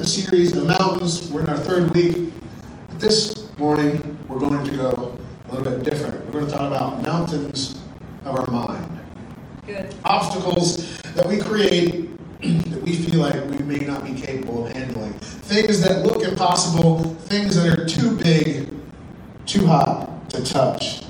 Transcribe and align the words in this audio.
a 0.00 0.06
series 0.06 0.56
of 0.56 0.66
mountains. 0.66 1.30
We're 1.30 1.42
in 1.42 1.50
our 1.50 1.58
third 1.58 1.94
week. 1.94 2.32
This 2.92 3.54
morning, 3.58 4.18
we're 4.28 4.38
going 4.38 4.64
to 4.64 4.70
go 4.74 5.18
a 5.50 5.54
little 5.54 5.76
bit 5.76 5.84
different. 5.84 6.24
We're 6.24 6.40
going 6.40 6.46
to 6.46 6.52
talk 6.52 6.62
about 6.62 7.02
mountains 7.02 7.82
of 8.24 8.34
our 8.34 8.46
mind. 8.46 8.98
Good. 9.66 9.94
Obstacles 10.06 11.02
that 11.02 11.26
we 11.26 11.38
create 11.38 12.08
that 12.40 12.82
we 12.82 12.96
feel 12.96 13.20
like 13.20 13.34
we 13.50 13.58
may 13.58 13.80
not 13.80 14.02
be 14.02 14.14
capable 14.14 14.66
of 14.66 14.72
handling. 14.72 15.12
Things 15.12 15.82
that 15.82 16.02
look 16.06 16.22
impossible, 16.22 17.04
things 17.04 17.54
that 17.56 17.78
are 17.78 17.84
too 17.84 18.16
big, 18.16 18.72
too 19.44 19.66
hot 19.66 20.30
to 20.30 20.42
touch. 20.42 21.02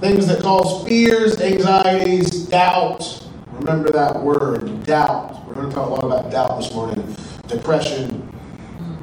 Things 0.00 0.26
that 0.26 0.40
cause 0.42 0.88
fears, 0.88 1.38
anxieties, 1.38 2.46
doubt. 2.46 3.26
Remember 3.52 3.90
that 3.90 4.18
word, 4.18 4.86
doubt. 4.86 5.46
We're 5.46 5.52
going 5.52 5.68
to 5.68 5.74
talk 5.74 5.90
a 5.90 5.90
lot 5.90 6.04
about 6.04 6.32
doubt 6.32 6.58
this 6.60 6.72
morning. 6.72 7.14
Depression 7.46 8.27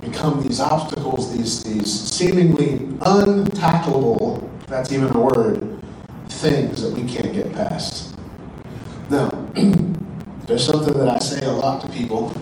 become 0.10 0.42
these 0.44 0.60
obstacles, 0.60 1.36
these, 1.36 1.64
these 1.64 1.92
seemingly 1.92 2.80
untackleable, 3.00 4.50
that's 4.68 4.92
even 4.92 5.16
a 5.16 5.20
word, 5.20 5.80
things 6.30 6.82
that 6.82 6.92
we 6.92 7.08
can't 7.08 7.34
get 7.34 7.54
past. 7.54 8.16
Now, 9.10 9.30
there's 10.48 10.66
something 10.66 10.94
that 10.98 11.10
I 11.10 11.20
say 11.20 11.46
a 11.46 11.52
lot 11.52 11.82
to 11.82 11.90
people. 11.90 12.34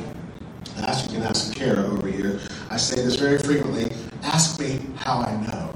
Ask 0.78 1.12
you 1.12 1.18
can 1.18 1.28
ask 1.28 1.54
Kara 1.56 1.84
over 1.84 2.08
here. 2.08 2.40
I 2.70 2.78
say 2.78 2.96
this 2.98 3.16
very 3.16 3.38
frequently. 3.38 3.96
Ask 4.24 4.60
me 4.60 4.80
how 4.96 5.20
I 5.20 5.36
know. 5.48 5.74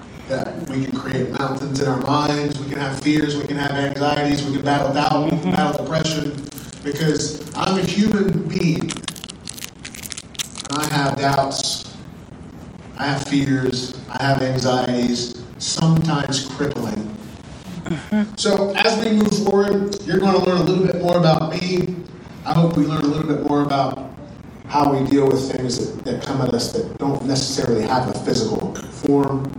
that 0.28 0.68
we 0.70 0.84
can 0.84 0.96
create 0.96 1.30
mountains 1.38 1.80
in 1.80 1.88
our 1.88 2.00
minds, 2.02 2.58
we 2.60 2.68
can 2.68 2.78
have 2.78 3.00
fears, 3.00 3.36
we 3.36 3.46
can 3.46 3.56
have 3.56 3.72
anxieties, 3.72 4.46
we 4.46 4.54
can 4.54 4.64
battle 4.64 4.94
doubt, 4.94 5.24
we 5.24 5.30
can 5.30 5.50
battle 5.50 5.84
depression, 5.84 6.48
because 6.84 7.52
I'm 7.56 7.78
a 7.78 7.82
human 7.82 8.48
being. 8.48 8.90
I 10.80 10.94
have 10.94 11.18
doubts, 11.18 11.94
I 12.96 13.04
have 13.04 13.24
fears, 13.28 14.00
I 14.08 14.22
have 14.22 14.40
anxieties, 14.40 15.44
sometimes 15.58 16.46
crippling. 16.46 17.16
Mm-hmm. 17.84 18.34
So 18.36 18.72
as 18.74 19.04
we 19.04 19.12
move 19.12 19.44
forward, 19.44 20.00
you're 20.04 20.18
going 20.18 20.32
to 20.32 20.38
learn 20.38 20.56
a 20.56 20.62
little 20.62 20.86
bit 20.86 21.02
more 21.02 21.18
about 21.18 21.50
me. 21.50 21.96
I 22.46 22.54
hope 22.54 22.78
we 22.78 22.86
learn 22.86 23.02
a 23.02 23.06
little 23.06 23.28
bit 23.28 23.46
more 23.46 23.62
about 23.62 24.10
how 24.68 24.90
we 24.90 25.06
deal 25.10 25.28
with 25.28 25.52
things 25.52 25.76
that, 25.78 26.04
that 26.06 26.22
come 26.22 26.40
at 26.40 26.54
us 26.54 26.72
that 26.72 26.96
don't 26.96 27.26
necessarily 27.26 27.82
have 27.82 28.08
a 28.08 28.18
physical 28.20 28.74
form 28.74 29.52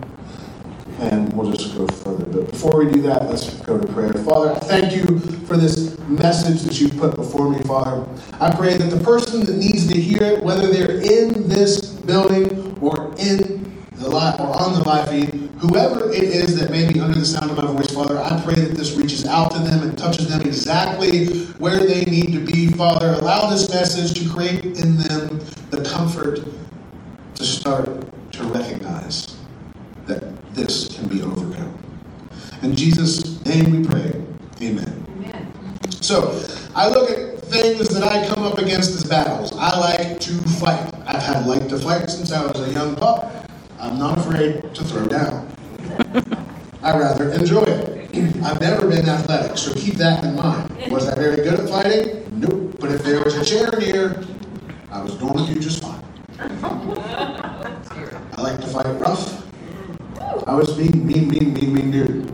and 1.02 1.34
we'll 1.34 1.52
just 1.52 1.76
go 1.76 1.88
further. 1.88 2.26
But 2.26 2.52
before 2.52 2.78
we 2.86 2.92
do 2.92 3.02
that, 3.04 3.28
let's 3.28 3.56
go 3.62 3.80
to 3.80 3.92
prayer. 3.92 4.14
Father, 4.14 4.54
I 4.54 4.60
thank 4.60 4.96
you 4.96 5.20
for 5.20 5.58
this 5.58 5.98
message 6.08 6.62
that 6.62 6.80
you 6.80 6.90
put 6.90 7.16
before 7.16 7.50
me, 7.50 7.60
Father. 7.64 8.08
I 8.40 8.56
pray 8.56 8.78
that 8.78 8.90
the 8.92 9.04
person 9.04 9.44
that 9.46 9.58
needs 9.58 9.88
to 9.92 10.00
hear 10.00 10.22
it, 10.22 10.44
whether 10.44 10.68
they're 10.68 11.02
in 11.02 11.50
this 11.50 11.88
building 11.88 12.78
or 12.80 13.14
in 13.18 13.84
the 13.94 14.10
live 14.10 14.40
or 14.40 14.56
on 14.62 14.74
the 14.74 14.88
live 14.88 15.10
feed, 15.10 15.50
whoever 15.58 16.12
it 16.12 16.24
is 16.24 16.60
that 16.60 16.70
may 16.70 16.92
be 16.92 17.00
under 17.00 17.18
the 17.18 17.26
sound 17.26 17.50
of 17.50 17.58
my 17.58 17.66
voice, 17.66 17.92
Father, 17.92 18.20
I 18.20 18.40
pray 18.44 18.56
that 18.56 18.78
this 18.78 18.96
reaches 18.96 19.26
out 19.26 19.52
to 19.54 19.60
them 19.60 19.82
and 19.82 19.98
touches 19.98 20.28
them 20.30 20.42
exactly 20.42 21.46
where 21.58 21.80
they 21.80 22.06
need 22.06 22.32
to 22.34 22.46
be, 22.46 22.68
Father. 22.70 23.14
Allow 23.14 23.50
this 23.50 23.70
message 23.70 24.22
to 24.22 24.30
create 24.30 24.64
in 24.66 24.98
them 24.98 25.40
the 25.72 25.84
comfort 25.84 26.42
to 27.36 27.44
start 27.44 27.90
to 28.34 28.44
recognize 28.44 29.41
that 30.12 30.54
this 30.54 30.96
can 30.96 31.08
be 31.08 31.22
overcome. 31.22 31.78
In 32.62 32.76
Jesus' 32.76 33.44
name 33.46 33.82
we 33.82 33.88
pray. 33.88 34.22
Amen. 34.62 35.06
Amen. 35.16 35.54
So, 36.02 36.44
I 36.76 36.90
look 36.90 37.10
at 37.10 37.40
things 37.46 37.88
that 37.90 38.04
I 38.04 38.28
come 38.28 38.44
up 38.44 38.58
against 38.58 38.92
as 38.92 39.06
battles. 39.06 39.52
I 39.56 39.78
like 39.80 40.20
to 40.20 40.34
fight. 40.60 40.94
I've 41.08 41.24
had 41.24 41.48
like 41.48 41.68
to 41.70 41.80
fight 41.80 42.10
since 42.10 42.32
I 42.32 42.46
was 42.46 42.60
a 42.60 42.72
young 42.72 42.96
pup. 42.96 43.50
I'm 43.80 43.98
not 43.98 44.18
afraid 44.18 44.62
to 44.76 44.84
throw 44.84 45.08
down. 45.08 45.48
I 46.84 46.98
rather 46.98 47.32
enjoy 47.32 47.64
it. 47.64 47.98
I've 48.44 48.60
never 48.60 48.88
been 48.88 49.08
athletic, 49.08 49.58
so 49.58 49.74
keep 49.74 49.96
that 49.96 50.24
in 50.24 50.36
mind. 50.36 50.92
Was 50.92 51.08
I 51.08 51.16
very 51.16 51.38
good 51.38 51.60
at 51.60 51.70
fighting? 51.70 52.40
Nope. 52.40 52.76
But 52.80 52.92
if 52.92 53.04
there 53.04 53.24
was 53.24 53.36
a 53.36 53.46
chair 53.46 53.70
near, 53.80 54.24
I 54.92 55.02
was 55.02 55.16
going 55.16 55.46
to 55.46 55.54
do 55.54 55.60
just 55.60 55.82
fine. 55.82 56.04
I 56.40 58.42
like 58.42 58.60
to 58.60 58.68
fight 58.68 59.00
rough. 59.00 59.51
I 60.48 60.56
was 60.56 60.78
mean, 60.78 61.06
mean, 61.06 61.28
mean, 61.28 61.54
mean, 61.54 61.74
mean 61.74 61.92
dude. 61.92 62.34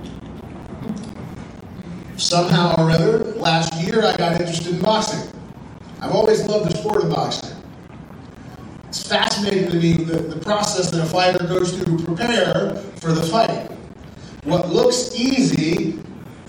Somehow 2.15 2.75
or 2.77 2.91
other, 2.91 3.17
last 3.35 3.73
year 3.81 4.05
I 4.05 4.15
got 4.15 4.39
interested 4.39 4.75
in 4.75 4.81
boxing. 4.81 5.31
I've 5.99 6.11
always 6.11 6.45
loved 6.45 6.71
the 6.71 6.77
sport 6.77 7.03
of 7.03 7.09
boxing. 7.09 7.57
It's 8.87 9.07
fascinating 9.07 9.71
to 9.71 9.79
me 9.79 9.93
the, 9.93 10.19
the 10.19 10.39
process 10.39 10.91
that 10.91 11.01
a 11.03 11.05
fighter 11.05 11.43
goes 11.45 11.75
through 11.75 11.97
to 11.97 12.03
prepare 12.05 12.75
for 12.97 13.11
the 13.13 13.23
fight. 13.23 13.71
What 14.43 14.69
looks 14.69 15.15
easy 15.15 15.99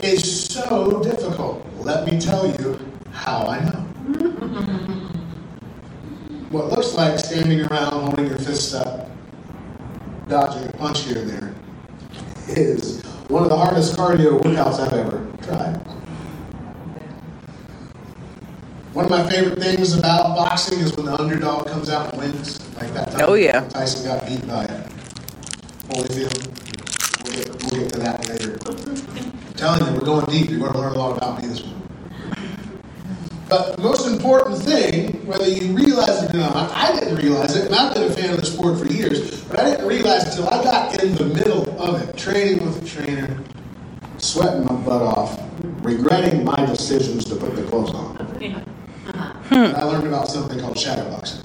is 0.02 0.46
so 0.46 1.02
difficult. 1.02 1.66
Let 1.78 2.06
me 2.06 2.20
tell 2.20 2.46
you 2.46 2.78
how 3.10 3.46
I 3.46 3.60
know. 3.60 3.80
what 6.50 6.70
looks 6.70 6.94
like 6.94 7.18
standing 7.18 7.62
around 7.62 7.92
holding 7.92 8.26
your 8.26 8.38
fist 8.38 8.74
up, 8.74 9.10
dodging 10.28 10.68
a 10.68 10.72
punch 10.72 11.00
here 11.00 11.18
and 11.18 11.30
there, 11.30 11.54
is 12.48 13.02
one 13.28 13.42
of 13.42 13.48
the 13.48 13.56
hardest 13.56 13.96
cardio 13.96 14.40
workouts 14.40 14.78
I've 14.80 14.92
ever 14.92 15.26
tried. 15.42 15.76
One 18.92 19.04
of 19.04 19.10
my 19.10 19.28
favorite 19.30 19.58
things 19.60 19.96
about 19.96 20.34
boxing 20.36 20.80
is 20.80 20.96
when 20.96 21.06
the 21.06 21.14
underdog 21.20 21.66
comes 21.68 21.88
out 21.90 22.12
and 22.12 22.22
wins, 22.22 22.60
like 22.76 22.92
that 22.94 23.12
time 23.12 23.20
Oh, 23.28 23.34
yeah. 23.34 23.66
Tyson 23.68 24.04
got 24.06 24.26
beat 24.26 24.46
by 24.46 24.66
Holyfield. 25.88 26.48
We'll 27.24 27.34
get, 27.34 27.62
we'll 27.72 27.82
get 27.82 27.92
to 27.92 27.98
that 28.00 28.28
later. 28.28 28.58
I'm 28.66 29.54
telling 29.54 29.86
you, 29.86 30.00
we're 30.00 30.04
going 30.06 30.26
deep. 30.26 30.50
You're 30.50 30.58
going 30.60 30.72
to 30.72 30.78
learn 30.78 30.94
a 30.94 30.98
lot 30.98 31.16
about 31.16 31.40
me 31.40 31.48
this 31.48 31.64
morning. 31.64 31.77
But 33.48 33.76
the 33.76 33.82
most 33.82 34.06
important 34.06 34.58
thing, 34.58 35.26
whether 35.26 35.48
you 35.48 35.74
realize 35.74 36.22
it 36.22 36.34
or 36.34 36.38
not, 36.38 36.70
I 36.70 36.98
didn't 36.98 37.16
realize 37.16 37.56
it, 37.56 37.66
and 37.66 37.74
I've 37.74 37.94
been 37.94 38.04
a 38.04 38.14
fan 38.14 38.30
of 38.34 38.40
the 38.40 38.44
sport 38.46 38.78
for 38.78 38.86
years, 38.86 39.42
but 39.44 39.60
I 39.60 39.70
didn't 39.70 39.86
realize 39.86 40.24
it 40.24 40.28
until 40.38 40.48
I 40.50 40.62
got 40.62 41.02
in 41.02 41.14
the 41.14 41.24
middle 41.24 41.80
of 41.80 42.02
it, 42.02 42.14
training 42.16 42.62
with 42.62 42.82
a 42.82 42.86
trainer, 42.86 43.42
sweating 44.18 44.66
my 44.66 44.74
butt 44.74 45.00
off, 45.00 45.40
regretting 45.82 46.44
my 46.44 46.66
decisions 46.66 47.24
to 47.24 47.36
put 47.36 47.56
the 47.56 47.62
clothes 47.64 47.94
on. 47.94 48.64
And 49.50 49.74
I 49.74 49.82
learned 49.84 50.06
about 50.06 50.28
something 50.28 50.60
called 50.60 50.76
shadowboxing. 50.76 51.42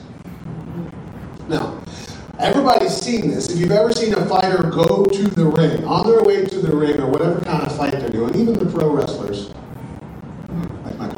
Now, 1.47 1.81
everybody's 2.38 2.94
seen 2.94 3.30
this. 3.31 3.50
If 3.50 3.59
you've 3.59 3.72
ever 3.72 3.94
seen 3.94 4.14
a 4.14 4.25
fighter 4.25 4.62
go 4.70 5.06
to 5.06 5.24
the 5.30 5.46
ring, 5.46 5.85
on 5.85 6.06
their 6.06 6.22
way 6.22 6.46
to 6.46 6.59
the 6.59 6.75
ring, 6.75 7.00
or 7.00 7.08
whatever 7.08 7.40
kind 7.40 7.64
of 7.66 7.75
fight 7.78 7.94
they're 7.94 8.09
doing, 8.09 8.35
even 8.35 8.59
the 8.59 8.66
pro 8.66 8.90
wrestlers, 8.90 9.53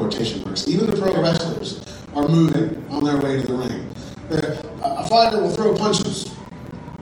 quotation 0.10 0.44
marks, 0.44 0.68
even 0.68 0.86
the 0.90 0.96
pro 0.96 1.20
wrestlers 1.22 1.84
are 2.14 2.28
moving 2.28 2.86
on 2.90 3.04
their 3.04 3.18
way 3.18 3.42
to 3.42 3.48
the 3.48 3.54
ring. 3.54 3.88
They're- 4.30 4.60
A 4.84 5.08
fighter 5.08 5.42
will 5.42 5.50
throw 5.50 5.76
punches. 5.76 6.32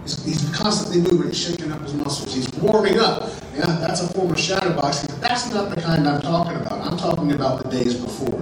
He's, 0.04 0.24
he's 0.26 0.50
constantly 0.56 1.02
moving, 1.12 1.32
shaking 1.34 1.72
up 1.72 1.82
his 1.82 1.94
muscles, 1.94 2.34
he's 2.34 2.50
warming 2.56 2.98
up. 3.00 3.30
Yeah, 3.56 3.66
that's 3.82 4.02
a 4.02 4.08
form 4.14 4.32
of 4.32 4.38
shadowboxing. 4.38 5.10
But 5.10 5.22
that's 5.22 5.54
not 5.54 5.70
the 5.70 5.82
kind 5.82 6.08
I'm 6.08 6.22
talking 6.22 6.56
about. 6.56 6.80
I'm 6.88 6.98
talking 6.98 7.34
about 7.34 7.64
the 7.64 7.70
days 7.70 7.96
before. 7.96 8.42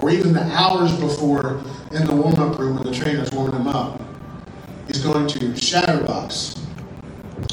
Or 0.00 0.10
even 0.10 0.32
the 0.32 0.42
hours 0.44 0.92
before 0.98 1.60
in 1.92 2.06
the 2.06 2.14
warm-up 2.14 2.58
room 2.58 2.76
when 2.76 2.84
the 2.86 2.94
trainer's 2.94 3.30
warming 3.32 3.56
him 3.60 3.66
up. 3.68 4.00
He's 4.86 5.02
going 5.02 5.26
to 5.28 5.38
shadowbox. 5.38 6.58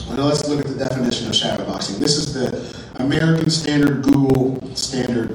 Well, 0.08 0.18
now 0.18 0.24
let's 0.26 0.48
look 0.48 0.60
at 0.60 0.68
the 0.68 0.78
definition 0.78 1.28
of 1.28 1.34
shadowboxing. 1.34 1.98
This 1.98 2.18
is 2.18 2.34
the 2.34 2.76
American 3.04 3.50
Standard 3.50 4.04
Google 4.04 4.62
Standard 4.76 5.32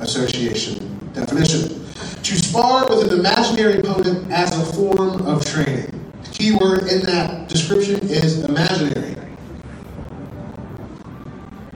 Association 0.00 1.12
definition. 1.12 1.84
To 2.22 2.36
spar 2.36 2.88
with 2.88 3.12
an 3.12 3.18
imaginary 3.18 3.78
opponent 3.78 4.30
as 4.30 4.50
a 4.58 4.72
form 4.72 5.26
of 5.26 5.44
training. 5.44 6.12
The 6.22 6.30
key 6.30 6.56
word 6.56 6.88
in 6.88 7.02
that 7.02 7.48
description 7.48 8.00
is 8.08 8.44
imaginary. 8.44 9.14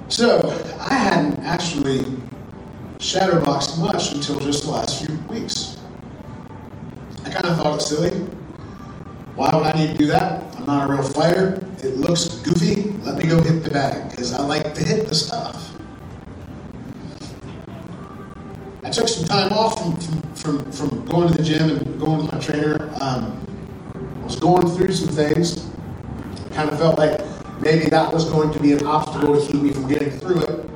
So, 0.09 0.51
I 0.81 0.95
hadn't 0.95 1.39
actually 1.45 2.05
shadowboxed 2.99 3.79
much 3.79 4.13
until 4.13 4.41
just 4.41 4.65
the 4.65 4.71
last 4.71 5.05
few 5.05 5.17
weeks. 5.29 5.77
I 7.25 7.31
kind 7.31 7.47
of 7.47 7.57
thought 7.59 7.81
it 7.81 7.83
silly. 7.83 8.11
Why 9.37 9.55
would 9.55 9.67
I 9.67 9.73
need 9.73 9.93
to 9.93 9.99
do 9.99 10.07
that? 10.09 10.57
I'm 10.57 10.67
not 10.67 10.91
a 10.91 10.93
real 10.93 11.03
fighter. 11.03 11.65
It 11.85 11.99
looks 11.99 12.27
goofy. 12.41 12.91
Let 13.05 13.17
me 13.17 13.29
go 13.29 13.41
hit 13.41 13.63
the 13.63 13.71
bag 13.71 14.11
because 14.11 14.33
I 14.33 14.43
like 14.43 14.75
to 14.75 14.83
hit 14.83 15.07
the 15.07 15.15
stuff. 15.15 15.78
I 18.85 18.91
took 18.91 19.09
some 19.09 19.27
time 19.27 19.53
off 19.53 19.79
from, 19.79 19.97
from, 20.35 20.73
from, 20.73 21.05
going 21.07 21.29
to 21.29 21.35
the 21.35 21.43
gym 21.43 21.71
and 21.71 22.01
going 22.01 22.19
with 22.19 22.33
my 22.33 22.39
trainer. 22.39 22.91
Um, 23.01 23.45
I 24.21 24.25
was 24.25 24.37
going 24.37 24.69
through 24.69 24.93
some 24.93 25.09
things. 25.09 25.69
Kind 26.53 26.71
of 26.71 26.79
felt 26.79 26.99
like 26.99 27.21
maybe 27.61 27.89
that 27.91 28.13
was 28.13 28.25
going 28.31 28.53
to 28.53 28.61
be 28.61 28.73
an 28.73 28.87
obstacle 28.87 29.41
to 29.41 29.53
keep 29.53 29.63
me 29.63 29.73
from 29.73 29.89
getting 29.89 30.11
through 30.11 30.43
it. 30.43 30.71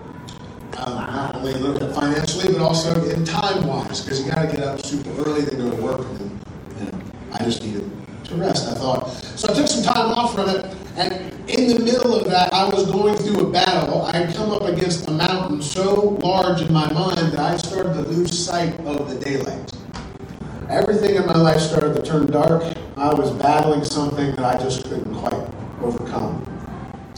Um, 0.79 0.97
not 0.97 1.37
only 1.37 1.53
a 1.53 1.57
little 1.59 1.79
bit 1.79 1.95
financially, 1.95 2.53
but 2.53 2.61
also 2.61 3.09
in 3.09 3.25
time 3.25 3.67
wise, 3.67 4.03
because 4.03 4.25
you 4.25 4.33
got 4.33 4.51
to 4.51 4.57
get 4.57 4.65
up 4.65 4.85
super 4.85 5.11
early, 5.23 5.43
then 5.43 5.59
go 5.59 5.71
to 5.71 5.83
work, 5.83 6.01
and 6.01 6.93
know, 6.93 7.01
I 7.33 7.45
just 7.45 7.63
needed 7.63 7.89
to 8.25 8.35
rest, 8.35 8.69
I 8.69 8.75
thought. 8.75 9.11
So 9.11 9.53
I 9.53 9.55
took 9.55 9.69
some 9.69 9.85
time 9.85 10.11
off 10.13 10.35
from 10.35 10.49
it, 10.49 10.75
and 10.97 11.33
in 11.49 11.69
the 11.69 11.79
middle 11.85 12.15
of 12.15 12.29
that, 12.29 12.53
I 12.53 12.69
was 12.69 12.91
going 12.91 13.17
through 13.17 13.49
a 13.49 13.51
battle. 13.51 14.03
I 14.03 14.17
had 14.17 14.35
come 14.35 14.51
up 14.51 14.63
against 14.63 15.09
a 15.09 15.11
mountain 15.11 15.63
so 15.63 16.19
large 16.23 16.61
in 16.61 16.73
my 16.73 16.91
mind 16.93 17.33
that 17.33 17.39
I 17.39 17.57
started 17.57 17.95
to 17.95 18.03
lose 18.03 18.39
sight 18.39 18.79
of 18.81 19.09
the 19.09 19.19
daylight. 19.19 19.73
Everything 20.69 21.17
in 21.17 21.27
my 21.27 21.37
life 21.37 21.61
started 21.61 21.95
to 21.97 22.03
turn 22.03 22.27
dark. 22.31 22.63
I 22.97 23.13
was 23.13 23.31
battling 23.33 23.85
something 23.85 24.35
that 24.37 24.45
I 24.45 24.59
just 24.63 24.85
couldn't 24.85 25.15
quite 25.15 25.49
overcome. 25.83 26.47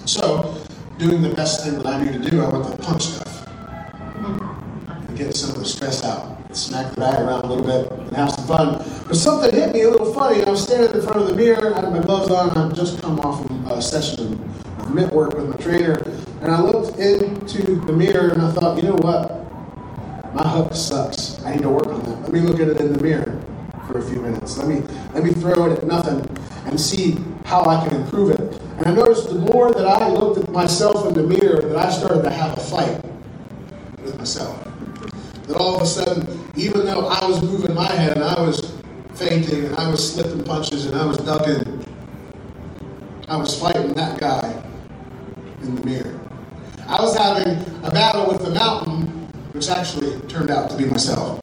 So, 0.06 0.54
doing 0.98 1.22
the 1.22 1.34
best 1.34 1.64
thing 1.64 1.74
that 1.74 1.86
I 1.86 2.02
knew 2.02 2.12
to 2.12 2.30
do, 2.30 2.42
I 2.42 2.48
went 2.48 2.70
to 2.70 2.82
punch 2.82 3.02
stuff. 3.02 3.33
Get 5.16 5.36
some 5.36 5.50
of 5.50 5.58
the 5.58 5.64
stress 5.64 6.02
out. 6.02 6.36
Smack 6.56 6.92
the 6.94 7.00
bag 7.00 7.20
around 7.20 7.44
a 7.44 7.46
little 7.46 7.64
bit 7.64 7.92
and 7.92 8.16
have 8.16 8.32
some 8.32 8.46
fun. 8.46 8.84
But 9.06 9.14
something 9.14 9.54
hit 9.54 9.72
me 9.72 9.82
a 9.82 9.90
little 9.90 10.12
funny. 10.12 10.42
I 10.42 10.50
was 10.50 10.64
standing 10.64 10.92
in 10.92 11.02
front 11.02 11.20
of 11.20 11.28
the 11.28 11.36
mirror, 11.36 11.72
I 11.72 11.82
had 11.82 11.92
my 11.92 12.00
gloves 12.00 12.32
on, 12.32 12.50
and 12.50 12.58
I'd 12.58 12.74
just 12.74 13.00
come 13.00 13.20
off 13.20 13.48
a 13.48 13.74
uh, 13.74 13.80
session 13.80 14.32
of 14.78 14.92
mitt 14.92 15.12
work 15.12 15.34
with 15.34 15.48
my 15.48 15.56
trainer. 15.56 16.02
And 16.42 16.50
I 16.50 16.60
looked 16.60 16.98
into 16.98 17.76
the 17.86 17.92
mirror 17.92 18.30
and 18.30 18.42
I 18.42 18.50
thought, 18.52 18.76
you 18.76 18.88
know 18.88 18.96
what? 18.96 19.44
My 20.34 20.48
hook 20.48 20.74
sucks. 20.74 21.40
I 21.44 21.54
need 21.54 21.62
to 21.62 21.70
work 21.70 21.86
on 21.86 22.02
that. 22.02 22.22
Let 22.22 22.32
me 22.32 22.40
look 22.40 22.58
at 22.58 22.66
it 22.66 22.80
in 22.80 22.92
the 22.92 23.00
mirror 23.00 23.40
for 23.86 23.98
a 23.98 24.02
few 24.02 24.20
minutes. 24.20 24.58
Let 24.58 24.66
me 24.66 24.82
let 25.14 25.22
me 25.22 25.30
throw 25.30 25.70
it 25.70 25.78
at 25.78 25.86
nothing 25.86 26.26
and 26.66 26.80
see 26.80 27.18
how 27.44 27.64
I 27.64 27.86
can 27.86 28.02
improve 28.02 28.30
it. 28.32 28.60
And 28.78 28.86
I 28.88 28.94
noticed 28.94 29.28
the 29.28 29.38
more 29.38 29.72
that 29.72 29.86
I 29.86 30.08
looked 30.08 30.40
at 30.40 30.50
myself 30.50 31.06
in 31.06 31.14
the 31.14 31.22
mirror, 31.22 31.60
that 31.62 31.76
I 31.76 31.90
started 31.92 32.22
to 32.22 32.30
have 32.30 32.58
a 32.58 32.60
fight 32.60 33.04
with 34.02 34.18
myself. 34.18 34.73
That 35.46 35.56
all 35.56 35.76
of 35.76 35.82
a 35.82 35.86
sudden, 35.86 36.50
even 36.56 36.86
though 36.86 37.06
I 37.06 37.26
was 37.26 37.42
moving 37.42 37.74
my 37.74 37.86
head 37.86 38.16
and 38.16 38.24
I 38.24 38.40
was 38.40 38.74
feinting 39.14 39.66
and 39.66 39.76
I 39.76 39.88
was 39.90 40.14
slipping 40.14 40.42
punches 40.44 40.86
and 40.86 40.96
I 40.96 41.04
was 41.04 41.18
ducking, 41.18 41.84
I 43.28 43.36
was 43.36 43.58
fighting 43.58 43.92
that 43.94 44.18
guy 44.18 44.62
in 45.62 45.74
the 45.76 45.84
mirror. 45.84 46.20
I 46.86 47.00
was 47.00 47.16
having 47.16 47.58
a 47.82 47.90
battle 47.90 48.28
with 48.28 48.44
the 48.44 48.50
mountain, 48.50 49.06
which 49.52 49.68
actually 49.68 50.20
turned 50.28 50.50
out 50.50 50.70
to 50.70 50.76
be 50.76 50.84
myself. 50.84 51.42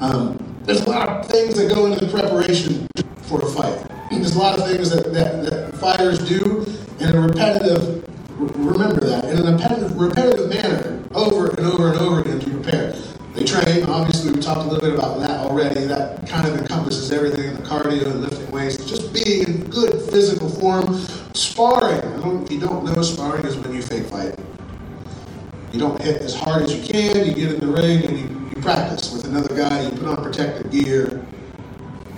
Um, 0.00 0.38
there's 0.64 0.82
a 0.82 0.90
lot 0.90 1.08
of 1.08 1.26
things 1.26 1.54
that 1.56 1.72
go 1.74 1.86
into 1.86 2.04
the 2.04 2.10
preparation 2.10 2.86
for 3.22 3.40
a 3.40 3.46
fight. 3.46 3.86
There's 4.10 4.36
a 4.36 4.38
lot 4.38 4.58
of 4.58 4.66
things 4.66 4.90
that, 4.90 5.12
that, 5.12 5.44
that 5.44 5.74
fighters 5.76 6.18
do 6.28 6.66
in 7.00 7.14
a 7.14 7.20
repetitive, 7.20 8.04
remember 8.38 9.00
that, 9.00 9.24
in 9.24 9.38
a 9.46 9.52
repetitive, 9.52 9.98
repetitive 9.98 10.48
manner 10.50 11.02
over 11.14 11.48
and 11.50 11.66
over 11.66 11.88
and 11.88 11.98
over 11.98 12.20
again 12.20 12.40
to 12.40 12.50
prepare. 12.50 12.92
They 13.34 13.44
train, 13.44 13.84
obviously, 13.84 14.32
we 14.32 14.40
talked 14.40 14.60
a 14.60 14.64
little 14.64 14.80
bit 14.80 14.98
about 14.98 15.20
that 15.20 15.40
already. 15.40 15.86
That 15.86 16.28
kind 16.28 16.46
of 16.46 16.58
encompasses 16.58 17.10
everything 17.10 17.54
the 17.54 17.62
cardio 17.62 18.06
and 18.06 18.20
lifting 18.20 18.50
weights, 18.50 18.84
just 18.84 19.12
being 19.14 19.44
in 19.44 19.70
good 19.70 20.02
physical 20.10 20.50
form. 20.50 21.06
Sparring, 21.34 22.02
if 22.82 22.91
sparring 23.04 23.44
is 23.44 23.56
when 23.56 23.74
you 23.74 23.82
fake 23.82 24.06
fight. 24.06 24.38
You 25.72 25.78
don't 25.78 26.00
hit 26.00 26.20
as 26.22 26.34
hard 26.34 26.62
as 26.62 26.74
you 26.74 26.82
can, 26.82 27.26
you 27.26 27.34
get 27.34 27.52
in 27.52 27.60
the 27.60 27.66
ring 27.66 28.04
and 28.04 28.18
you, 28.18 28.50
you 28.54 28.62
practice 28.62 29.12
with 29.12 29.24
another 29.24 29.54
guy, 29.54 29.82
you 29.82 29.90
put 29.90 30.06
on 30.06 30.16
protective 30.22 30.70
gear, 30.70 31.24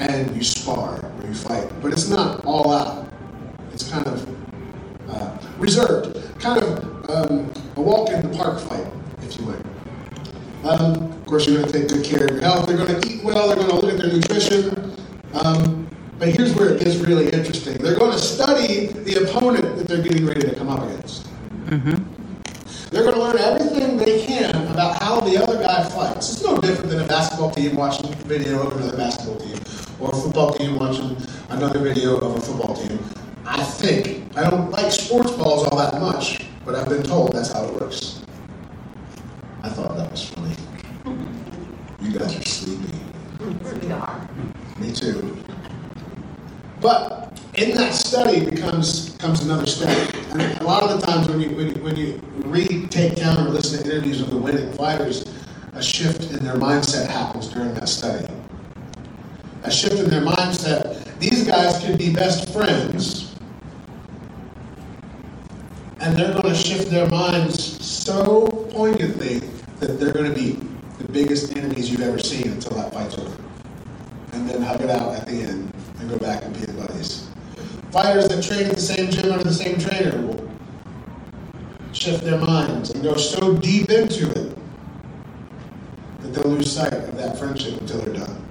and 0.01 0.35
you 0.37 0.43
spar 0.43 1.05
or 1.05 1.27
you 1.27 1.35
fight. 1.35 1.71
But 1.81 1.93
it's 1.93 2.09
not 2.09 2.45
all 2.45 2.73
out. 2.73 3.09
It's 3.73 3.89
kind 3.89 4.07
of 4.07 4.29
uh, 5.09 5.39
reserved, 5.59 6.41
kind 6.41 6.63
of 6.63 7.11
um, 7.11 7.53
a 7.77 7.81
walk 7.81 8.11
in 8.11 8.29
the 8.29 8.37
park 8.37 8.61
fight, 8.61 8.87
if 9.23 9.39
you 9.39 9.47
would. 9.47 9.65
Um, 10.65 11.13
of 11.13 11.27
course, 11.27 11.47
you're 11.47 11.61
going 11.61 11.71
to 11.71 11.79
take 11.79 11.89
good 11.89 12.05
care 12.05 12.25
of 12.25 12.31
your 12.31 12.41
health. 12.41 12.67
They're 12.67 12.77
going 12.77 13.01
to 13.01 13.09
eat 13.09 13.23
well. 13.23 13.49
They're 13.49 13.57
going 13.57 13.69
to 13.69 13.77
look 13.77 13.93
at 13.93 13.99
their 13.99 14.13
nutrition. 14.13 14.97
Um, 15.35 15.89
but 16.19 16.29
here's 16.29 16.55
where 16.55 16.71
it 16.71 16.83
gets 16.83 16.97
really 16.97 17.31
interesting. 17.31 17.77
They're 17.77 17.99
going 17.99 18.13
to 18.13 18.19
study 18.19 18.87
the 18.87 19.25
opponent 19.25 19.77
that 19.77 19.87
they're 19.87 20.03
getting 20.03 20.25
ready 20.25 20.41
to 20.41 20.55
come 20.55 20.69
up 20.69 20.83
against. 20.89 21.27
Mm-hmm. 21.67 22.03
They're 22.91 23.03
going 23.03 23.17
to 23.17 23.21
learn 23.21 23.39
everything 23.39 23.97
they 23.97 24.25
can 24.25 24.55
about 24.69 25.03
how 25.03 25.21
the 25.21 25.43
other 25.43 25.59
guy 25.61 25.83
fights. 25.89 26.33
It's 26.33 26.43
no 26.45 26.59
different 26.59 26.91
than 26.91 27.01
a 27.01 27.07
basketball 27.07 27.51
team 27.51 27.75
watching 27.75 28.13
a 28.13 28.17
video 28.17 28.67
of 28.67 28.77
another 28.77 28.97
basketball 28.97 29.41
team, 29.41 29.59
or 30.01 30.11
a 30.11 30.17
football 30.17 30.55
team 30.55 30.79
watching 30.79 31.17
another 31.51 31.81
video 31.81 32.17
of 32.19 32.37
a 32.37 32.41
football 32.41 32.77
team. 32.77 32.99
I 33.45 33.63
think. 33.63 34.37
I 34.37 34.49
don't 34.49 34.71
like 34.71 34.93
sports 34.93 35.33
balls 35.33 35.67
all 35.67 35.77
that 35.77 36.01
much, 36.01 36.47
but 36.65 36.75
I've 36.75 36.89
been 36.89 37.03
told 37.03 37.33
that's 37.33 37.53
how 37.53 37.65
it 37.65 37.75
works. 37.75 38.25
I 39.63 39.69
thought 39.71 39.97
that 39.97 40.11
was 40.11 40.29
funny. 40.29 40.55
You 42.01 42.19
guys 42.19 42.37
are 42.37 42.43
sleepy. 42.43 42.99
We 43.41 43.91
are. 43.93 44.29
Me 44.79 44.93
too. 44.93 45.37
But 46.81 47.41
in 47.55 47.75
that 47.77 47.95
study 47.95 48.45
becomes 48.45 49.17
comes 49.19 49.43
another 49.43 49.67
step. 49.67 50.15
And 50.33 50.61
a 50.61 50.65
lot 50.65 50.83
of 50.83 51.01
the 51.01 51.07
times 51.07 51.29
when 51.29 51.41
you 51.41 51.51
when 51.57 51.69
you, 51.69 51.83
when 51.83 51.97
you 51.97 52.21
read, 52.45 52.91
take 52.91 53.15
down, 53.15 53.47
or 53.47 53.51
listen 53.51 53.83
to 53.83 53.91
interviews 53.91 54.21
of 54.21 54.31
the 54.31 54.37
winning 54.37 54.73
fighters, 54.73 55.25
a 55.73 55.83
shift 55.83 56.31
in 56.33 56.45
their 56.45 56.57
mindset 56.57 57.09
happens 57.09 57.49
during 57.49 57.73
that 57.75 57.89
study. 57.89 58.27
A 59.63 59.71
shift 59.71 59.99
in 59.99 60.11
their 60.11 60.21
mindset. 60.21 61.19
These 61.21 61.47
guys 61.47 61.83
be 61.99 62.13
best 62.13 62.53
friends, 62.53 63.35
and 66.01 66.17
they're 66.17 66.33
going 66.33 66.55
to 66.55 66.55
shift 66.55 66.91
their 66.91 67.09
minds 67.09 67.85
so 67.85 68.47
poignantly 68.73 69.41
that 69.81 69.99
they're 69.99 70.13
going 70.13 70.33
to 70.33 70.39
be 70.39 70.53
the 70.99 71.13
biggest 71.13 71.57
enemies 71.57 71.91
you've 71.91 72.03
ever 72.03 72.19
seen 72.19 72.53
until 72.53 72.77
that 72.77 72.93
fight's 72.93 73.19
over. 73.19 73.43
And 74.33 74.49
then 74.49 74.63
hug 74.63 74.81
it 74.81 74.91
out 74.91 75.15
at 75.15 75.27
the 75.27 75.43
end 75.43 75.73
and 75.99 76.11
go 76.11 76.19
back 76.19 76.45
and 76.45 76.55
be 76.55 76.73
buddies. 76.73 77.29
Fighters 77.91 78.29
that 78.29 78.43
train 78.43 78.67
at 78.67 78.75
the 78.75 78.81
same 78.81 79.11
gym 79.11 79.31
under 79.33 79.45
the 79.45 79.53
same 79.53 79.79
trainer 79.79 80.21
will 80.27 80.51
shift 81.93 82.25
their 82.25 82.39
minds 82.39 82.91
and 82.91 83.03
go 83.03 83.15
so 83.15 83.55
deep 83.57 83.91
into 83.91 84.29
it 84.31 84.59
that 86.21 86.35
they'll 86.35 86.51
lose 86.53 86.73
sight 86.73 86.93
of 86.93 87.17
that 87.17 87.39
friendship 87.39 87.81
until 87.81 88.01
they're 88.01 88.15
done. 88.15 88.44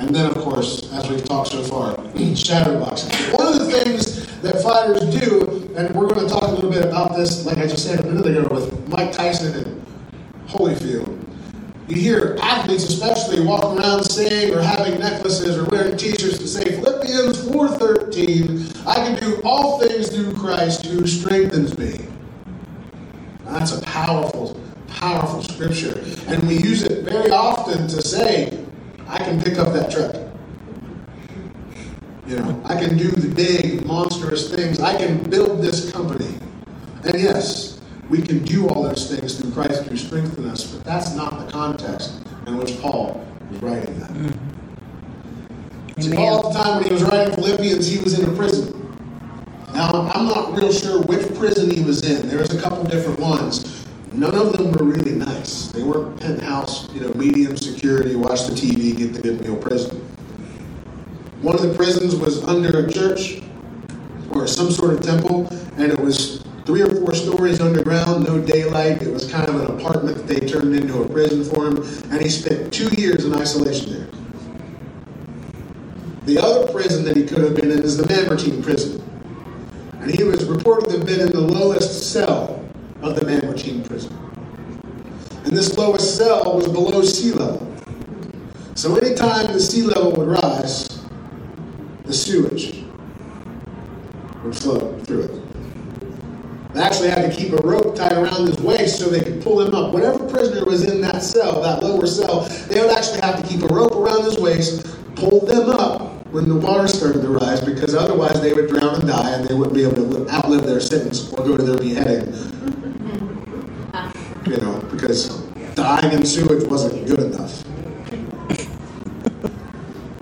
And 0.00 0.14
then, 0.14 0.30
of 0.30 0.38
course, 0.38 0.90
as 0.94 1.10
we've 1.10 1.22
talked 1.22 1.52
so 1.52 1.62
far, 1.62 1.94
shadow 2.34 2.80
boxing. 2.80 3.10
One 3.34 3.48
of 3.48 3.58
the 3.60 3.70
things 3.70 4.26
that 4.40 4.62
fighters 4.62 5.14
do, 5.14 5.70
and 5.76 5.94
we're 5.94 6.08
going 6.08 6.26
to 6.26 6.32
talk 6.32 6.44
a 6.44 6.52
little 6.52 6.70
bit 6.70 6.86
about 6.86 7.14
this, 7.16 7.44
like 7.44 7.58
I 7.58 7.66
just 7.66 7.84
said 7.84 8.00
a 8.00 8.10
minute 8.10 8.26
ago, 8.26 8.48
with 8.50 8.88
Mike 8.88 9.12
Tyson 9.12 9.62
and 9.62 9.86
Holyfield. 10.48 11.18
You 11.88 11.96
hear 11.96 12.38
athletes, 12.40 12.84
especially, 12.84 13.44
walk 13.44 13.62
around 13.62 14.04
saying 14.04 14.54
or 14.54 14.62
having 14.62 14.98
necklaces 14.98 15.58
or 15.58 15.64
wearing 15.66 15.98
T-shirts 15.98 16.38
that 16.38 16.48
say 16.48 16.64
Philippians 16.64 17.38
4:13, 17.50 18.72
"I 18.86 18.94
can 18.94 19.20
do 19.20 19.38
all 19.44 19.80
things 19.80 20.08
through 20.08 20.32
Christ 20.32 20.86
who 20.86 21.06
strengthens 21.06 21.76
me." 21.76 22.00
That's 23.44 23.72
a 23.76 23.82
powerful, 23.82 24.56
powerful 24.86 25.42
scripture, 25.42 26.00
and 26.26 26.42
we 26.48 26.54
use 26.54 26.84
it 26.84 27.02
very 27.02 27.32
often 27.32 27.86
to 27.88 28.00
say, 28.00 28.56
"I 29.10 29.18
can 29.18 29.42
pick 29.42 29.58
up 29.58 29.72
that 29.74 29.90
truck." 29.90 30.14
You 32.26 32.36
know, 32.38 32.62
I 32.64 32.78
can 32.78 32.96
do 32.96 33.08
the 33.10 33.28
big, 33.34 33.84
monstrous 33.84 34.54
things. 34.54 34.78
I 34.78 34.96
can 34.96 35.28
build 35.28 35.62
this 35.62 35.90
company. 35.90 36.32
And 37.04 37.20
yes, 37.20 37.80
we 38.08 38.22
can 38.22 38.44
do 38.44 38.68
all 38.68 38.84
those 38.84 39.10
things 39.10 39.34
through 39.34 39.50
Christ 39.50 39.82
who 39.84 39.96
strengthens 39.96 40.46
us, 40.46 40.64
but 40.64 40.84
that's 40.84 41.14
not 41.16 41.44
the 41.44 41.50
context 41.50 42.12
in 42.46 42.56
which 42.56 42.80
Paul 42.80 43.26
was 43.50 43.60
writing 43.62 43.98
that. 43.98 44.10
Mm-hmm. 44.10 46.00
See, 46.00 46.14
Paul 46.14 46.46
at 46.46 46.52
the 46.52 46.62
time 46.62 46.76
when 46.76 46.84
he 46.84 46.92
was 46.92 47.02
writing 47.02 47.34
Philippians, 47.34 47.86
he 47.88 47.98
was 47.98 48.18
in 48.18 48.28
a 48.28 48.32
prison. 48.36 48.76
Now, 49.74 50.10
I'm 50.14 50.26
not 50.26 50.56
real 50.56 50.72
sure 50.72 51.02
which 51.02 51.34
prison 51.34 51.70
he 51.70 51.82
was 51.82 52.08
in. 52.08 52.28
There's 52.28 52.52
a 52.52 52.60
couple 52.60 52.84
different 52.84 53.18
ones. 53.18 53.86
None 54.12 54.34
of 54.34 54.52
them 54.52 54.72
were 54.72 54.84
really 54.84 55.12
nice. 55.12 55.68
They 55.68 55.84
weren't 55.84 56.20
penthouse, 56.20 56.92
you 56.92 57.00
know, 57.00 57.12
medium 57.14 57.56
security, 57.56 58.16
watch 58.16 58.46
the 58.46 58.52
TV, 58.52 58.96
get 58.96 59.12
the 59.12 59.22
good 59.22 59.40
meal 59.40 59.56
prison. 59.56 59.98
One 61.42 61.54
of 61.54 61.62
the 61.62 61.72
prisons 61.74 62.16
was 62.16 62.42
under 62.44 62.86
a 62.86 62.92
church 62.92 63.40
or 64.30 64.48
some 64.48 64.70
sort 64.72 64.94
of 64.94 65.02
temple, 65.02 65.46
and 65.76 65.92
it 65.92 65.98
was 65.98 66.42
three 66.66 66.82
or 66.82 66.90
four 66.90 67.14
stories 67.14 67.60
underground, 67.60 68.26
no 68.26 68.40
daylight. 68.40 69.00
It 69.00 69.12
was 69.12 69.30
kind 69.30 69.48
of 69.48 69.54
an 69.56 69.78
apartment 69.78 70.16
that 70.16 70.26
they 70.26 70.40
turned 70.40 70.74
into 70.74 71.02
a 71.02 71.08
prison 71.08 71.44
for 71.44 71.68
him, 71.68 71.76
and 72.10 72.20
he 72.20 72.28
spent 72.28 72.72
two 72.72 72.88
years 73.00 73.24
in 73.24 73.34
isolation 73.34 73.92
there. 73.92 74.08
The 76.24 76.38
other 76.38 76.70
prison 76.72 77.04
that 77.04 77.16
he 77.16 77.24
could 77.24 77.38
have 77.38 77.54
been 77.54 77.70
in 77.70 77.82
is 77.82 77.96
the 77.96 78.06
Mamertine 78.06 78.62
prison. 78.62 79.02
And 80.00 80.10
he 80.10 80.24
was 80.24 80.44
reported 80.46 80.90
to 80.90 80.98
have 80.98 81.06
been 81.06 81.20
in 81.20 81.30
the 81.30 81.40
lowest 81.40 82.12
cell 82.12 82.49
prison. 83.84 84.16
And 85.44 85.56
this 85.56 85.76
lowest 85.76 86.16
cell 86.16 86.56
was 86.56 86.68
below 86.68 87.02
sea 87.02 87.32
level. 87.32 87.66
So 88.74 88.96
anytime 88.96 89.52
the 89.52 89.60
sea 89.60 89.82
level 89.82 90.12
would 90.12 90.28
rise, 90.28 90.88
the 92.04 92.12
sewage 92.12 92.82
would 94.42 94.56
flow 94.56 94.98
through 95.00 95.22
it. 95.22 96.72
They 96.72 96.80
actually 96.80 97.10
had 97.10 97.30
to 97.30 97.36
keep 97.36 97.52
a 97.52 97.56
rope 97.56 97.96
tied 97.96 98.12
around 98.12 98.46
his 98.46 98.58
waist 98.58 98.98
so 98.98 99.08
they 99.08 99.20
could 99.20 99.42
pull 99.42 99.60
him 99.60 99.74
up. 99.74 99.92
Whatever 99.92 100.26
prisoner 100.28 100.64
was 100.64 100.84
in 100.84 101.00
that 101.02 101.22
cell, 101.22 101.60
that 101.62 101.82
lower 101.82 102.06
cell, 102.06 102.42
they 102.68 102.80
would 102.80 102.90
actually 102.90 103.20
have 103.20 103.42
to 103.42 103.46
keep 103.46 103.62
a 103.62 103.74
rope 103.74 103.92
around 103.92 104.24
his 104.24 104.38
waist, 104.38 104.86
pull 105.16 105.44
them 105.44 105.68
up 105.68 106.26
when 106.28 106.48
the 106.48 106.54
water 106.54 106.86
started 106.86 107.22
to 107.22 107.28
rise, 107.28 107.60
because 107.60 107.94
otherwise 107.94 108.40
they 108.40 108.52
would 108.52 108.68
drown 108.68 108.94
and 108.94 109.08
die, 109.08 109.30
and 109.32 109.44
they 109.44 109.54
wouldn't 109.54 109.74
be 109.74 109.82
able 109.82 109.96
to 109.96 110.30
outlive 110.30 110.64
their 110.64 110.80
sentence 110.80 111.30
or 111.32 111.44
go 111.44 111.56
to 111.56 111.62
their 111.62 111.76
beheading. 111.76 112.32
You 114.46 114.56
know, 114.56 114.80
because 114.90 115.42
dying 115.74 116.12
in 116.12 116.24
sewage 116.24 116.64
wasn't 116.64 117.06
good 117.06 117.20
enough. 117.20 117.64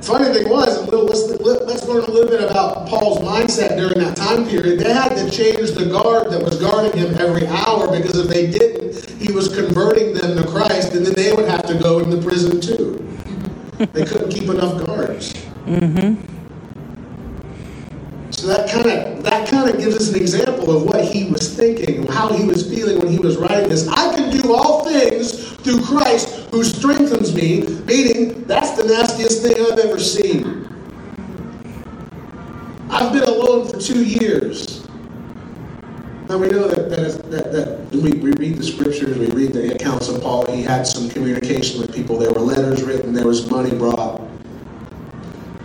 Funny 0.01 0.33
thing 0.33 0.49
was, 0.49 0.89
let's, 0.89 1.87
learn 1.87 2.05
a 2.05 2.11
little 2.11 2.31
bit 2.31 2.43
about 2.43 2.89
Paul's 2.89 3.19
mindset 3.21 3.77
during 3.77 3.99
that 3.99 4.17
time 4.17 4.49
period. 4.49 4.81
They 4.81 4.93
had 4.93 5.11
to 5.11 5.31
change 5.31 5.73
the 5.73 5.87
guard 5.87 6.31
that 6.31 6.43
was 6.43 6.59
guarding 6.59 6.99
him 6.99 7.15
every 7.19 7.47
hour 7.47 7.95
because 7.95 8.19
if 8.19 8.27
they 8.29 8.51
didn't, 8.51 9.11
he 9.21 9.33
was 9.33 9.55
converting 9.55 10.15
them 10.15 10.37
to 10.37 10.49
Christ, 10.49 10.95
and 10.95 11.05
then 11.05 11.15
they 11.15 11.33
would 11.33 11.49
have 11.49 11.67
to 11.67 11.75
go 11.79 11.99
into 11.99 12.23
prison 12.23 12.61
too. 12.61 12.97
They 13.93 14.05
couldn't 14.05 14.31
keep 14.31 14.45
enough 14.45 14.87
guards. 14.87 15.35
Mm-hmm. 15.67 16.38
So 18.39 18.47
that 18.47 18.71
kind 18.71 18.87
of 18.87 19.25
that 19.25 19.49
kind 19.49 19.69
of 19.69 19.81
gives 19.81 19.97
us 19.97 20.11
an 20.11 20.15
example 20.15 20.71
of 20.71 20.85
what 20.85 21.05
he 21.05 21.29
was 21.29 21.57
thinking, 21.57 22.07
how 22.07 22.33
he 22.33 22.45
was 22.45 22.73
feeling 22.73 23.01
when 23.01 23.09
he 23.09 23.19
was 23.19 23.37
writing 23.37 23.69
this. 23.69 23.89
I 23.89 24.15
can 24.15 24.31
do 24.31 24.55
all 24.55 24.85
things 24.85 25.55
through 25.57 25.83
Christ 25.83 26.49
who 26.53 26.63
strengthens 26.63 27.35
me, 27.35 27.63
meaning 27.85 28.45
that's 28.45 28.81
the 28.81 28.87
nastiest 28.87 29.43
thing 29.43 29.57
I've 29.61 29.81
ever 29.81 29.99
seen. 29.99 30.69
I've 32.89 33.13
been 33.13 33.25
alone 33.25 33.67
for 33.67 33.81
two 33.81 34.05
years. 34.05 34.87
Now 36.29 36.39
we 36.39 36.47
know 36.47 36.69
that, 36.69 36.91
that, 36.91 37.31
that, 37.33 37.53
that 37.53 37.91
we, 37.91 38.13
we 38.21 38.31
read 38.35 38.57
the 38.57 38.63
scriptures, 38.63 39.19
we 39.19 39.27
read 39.33 39.53
the 39.53 39.75
accounts 39.75 40.09
of 40.09 40.23
Paul. 40.23 40.47
He 40.49 40.63
had 40.63 40.87
some 40.87 41.09
communication 41.09 41.81
with 41.81 41.93
people. 41.93 42.17
There 42.17 42.33
were 42.33 42.39
letters 42.41 42.85
written, 42.85 43.13
there 43.13 43.27
was 43.27 43.51
money 43.51 43.77
brought. 43.77 44.21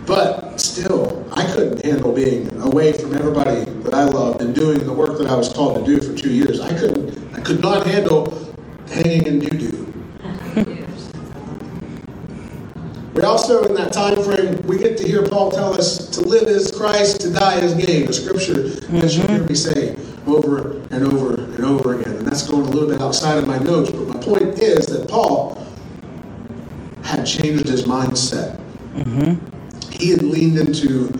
But 0.06 0.60
still, 0.60 1.23
I 1.36 1.44
couldn't 1.52 1.84
handle 1.84 2.12
being 2.12 2.48
away 2.60 2.92
from 2.92 3.14
everybody 3.14 3.64
that 3.82 3.92
I 3.92 4.04
loved 4.04 4.40
and 4.40 4.54
doing 4.54 4.84
the 4.86 4.92
work 4.92 5.18
that 5.18 5.26
I 5.26 5.34
was 5.34 5.52
called 5.52 5.84
to 5.84 5.84
do 5.84 6.00
for 6.00 6.16
two 6.16 6.32
years. 6.32 6.60
I 6.60 6.72
couldn't, 6.78 7.34
I 7.34 7.40
could 7.40 7.60
not 7.60 7.86
handle 7.86 8.54
hanging 8.88 9.26
in 9.26 9.38
doo 9.40 9.58
doo. 9.58 9.84
We 13.14 13.22
also, 13.22 13.64
in 13.64 13.74
that 13.74 13.92
time 13.92 14.22
frame, 14.22 14.60
we 14.62 14.78
get 14.78 14.96
to 14.98 15.06
hear 15.06 15.26
Paul 15.26 15.50
tell 15.50 15.72
us 15.72 16.08
to 16.10 16.20
live 16.20 16.48
as 16.48 16.70
Christ, 16.70 17.20
to 17.22 17.32
die 17.32 17.60
as 17.60 17.74
gain. 17.74 18.06
The 18.06 18.12
scripture 18.12 18.54
mm-hmm. 18.54 18.98
that 18.98 19.14
you 19.14 19.22
hear 19.22 19.42
me 19.44 19.54
say 19.54 19.96
over 20.26 20.72
and 20.90 21.04
over 21.04 21.34
and 21.34 21.64
over 21.64 22.00
again. 22.00 22.16
And 22.16 22.26
that's 22.26 22.48
going 22.48 22.66
a 22.66 22.70
little 22.70 22.88
bit 22.88 23.00
outside 23.00 23.38
of 23.38 23.46
my 23.46 23.58
notes, 23.58 23.90
but 23.90 24.08
my 24.08 24.20
point 24.20 24.58
is 24.58 24.86
that 24.86 25.08
Paul 25.08 25.64
had 27.02 27.24
changed 27.24 27.68
his 27.68 27.84
mindset. 27.84 28.58
Mm-hmm. 28.94 29.53
He 29.94 30.10
had 30.10 30.22
leaned 30.22 30.58
into 30.58 31.12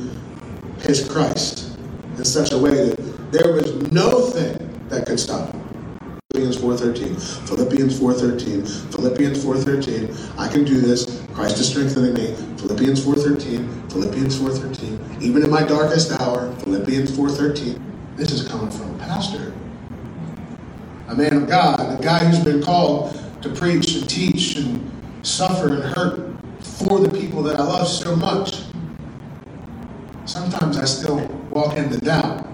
his 0.81 1.09
Christ 1.09 1.79
in 2.19 2.25
such 2.25 2.53
a 2.53 2.59
way 2.59 2.91
that 2.91 3.33
there 3.33 3.53
was 3.53 3.73
no 3.93 4.27
thing 4.31 4.59
that 4.89 5.07
could 5.07 5.21
stop 5.21 5.53
him. 5.53 6.21
Philippians 6.33 6.57
4.13, 6.57 7.49
Philippians 7.49 8.01
4.13, 8.01 8.93
Philippians 8.93 9.45
4.13, 9.45 10.39
I 10.39 10.49
can 10.49 10.65
do 10.65 10.81
this, 10.81 11.25
Christ 11.33 11.59
is 11.59 11.69
strengthening 11.69 12.15
me, 12.15 12.35
Philippians 12.59 13.01
4.13, 13.05 13.93
Philippians 13.93 14.39
4.13, 14.41 15.23
even 15.23 15.45
in 15.45 15.51
my 15.51 15.63
darkest 15.63 16.11
hour, 16.21 16.53
Philippians 16.57 17.13
4.13. 17.13 17.81
This 18.17 18.33
is 18.33 18.49
coming 18.49 18.71
from 18.71 18.93
a 18.97 18.99
pastor, 18.99 19.55
a 21.07 21.15
man 21.15 21.37
of 21.37 21.49
God, 21.49 22.01
a 22.01 22.03
guy 22.03 22.25
who's 22.25 22.43
been 22.45 22.61
called 22.61 23.17
to 23.43 23.51
preach 23.51 23.95
and 23.95 24.11
teach 24.11 24.57
and 24.57 24.91
suffer 25.23 25.69
and 25.75 25.85
hurt 25.85 26.35
for 26.65 26.99
the 26.99 27.09
people 27.09 27.43
that 27.45 27.57
I 27.57 27.63
love 27.63 27.87
so 27.87 28.17
much. 28.17 28.64
Sometimes 30.35 30.79
I 30.79 30.85
still 30.85 31.25
walk 31.51 31.77
in 31.77 31.89
the 31.91 31.99
doubt. 31.99 32.45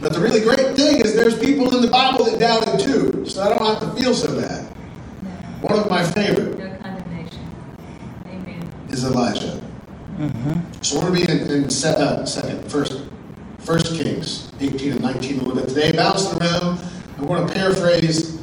But 0.00 0.14
the 0.14 0.18
really 0.18 0.40
great 0.40 0.74
thing 0.76 1.02
is 1.02 1.14
there's 1.14 1.38
people 1.38 1.76
in 1.76 1.82
the 1.82 1.90
Bible 1.90 2.24
that 2.24 2.40
doubted 2.40 2.80
too, 2.80 3.26
so 3.28 3.42
I 3.42 3.50
don't 3.50 3.60
have 3.60 3.80
to 3.80 4.02
feel 4.02 4.14
so 4.14 4.40
bad. 4.40 4.64
One 5.60 5.78
of 5.78 5.90
my 5.90 6.02
favorite 6.02 6.58
is 8.88 9.04
Elijah. 9.04 9.60
Mm-hmm. 10.16 10.80
So 10.80 11.00
we're 11.00 11.10
going 11.10 11.26
to 11.26 11.26
be 11.26 11.52
in, 11.52 11.64
in 11.64 11.68
set, 11.68 11.98
uh, 11.98 12.24
second, 12.24 12.66
first, 12.70 13.02
first 13.58 13.94
Kings 14.00 14.50
18 14.58 14.92
and 14.92 15.02
19 15.02 15.40
a 15.40 15.42
little 15.42 15.60
bit 15.60 15.68
today, 15.68 15.92
bouncing 15.92 16.40
around. 16.40 16.80
I'm 17.18 17.26
going 17.26 17.46
to 17.46 17.52
paraphrase 17.52 18.40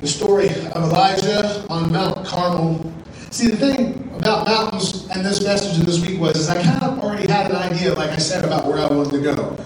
the 0.00 0.06
story 0.06 0.48
of 0.48 0.76
Elijah 0.76 1.66
on 1.68 1.92
Mount 1.92 2.26
Carmel. 2.26 2.90
See, 3.34 3.48
the 3.48 3.56
thing 3.56 4.14
about 4.14 4.46
mountains 4.46 5.08
and 5.08 5.26
this 5.26 5.42
message 5.42 5.84
this 5.84 6.00
week 6.06 6.20
was 6.20 6.36
is 6.36 6.48
I 6.48 6.62
kind 6.62 6.84
of 6.84 7.00
already 7.00 7.26
had 7.26 7.50
an 7.50 7.56
idea, 7.56 7.92
like 7.92 8.10
I 8.10 8.16
said, 8.16 8.44
about 8.44 8.68
where 8.68 8.78
I 8.78 8.86
wanted 8.86 9.10
to 9.10 9.34
go. 9.34 9.56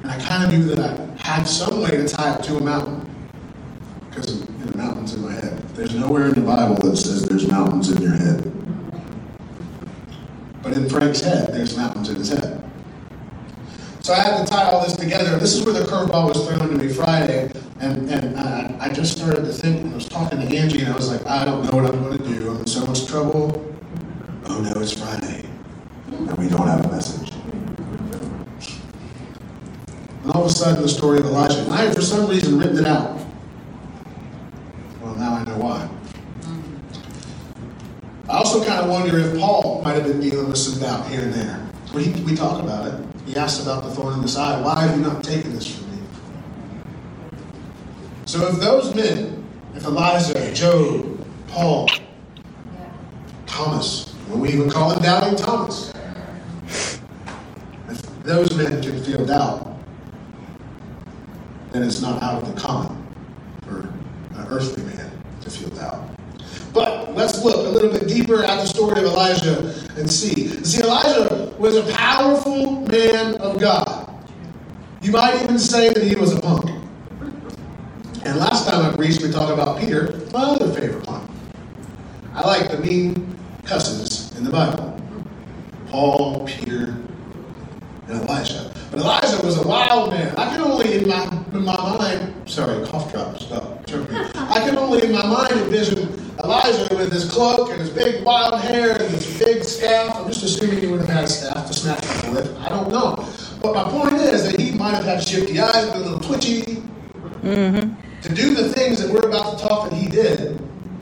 And 0.00 0.10
I 0.10 0.18
kind 0.18 0.44
of 0.44 0.58
knew 0.58 0.74
that 0.74 0.98
I 0.98 1.22
had 1.22 1.44
some 1.44 1.82
way 1.82 1.90
to 1.90 2.08
tie 2.08 2.36
it 2.36 2.42
to 2.44 2.56
a 2.56 2.60
mountain. 2.62 3.06
Because 4.08 4.48
mountains 4.74 5.12
in 5.12 5.20
my 5.20 5.32
head. 5.32 5.58
There's 5.74 5.94
nowhere 5.94 6.28
in 6.28 6.32
the 6.36 6.40
Bible 6.40 6.76
that 6.76 6.96
says 6.96 7.26
there's 7.26 7.46
mountains 7.46 7.90
in 7.90 8.00
your 8.00 8.14
head. 8.14 8.50
But 10.62 10.72
in 10.72 10.88
Frank's 10.88 11.20
head, 11.20 11.52
there's 11.52 11.76
mountains 11.76 12.08
in 12.08 12.16
his 12.16 12.30
head. 12.30 12.64
So 14.00 14.14
I 14.14 14.20
had 14.22 14.42
to 14.42 14.50
tie 14.50 14.70
all 14.70 14.82
this 14.84 14.96
together. 14.96 15.38
This 15.38 15.54
is 15.54 15.66
where 15.66 15.74
the 15.74 15.84
curveball 15.84 16.28
was 16.28 16.48
thrown 16.48 16.66
to 16.66 16.76
me 16.78 16.90
Friday. 16.90 17.52
And, 17.78 18.08
and 18.08 18.36
uh, 18.38 18.71
I 18.82 18.88
just 18.88 19.16
started 19.16 19.44
to 19.44 19.52
think, 19.52 19.80
when 19.80 19.92
I 19.92 19.94
was 19.94 20.08
talking 20.08 20.40
to 20.40 20.56
Angie, 20.56 20.80
and 20.80 20.92
I 20.92 20.96
was 20.96 21.08
like, 21.08 21.24
I 21.24 21.44
don't 21.44 21.62
know 21.62 21.70
what 21.70 21.86
I'm 21.86 22.02
going 22.02 22.18
to 22.18 22.24
do. 22.24 22.50
I'm 22.50 22.58
in 22.58 22.66
so 22.66 22.84
much 22.84 23.06
trouble. 23.06 23.72
Oh 24.46 24.60
no, 24.60 24.72
it's 24.80 25.00
Friday. 25.00 25.44
And 26.08 26.36
we 26.36 26.48
don't 26.48 26.66
have 26.66 26.84
a 26.84 26.88
message. 26.90 27.32
And 30.24 30.32
all 30.32 30.46
of 30.46 30.50
a 30.50 30.52
sudden, 30.52 30.82
the 30.82 30.88
story 30.88 31.20
of 31.20 31.26
Elijah. 31.26 31.60
And 31.60 31.72
I 31.72 31.84
had, 31.84 31.94
for 31.94 32.02
some 32.02 32.28
reason, 32.28 32.58
written 32.58 32.78
it 32.78 32.84
out. 32.84 33.24
Well, 35.00 35.14
now 35.14 35.34
I 35.34 35.44
know 35.44 35.58
why. 35.58 35.88
I 38.28 38.36
also 38.36 38.64
kind 38.64 38.80
of 38.80 38.90
wonder 38.90 39.16
if 39.16 39.38
Paul 39.38 39.82
might 39.84 39.94
have 39.94 40.08
been 40.08 40.18
dealing 40.18 40.48
with 40.48 40.58
some 40.58 40.80
doubt 40.80 41.06
here 41.06 41.20
and 41.20 41.32
there. 41.32 41.64
We, 41.94 42.08
we 42.24 42.34
talk 42.34 42.60
about 42.60 42.88
it. 42.88 43.00
He 43.26 43.36
asked 43.36 43.62
about 43.62 43.84
the 43.84 43.92
thorn 43.92 44.14
in 44.14 44.22
the 44.22 44.28
side. 44.28 44.64
Why 44.64 44.80
have 44.80 44.98
you 44.98 45.04
not 45.04 45.22
taken 45.22 45.52
this? 45.52 45.81
So 48.24 48.46
if 48.48 48.60
those 48.60 48.94
men, 48.94 49.44
if 49.74 49.84
Elijah, 49.84 50.54
Job, 50.54 51.26
Paul, 51.48 51.88
Thomas, 53.46 54.12
when 54.28 54.40
we 54.40 54.50
even 54.50 54.70
call 54.70 54.90
him 54.90 55.02
doubting 55.02 55.36
Thomas, 55.36 55.92
if 57.88 58.22
those 58.22 58.54
men 58.56 58.80
can 58.82 59.02
feel 59.02 59.26
doubt, 59.26 59.76
then 61.72 61.82
it's 61.82 62.00
not 62.00 62.22
out 62.22 62.42
of 62.42 62.54
the 62.54 62.60
common 62.60 63.06
for 63.62 63.80
an 63.80 64.46
earthly 64.48 64.84
man 64.84 65.10
to 65.40 65.50
feel 65.50 65.68
doubt. 65.70 66.08
But 66.72 67.14
let's 67.14 67.44
look 67.44 67.66
a 67.66 67.70
little 67.70 67.90
bit 67.90 68.08
deeper 68.08 68.42
at 68.44 68.56
the 68.56 68.66
story 68.66 69.00
of 69.00 69.06
Elijah 69.06 69.74
and 69.96 70.10
see. 70.10 70.48
See, 70.64 70.82
Elijah 70.82 71.52
was 71.58 71.76
a 71.76 71.92
powerful 71.92 72.80
man 72.86 73.34
of 73.36 73.60
God. 73.60 74.08
You 75.02 75.12
might 75.12 75.42
even 75.42 75.58
say 75.58 75.92
that 75.92 76.02
he 76.02 76.14
was 76.14 76.32
a 76.32 76.40
punk. 76.40 76.70
And 78.24 78.38
last 78.38 78.68
time 78.68 78.86
I 78.86 78.94
preached, 78.94 79.20
we 79.20 79.32
talked 79.32 79.52
about 79.52 79.80
Peter, 79.80 80.20
my 80.32 80.42
other 80.42 80.72
favorite 80.72 81.04
one. 81.08 81.28
I 82.34 82.46
like 82.46 82.70
the 82.70 82.78
mean 82.78 83.36
cousins 83.64 84.36
in 84.36 84.44
the 84.44 84.50
Bible 84.50 84.96
Paul, 85.88 86.46
Peter, 86.46 86.96
and 88.06 88.22
Elijah. 88.22 88.72
But 88.90 89.00
Elijah 89.00 89.44
was 89.44 89.58
a 89.58 89.66
wild 89.66 90.10
man. 90.10 90.34
I 90.36 90.48
can 90.50 90.60
only, 90.60 90.94
in 90.94 91.08
my, 91.08 91.24
in 91.52 91.64
my 91.64 91.76
mind, 91.98 92.48
sorry, 92.48 92.86
cough 92.86 93.12
drop 93.12 93.38
stuff. 93.38 93.64
I 94.34 94.60
can 94.64 94.78
only, 94.78 95.04
in 95.04 95.12
my 95.12 95.26
mind, 95.26 95.52
envision 95.52 96.32
Elijah 96.42 96.94
with 96.94 97.12
his 97.12 97.30
cloak 97.30 97.70
and 97.70 97.80
his 97.80 97.90
big 97.90 98.24
wild 98.24 98.60
hair 98.60 98.92
and 98.92 99.10
his 99.10 99.38
big 99.38 99.64
staff. 99.64 100.16
I'm 100.16 100.28
just 100.28 100.44
assuming 100.44 100.78
he 100.78 100.86
would 100.86 101.00
have 101.00 101.08
had 101.08 101.24
a 101.24 101.28
staff 101.28 101.66
to 101.66 101.74
smack 101.74 102.00
people 102.00 102.34
with. 102.34 102.56
I 102.58 102.68
don't 102.68 102.88
know. 102.88 103.28
But 103.60 103.74
my 103.74 103.84
point 103.84 104.14
is 104.14 104.50
that 104.50 104.60
he 104.60 104.72
might 104.72 104.94
have 104.94 105.04
had 105.04 105.26
shifty 105.26 105.60
eyes, 105.60 105.88
a 105.88 105.98
little 105.98 106.20
twitchy. 106.20 106.82
Mm-hmm. 107.42 108.01
To 108.22 108.34
do 108.34 108.54
the 108.54 108.68
things 108.68 109.02
that 109.02 109.12
we're 109.12 109.28
about 109.28 109.58
to 109.58 109.68
talk 109.68 109.90
that 109.90 109.96
he 109.96 110.08
did, 110.08 110.60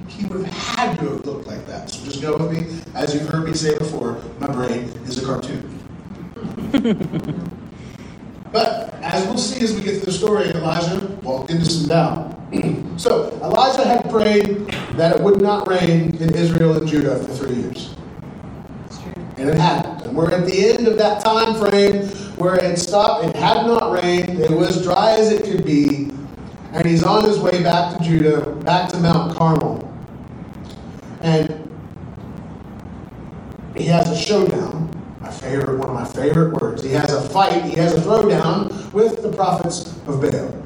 he 0.09 0.27
would 0.27 0.47
have 0.47 0.55
had 0.55 0.99
to 1.01 1.07
have 1.07 1.27
looked 1.27 1.47
like 1.47 1.67
that. 1.67 1.91
So 1.91 2.05
just 2.05 2.23
go 2.23 2.37
with 2.37 2.53
me. 2.53 2.81
As 2.95 3.15
you've 3.15 3.29
heard 3.29 3.47
me 3.47 3.55
say 3.55 3.77
before, 3.79 4.23
my 4.39 4.47
brain 4.47 4.85
is 5.07 5.23
a 5.23 5.27
cartoon. 5.27 5.79
But 8.53 8.95
as 8.95 9.27
we'll 9.27 9.39
see 9.39 9.63
as 9.65 9.73
we 9.75 9.83
get 9.83 10.01
to 10.01 10.07
the 10.07 10.13
story, 10.13 10.49
Elijah 10.51 11.07
walked 11.23 11.51
into 11.51 11.65
some 11.67 11.89
doubt. 11.89 12.37
so 12.97 13.31
Elijah 13.43 13.87
had 13.87 14.11
prayed 14.11 14.67
that 14.97 15.17
it 15.17 15.23
would 15.23 15.41
not 15.41 15.69
rain 15.69 16.17
in 16.17 16.35
Israel 16.35 16.77
and 16.77 16.87
Judah 16.89 17.17
for 17.23 17.33
three 17.33 17.57
years. 17.57 17.95
And 19.37 19.49
it 19.49 19.57
happened. 19.57 20.03
And 20.03 20.17
we're 20.17 20.33
at 20.33 20.47
the 20.47 20.71
end 20.71 20.89
of 20.89 20.99
that 20.99 21.23
time 21.23 21.55
frame 21.61 22.09
where 22.37 22.57
it 22.57 22.77
stopped, 22.79 23.25
it 23.25 23.37
had 23.37 23.67
not 23.67 23.93
rained, 23.93 24.41
it 24.41 24.51
was 24.51 24.83
dry 24.83 25.13
as 25.13 25.31
it 25.31 25.45
could 25.45 25.65
be, 25.65 26.11
and 26.73 26.87
he's 26.87 27.03
on 27.03 27.25
his 27.25 27.39
way 27.39 27.63
back 27.63 27.97
to 27.97 28.05
Judah, 28.05 28.51
back 28.57 28.91
to 28.91 28.99
Mount 28.99 29.37
Carmel. 29.37 29.87
And 31.21 31.69
he 33.77 33.85
has 33.87 34.09
a 34.11 34.17
showdown. 34.17 34.89
My 35.21 35.31
favorite, 35.31 35.79
one 35.79 35.89
of 35.89 35.95
my 35.95 36.05
favorite 36.05 36.61
words. 36.61 36.83
He 36.83 36.91
has 36.91 37.13
a 37.13 37.29
fight, 37.29 37.65
he 37.65 37.73
has 37.73 37.95
a 37.95 38.01
throwdown 38.01 38.93
with 38.93 39.23
the 39.23 39.33
prophets 39.33 39.97
of 40.07 40.21
Baal. 40.21 40.57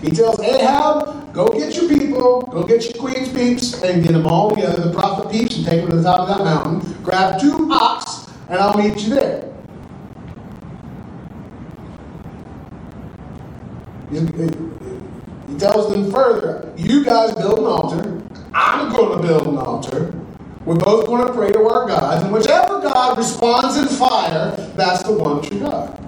He 0.00 0.10
tells 0.10 0.40
Ahab, 0.40 1.34
go 1.34 1.48
get 1.48 1.74
your 1.74 1.88
people, 1.88 2.42
go 2.42 2.62
get 2.62 2.84
your 2.84 2.94
queen's 2.94 3.32
peeps, 3.32 3.82
and 3.82 4.02
get 4.02 4.12
them 4.12 4.26
all 4.26 4.50
together, 4.50 4.82
the 4.88 4.92
prophet 4.92 5.30
peeps, 5.30 5.56
and 5.56 5.66
take 5.66 5.80
them 5.82 5.90
to 5.90 5.96
the 5.96 6.02
top 6.02 6.28
of 6.28 6.28
that 6.28 6.44
mountain. 6.44 7.02
Grab 7.02 7.40
two 7.40 7.68
ox, 7.70 8.30
and 8.48 8.58
I'll 8.58 8.76
meet 8.76 8.98
you 9.00 9.14
there. 9.14 9.48
He, 14.10 15.58
tells 15.58 15.90
them 15.90 16.10
further, 16.10 16.72
you 16.76 17.04
guys 17.04 17.34
build 17.34 17.58
an 17.58 17.64
altar, 17.64 18.22
I'm 18.54 18.92
going 18.92 19.20
to 19.20 19.26
build 19.26 19.46
an 19.46 19.58
altar. 19.58 20.14
We're 20.64 20.76
both 20.76 21.06
going 21.06 21.26
to 21.26 21.32
pray 21.32 21.50
to 21.52 21.60
our 21.60 21.88
gods, 21.88 22.24
and 22.24 22.32
whichever 22.32 22.80
God 22.80 23.16
responds 23.16 23.76
in 23.76 23.88
fire, 23.88 24.54
that's 24.76 25.02
the 25.02 25.12
one 25.12 25.42
true 25.42 25.60
God. 25.60 25.98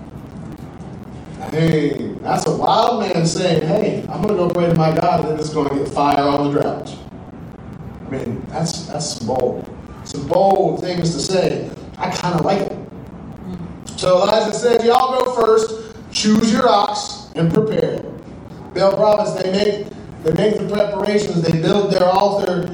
Hey, 1.50 2.12
that's 2.20 2.46
a 2.46 2.54
wild 2.54 3.00
man 3.00 3.26
saying, 3.26 3.62
hey, 3.62 4.06
I'm 4.08 4.22
going 4.22 4.36
to 4.36 4.46
go 4.46 4.50
pray 4.50 4.66
to 4.66 4.74
my 4.74 4.94
God, 4.94 5.20
and 5.20 5.30
then 5.30 5.38
it's 5.40 5.48
going 5.50 5.68
to 5.70 5.74
get 5.74 5.88
fire 5.88 6.22
on 6.22 6.52
the 6.52 6.60
drought. 6.60 6.94
I 8.06 8.10
mean, 8.10 8.44
that's 8.48 8.86
that's 8.86 9.18
bold. 9.20 9.68
Some 10.04 10.26
bold 10.28 10.80
things 10.80 11.14
to 11.14 11.20
say. 11.20 11.70
I 11.96 12.10
kind 12.10 12.38
of 12.38 12.44
like 12.44 12.60
it. 12.60 12.78
So 13.96 14.22
Elijah 14.22 14.54
said, 14.54 14.84
y'all 14.84 15.24
go 15.24 15.34
first, 15.34 15.94
choose 16.12 16.52
your 16.52 16.68
ox, 16.68 17.19
and 17.34 17.52
prepare. 17.52 18.02
Baal 18.74 18.94
prophets, 18.94 19.42
they 19.42 19.52
make 19.52 19.86
they 20.22 20.32
make 20.32 20.58
the 20.58 20.68
preparations, 20.68 21.40
they 21.40 21.60
build 21.62 21.92
their 21.92 22.04
altar, 22.04 22.66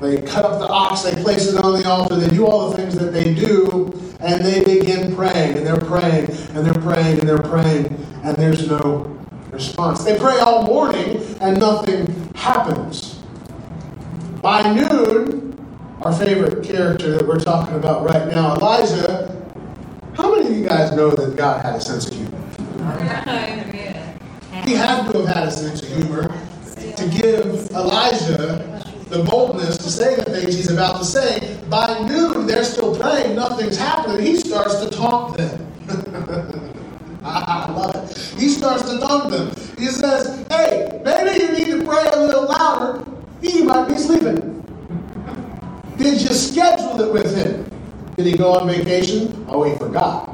they 0.00 0.22
cut 0.22 0.46
up 0.46 0.60
the 0.60 0.68
ox, 0.68 1.02
they 1.02 1.14
place 1.22 1.52
it 1.52 1.62
on 1.62 1.78
the 1.78 1.86
altar, 1.86 2.16
they 2.16 2.28
do 2.34 2.46
all 2.46 2.70
the 2.70 2.76
things 2.76 2.96
that 2.96 3.12
they 3.12 3.34
do, 3.34 3.92
and 4.20 4.42
they 4.42 4.64
begin 4.64 5.14
praying, 5.14 5.58
and 5.58 5.66
they're 5.66 5.76
praying, 5.76 6.30
and 6.54 6.66
they're 6.66 6.82
praying, 6.82 7.20
and 7.20 7.28
they're 7.28 7.42
praying, 7.42 7.86
and 8.24 8.34
there's 8.36 8.66
no 8.66 9.14
response. 9.50 10.04
They 10.04 10.18
pray 10.18 10.38
all 10.38 10.62
morning, 10.62 11.22
and 11.42 11.58
nothing 11.58 12.30
happens. 12.34 13.20
By 14.40 14.72
noon, 14.72 15.58
our 16.00 16.14
favorite 16.14 16.64
character 16.64 17.18
that 17.18 17.26
we're 17.26 17.40
talking 17.40 17.74
about 17.74 18.08
right 18.08 18.26
now, 18.26 18.54
Elijah, 18.54 19.36
how 20.14 20.34
many 20.34 20.46
of 20.48 20.56
you 20.56 20.66
guys 20.66 20.92
know 20.92 21.10
that 21.10 21.36
God 21.36 21.62
had 21.62 21.74
a 21.74 21.80
sense 21.80 22.08
of 22.08 22.14
humor? 22.14 23.69
He 24.70 24.76
had 24.76 25.10
to 25.10 25.18
have 25.18 25.26
had 25.26 25.48
a 25.48 25.50
sense 25.50 25.82
of 25.82 25.88
humor 25.88 26.32
to 26.94 27.08
give 27.08 27.72
Elijah 27.72 28.80
the 29.08 29.24
boldness 29.24 29.76
to 29.78 29.90
say 29.90 30.14
the 30.14 30.26
things 30.26 30.54
he's 30.54 30.70
about 30.70 30.98
to 30.98 31.04
say. 31.04 31.58
By 31.68 31.98
noon, 32.06 32.46
they're 32.46 32.62
still 32.62 32.96
praying, 32.96 33.34
nothing's 33.34 33.76
happening. 33.76 34.24
He 34.24 34.36
starts 34.36 34.76
to 34.76 34.88
taunt 34.88 35.36
them. 35.36 35.66
I 37.24 37.68
love 37.72 37.96
it. 37.96 38.16
He 38.38 38.48
starts 38.48 38.88
to 38.88 39.00
taunt 39.00 39.32
them. 39.32 39.50
He 39.76 39.86
says, 39.86 40.46
Hey, 40.46 41.02
maybe 41.04 41.42
you 41.42 41.50
need 41.50 41.66
to 41.80 41.84
pray 41.84 42.06
a 42.06 42.20
little 42.20 42.44
louder. 42.44 43.04
He 43.42 43.64
might 43.64 43.88
be 43.88 43.98
sleeping. 43.98 44.62
Did 45.96 46.22
you 46.22 46.32
schedule 46.32 47.00
it 47.00 47.12
with 47.12 47.34
him? 47.34 47.68
Did 48.16 48.26
he 48.26 48.36
go 48.36 48.52
on 48.52 48.68
vacation? 48.68 49.46
Oh, 49.48 49.64
he 49.64 49.76
forgot. 49.76 50.32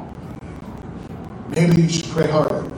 Maybe 1.49 1.81
you 1.81 1.89
should 1.89 2.05
pray 2.11 2.27
harder. 2.27 2.76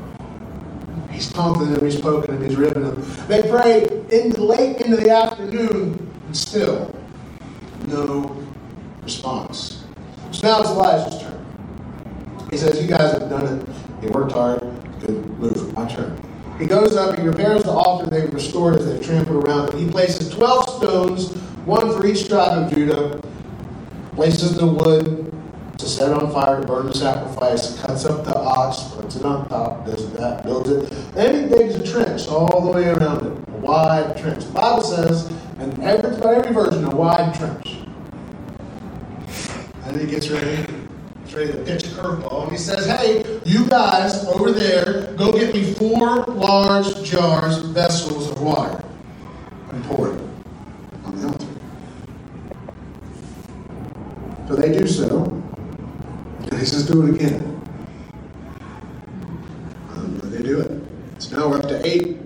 He's 1.11 1.31
taunting 1.31 1.73
them, 1.73 1.84
he's 1.84 1.99
poking 1.99 2.36
them, 2.36 2.47
he's 2.47 2.55
ripping 2.55 2.84
them. 2.84 3.05
They 3.27 3.49
pray 3.49 3.88
in 4.12 4.31
late 4.34 4.81
into 4.81 4.97
the 4.97 5.10
afternoon, 5.10 6.12
and 6.25 6.38
still 6.38 6.95
no 7.88 8.36
response. 9.03 9.84
So 10.31 10.47
now 10.47 10.62
it's 10.62 10.69
Elijah's 10.69 11.21
turn. 11.21 11.45
He 12.51 12.57
says, 12.57 12.81
You 12.81 12.88
guys 12.88 13.13
have 13.13 13.29
done 13.29 13.60
it. 13.60 14.03
You 14.03 14.10
worked 14.10 14.31
hard. 14.31 14.60
Good 14.99 15.39
move. 15.39 15.73
My 15.73 15.88
turn. 15.88 16.19
He 16.60 16.65
goes 16.65 16.95
up, 16.97 17.17
he 17.17 17.25
repairs 17.25 17.63
the 17.63 17.71
altar 17.71 18.10
they've 18.10 18.34
restored 18.34 18.75
as 18.75 18.86
they've 18.86 19.01
trampled 19.01 19.45
around 19.45 19.69
it. 19.69 19.75
He 19.75 19.89
places 19.89 20.29
12 20.29 20.69
stones, 20.77 21.34
one 21.65 21.93
for 21.93 22.05
each 22.05 22.27
tribe 22.27 22.65
of 22.65 22.73
Judah, 22.73 23.21
places 24.13 24.57
the 24.57 24.67
wood, 24.67 25.31
to 25.79 25.87
set 25.87 26.11
on 26.11 26.29
fire 26.31 26.59
to 26.59 26.67
burn 26.67 26.87
the 26.87 26.93
sacrifice, 26.93 27.79
cuts 27.81 28.05
up 28.05 28.25
the 28.25 28.37
ox, 28.37 28.83
puts 28.95 29.15
it 29.15 29.23
on 29.25 29.47
top, 29.47 29.85
does 29.85 30.11
that, 30.13 30.43
builds 30.43 30.69
it. 30.69 30.89
Then 31.13 31.43
he 31.43 31.49
digs 31.49 31.75
a 31.75 31.87
trench 31.89 32.27
all 32.27 32.61
the 32.65 32.71
way 32.71 32.89
around 32.89 33.25
it, 33.25 33.31
a 33.47 33.57
wide 33.59 34.17
trench. 34.17 34.43
The 34.43 34.51
Bible 34.51 34.83
says, 34.83 35.31
and 35.57 35.81
every, 35.81 36.11
every 36.21 36.53
version, 36.53 36.83
a 36.83 36.93
wide 36.93 37.33
trench. 37.33 37.77
And 39.85 39.99
he 39.99 40.05
gets 40.05 40.29
ready, 40.29 40.65
gets 41.21 41.33
ready 41.33 41.51
to 41.53 41.63
pitch 41.63 41.85
a 41.85 41.87
curveball, 41.87 42.43
and 42.43 42.51
he 42.51 42.57
says, 42.57 42.85
hey, 42.85 43.39
you 43.45 43.65
guys 43.67 44.25
over 44.25 44.51
there, 44.51 45.13
go 45.13 45.31
get 45.31 45.53
me 45.53 45.73
four 45.73 46.25
large 46.25 47.03
jars, 47.03 47.57
vessels 47.59 48.29
of 48.31 48.41
water, 48.41 48.83
and 49.69 49.83
pour 49.85 50.13
it 50.13 50.21
on 51.05 51.15
the 51.15 51.27
altar. 51.27 51.45
So 54.49 54.55
they 54.55 54.77
do 54.77 54.85
so. 54.85 55.18
And 56.60 56.67
he 56.67 56.74
says, 56.74 56.88
do 56.88 57.08
it 57.08 57.15
again. 57.15 57.62
Um, 59.91 60.19
they 60.26 60.43
do 60.43 60.60
it. 60.60 60.84
So 61.17 61.38
now 61.38 61.48
we're 61.48 61.60
up 61.60 61.69
to 61.69 61.88
eight 61.88 62.17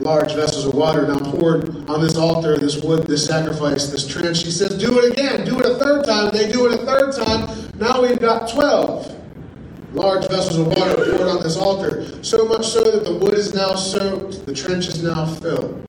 large 0.00 0.34
vessels 0.34 0.66
of 0.66 0.74
water 0.74 1.06
now 1.06 1.18
poured 1.18 1.88
on 1.88 2.02
this 2.02 2.18
altar, 2.18 2.58
this 2.58 2.82
wood, 2.82 3.06
this 3.06 3.26
sacrifice, 3.26 3.86
this 3.86 4.06
trench. 4.06 4.42
He 4.42 4.50
says, 4.50 4.76
do 4.76 4.98
it 4.98 5.10
again. 5.10 5.46
Do 5.46 5.58
it 5.58 5.64
a 5.64 5.76
third 5.76 6.04
time. 6.04 6.32
They 6.32 6.52
do 6.52 6.66
it 6.66 6.82
a 6.82 6.84
third 6.84 7.14
time. 7.14 7.70
Now 7.76 8.02
we've 8.02 8.20
got 8.20 8.50
12 8.50 9.94
large 9.94 10.28
vessels 10.28 10.58
of 10.58 10.66
water 10.66 11.16
poured 11.16 11.28
on 11.30 11.42
this 11.42 11.56
altar. 11.56 12.22
So 12.22 12.44
much 12.44 12.66
so 12.66 12.84
that 12.90 13.04
the 13.04 13.14
wood 13.14 13.32
is 13.32 13.54
now 13.54 13.74
soaked, 13.74 14.44
the 14.44 14.52
trench 14.52 14.88
is 14.88 15.02
now 15.02 15.24
filled. 15.24 15.88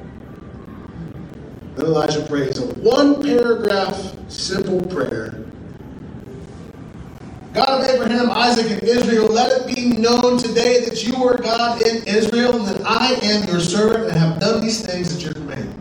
Then 1.75 1.85
Elijah 1.85 2.25
prays 2.25 2.59
a 2.59 2.67
one 2.75 3.21
paragraph, 3.21 4.15
simple 4.29 4.79
prayer 4.85 5.43
God 7.53 7.81
of 7.81 7.87
Abraham, 7.87 8.31
Isaac, 8.31 8.71
and 8.71 8.81
Israel, 8.81 9.27
let 9.27 9.61
it 9.61 9.75
be 9.75 9.89
known 9.89 10.39
today 10.39 10.83
that 10.85 11.05
you 11.05 11.23
are 11.23 11.37
God 11.37 11.83
in 11.83 12.03
Israel, 12.07 12.57
and 12.57 12.67
that 12.67 12.81
I 12.83 13.13
am 13.21 13.47
your 13.47 13.59
servant 13.59 14.09
and 14.09 14.17
have 14.17 14.39
done 14.39 14.61
these 14.61 14.83
things 14.83 15.15
at 15.15 15.21
your 15.21 15.33
command. 15.33 15.71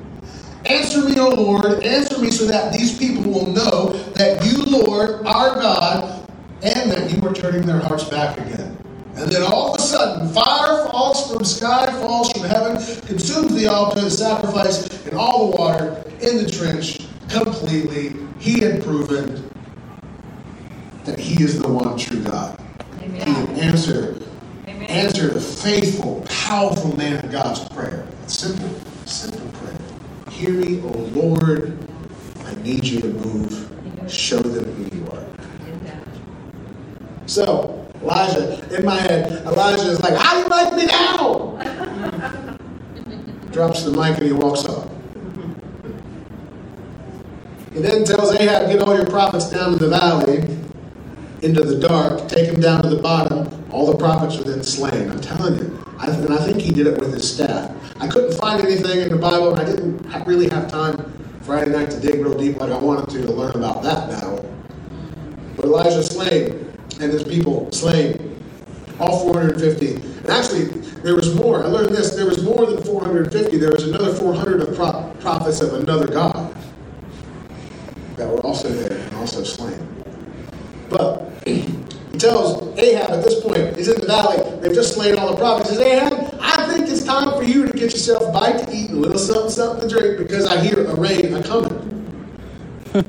Answer 0.67 1.09
me, 1.09 1.19
O 1.19 1.31
Lord, 1.31 1.83
answer 1.83 2.19
me 2.19 2.31
so 2.31 2.45
that 2.45 2.75
these 2.75 2.99
people 2.99 3.23
will 3.23 3.47
know 3.47 3.93
that 4.13 4.45
you, 4.45 4.63
Lord, 4.65 5.27
are 5.27 5.55
God, 5.55 6.29
and 6.63 6.91
that 6.91 7.11
you 7.11 7.27
are 7.27 7.33
turning 7.33 7.63
their 7.63 7.81
hearts 7.81 8.05
back 8.05 8.37
again. 8.37 8.77
And 9.15 9.33
then 9.33 9.43
all 9.43 9.73
of 9.73 9.79
a 9.79 9.83
sudden, 9.83 10.29
fire 10.29 10.89
falls 10.91 11.33
from 11.33 11.43
sky, 11.43 11.87
falls 11.87 12.33
from 12.33 12.43
heaven, 12.43 12.77
consumes 13.07 13.55
the 13.55 13.67
altar, 13.67 14.03
the 14.03 14.11
sacrifice, 14.11 15.07
and 15.07 15.15
all 15.15 15.51
the 15.51 15.57
water 15.57 16.05
in 16.21 16.37
the 16.37 16.51
trench 16.51 17.01
completely. 17.31 18.15
He 18.39 18.61
had 18.61 18.83
proven 18.85 19.49
that 21.05 21.19
He 21.19 21.43
is 21.43 21.61
the 21.61 21.69
one 21.69 21.99
true 21.99 22.23
God. 22.23 22.59
Amen. 23.01 23.27
He 23.27 23.41
would 23.41 23.59
answer, 23.59 24.21
Amen. 24.69 24.85
answer 24.85 25.29
the 25.29 25.41
faithful, 25.41 26.25
powerful 26.29 26.97
man 26.97 27.25
of 27.25 27.31
God's 27.33 27.69
prayer. 27.71 28.07
Simple, 28.27 28.71
simple 29.07 29.49
prayer. 29.59 29.79
Hear 30.31 30.51
me, 30.51 30.81
O 30.83 30.89
Lord. 30.89 31.79
I 32.45 32.55
need 32.63 32.85
you 32.85 33.01
to 33.01 33.09
move. 33.09 33.69
Show 34.09 34.39
them 34.39 34.65
who 34.75 34.97
you 34.97 35.11
are. 35.11 35.25
So, 37.27 37.87
Elijah, 38.03 38.77
in 38.77 38.85
my 38.85 38.97
head, 38.97 39.45
Elijah 39.47 39.91
is 39.91 40.01
like, 40.03 40.15
How 40.15 40.35
do 40.35 40.43
you 40.43 40.49
like 40.49 40.75
me 40.75 40.87
now? 40.87 42.59
Drops 43.53 43.85
the 43.85 43.91
mic 43.91 44.19
and 44.19 44.27
he 44.27 44.33
walks 44.33 44.65
off. 44.65 44.89
He 47.73 47.81
then 47.81 48.05
tells 48.05 48.33
Ahab, 48.35 48.69
Get 48.71 48.83
all 48.83 48.97
your 48.97 49.07
prophets 49.07 49.51
down 49.51 49.73
to 49.73 49.79
the 49.79 49.89
valley 49.89 50.62
into 51.43 51.63
the 51.65 51.77
dark, 51.77 52.29
take 52.29 52.49
him 52.49 52.61
down 52.61 52.83
to 52.83 52.89
the 52.89 53.03
bottom. 53.03 53.49
All 53.71 53.91
the 53.91 53.99
prophets 53.99 54.39
are 54.39 54.45
then 54.45 54.63
slain. 54.63 55.11
I'm 55.11 55.21
telling 55.21 55.59
you. 55.59 55.85
I, 55.99 56.07
and 56.07 56.33
I 56.33 56.39
think 56.45 56.61
he 56.61 56.73
did 56.73 56.87
it 56.87 56.99
with 56.99 57.13
his 57.13 57.33
staff. 57.33 57.71
I 58.01 58.09
couldn't 58.09 58.37
find 58.39 58.65
anything 58.65 59.01
in 59.01 59.09
the 59.11 59.17
Bible, 59.17 59.53
and 59.55 59.61
I 59.61 59.65
didn't 59.65 60.27
really 60.27 60.49
have 60.49 60.71
time 60.71 61.13
Friday 61.43 61.71
night 61.73 61.91
to 61.91 62.01
dig 62.01 62.15
real 62.21 62.37
deep 62.37 62.59
like 62.59 62.71
I 62.71 62.79
wanted 62.79 63.11
to 63.11 63.23
to 63.23 63.33
learn 63.33 63.55
about 63.57 63.83
that 63.83 64.09
battle. 64.09 64.49
But 65.57 65.67
Elijah 65.67 66.03
slain, 66.03 66.73
and 67.01 67.13
his 67.13 67.25
people 67.25 67.71
slain. 67.73 68.29
All 69.01 69.21
450. 69.25 69.95
And 69.95 70.31
actually, 70.31 70.65
there 71.03 71.17
was 71.17 71.35
more. 71.35 71.65
I 71.65 71.67
learned 71.67 71.95
this. 71.95 72.15
There 72.15 72.27
was 72.27 72.43
more 72.45 72.67
than 72.67 72.83
450. 72.85 73.57
There 73.59 73.73
was 73.73 73.89
another 73.89 74.15
400 74.15 74.61
of 74.61 74.77
pro- 74.77 75.13
prophets 75.21 75.61
of 75.61 75.75
another 75.75 76.07
God 76.07 76.55
that 78.17 78.29
were 78.29 78.41
also 78.41 78.69
there 78.69 78.97
and 78.97 79.15
also 79.17 79.43
slain. 79.43 79.89
But 80.89 81.32
he 81.45 82.19
tells 82.19 82.79
Ahab 82.79 83.11
at 83.11 83.25
this 83.25 83.41
point, 83.41 83.77
he's 83.77 83.89
in 83.89 84.01
the 84.01 84.07
valley, 84.07 84.61
they've 84.61 84.75
just 84.75 84.95
slain 84.95 85.17
all 85.19 85.31
the 85.33 85.37
prophets. 85.37 85.71
He 85.71 85.77
says, 85.77 85.87
Ahab, 85.87 86.39
I 86.41 86.67
think 86.73 86.89
it's 86.89 87.05
time 87.05 87.31
for 87.31 87.43
you 87.43 87.67
to 87.67 87.73
get 87.73 87.93
yourself 87.93 88.23
a 88.29 88.33
bite 88.33 88.59
to 88.67 88.75
eat 88.75 88.91
and 88.91 88.99
a 88.99 89.01
little 89.01 89.19
something, 89.19 89.51
something 89.51 89.89
to 89.89 89.95
drink 89.95 90.19
because 90.19 90.47
I 90.47 90.63
hear 90.63 90.85
a 90.85 90.95
rain 90.95 91.35
a 91.35 91.43
coming. 91.43 91.89
and 92.95 93.07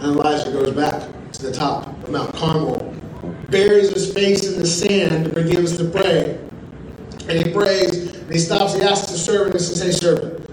Elijah 0.00 0.50
goes 0.50 0.72
back 0.72 1.08
to 1.32 1.42
the 1.42 1.52
top 1.52 1.86
of 1.86 2.10
Mount 2.10 2.34
Carmel, 2.34 2.94
buries 3.48 3.90
his 3.92 4.12
face 4.12 4.46
in 4.46 4.58
the 4.58 4.66
sand, 4.66 5.26
and 5.26 5.34
begins 5.34 5.76
to 5.78 5.84
pray. 5.84 6.38
And 7.28 7.46
he 7.46 7.52
prays, 7.52 8.16
and 8.16 8.32
he 8.32 8.38
stops, 8.38 8.74
he 8.74 8.82
asks 8.82 9.10
the 9.10 9.18
servant, 9.18 9.54
he 9.54 9.60
says, 9.60 9.80
Hey, 9.80 9.92
servant, 9.92 10.50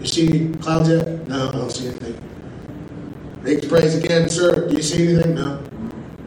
you 0.00 0.06
see 0.06 0.52
clouds 0.60 0.88
yet? 0.88 1.28
No, 1.28 1.48
I 1.48 1.52
don't 1.52 1.70
see 1.70 1.88
anything. 1.88 2.20
He 3.46 3.68
prays 3.68 3.94
again, 3.94 4.28
Sir, 4.28 4.68
do 4.68 4.74
you 4.74 4.82
see 4.82 5.14
anything? 5.14 5.36
No. 5.36 5.62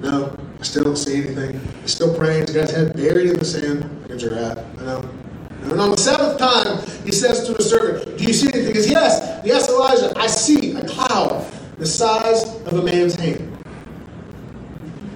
No. 0.02 0.36
I 0.60 0.64
still 0.64 0.84
don't 0.84 0.98
see 0.98 1.18
anything. 1.24 1.60
He's 1.82 1.94
still 1.96 2.16
praying. 2.18 2.48
He's 2.48 2.56
got 2.56 2.68
his 2.68 2.72
head 2.72 2.96
buried 2.96 3.30
in 3.30 3.40
the 3.40 3.46
sand 3.46 4.02
like 4.02 4.12
a 4.12 4.18
giraffe. 4.18 4.58
I 4.80 4.86
know. 4.86 5.10
And 5.64 5.80
on 5.80 5.92
the 5.92 5.98
seventh 5.98 6.38
time, 6.38 6.86
he 7.06 7.12
says 7.12 7.46
to 7.48 7.54
his 7.54 7.70
servant, 7.70 8.18
Do 8.18 8.24
you 8.24 8.34
see 8.34 8.48
anything? 8.48 8.76
He 8.76 8.82
says, 8.82 8.92
Yes, 8.92 9.42
yes, 9.46 9.70
Elijah, 9.70 10.14
I 10.18 10.28
see 10.28 10.76
a 10.76 10.86
cloud 10.86 11.46
the 11.78 11.86
size 11.86 12.44
of 12.66 12.74
a 12.74 12.82
man's 12.82 13.16
hand. 13.16 13.58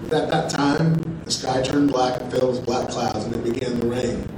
At 0.06 0.30
that 0.30 0.50
time, 0.50 0.94
the 1.26 1.32
sky 1.32 1.62
turned 1.62 1.92
black 1.92 2.22
and 2.22 2.32
filled 2.32 2.56
with 2.56 2.66
black 2.66 2.88
clouds, 2.88 3.26
and 3.26 3.36
it 3.36 3.44
began 3.44 3.80
to 3.82 3.88
rain. 3.88 4.30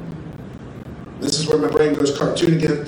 This 1.19 1.39
is 1.39 1.47
where 1.47 1.57
my 1.59 1.67
brain 1.67 1.93
goes 1.93 2.17
cartoon 2.17 2.55
again. 2.55 2.87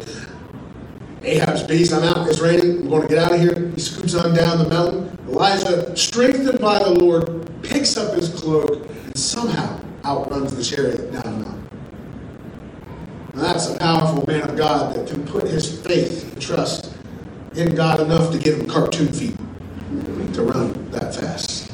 Ahab's 1.27 1.63
beast, 1.63 1.91
I'm 1.91 2.03
out, 2.03 2.25
it's 2.29 2.39
raining, 2.39 2.83
I'm 2.83 2.89
going 2.89 3.01
to 3.01 3.07
get 3.09 3.17
out 3.17 3.33
of 3.33 3.41
here. 3.41 3.69
He 3.75 3.81
scoots 3.81 4.15
on 4.15 4.33
down 4.33 4.59
the 4.59 4.69
mountain. 4.69 5.19
Elijah, 5.27 5.95
strengthened 5.97 6.59
by 6.61 6.79
the 6.79 6.91
Lord, 6.91 7.45
picks 7.63 7.97
up 7.97 8.15
his 8.15 8.29
cloak 8.29 8.87
and 9.03 9.17
somehow 9.17 9.77
outruns 10.05 10.55
the 10.55 10.63
chariot 10.63 11.11
down 11.11 11.23
the 11.23 11.45
mountain. 11.45 11.69
Now 13.33 13.41
that's 13.41 13.69
a 13.69 13.77
powerful 13.77 14.25
man 14.25 14.49
of 14.49 14.55
God 14.55 14.95
that 14.95 15.05
can 15.05 15.27
put 15.27 15.43
his 15.43 15.81
faith 15.81 16.31
and 16.31 16.41
trust 16.41 16.95
in 17.55 17.75
God 17.75 17.99
enough 17.99 18.31
to 18.31 18.39
give 18.39 18.59
him 18.59 18.65
cartoon 18.65 19.11
feet 19.11 19.35
to 20.33 20.43
run 20.43 20.91
that 20.91 21.13
fast. 21.13 21.73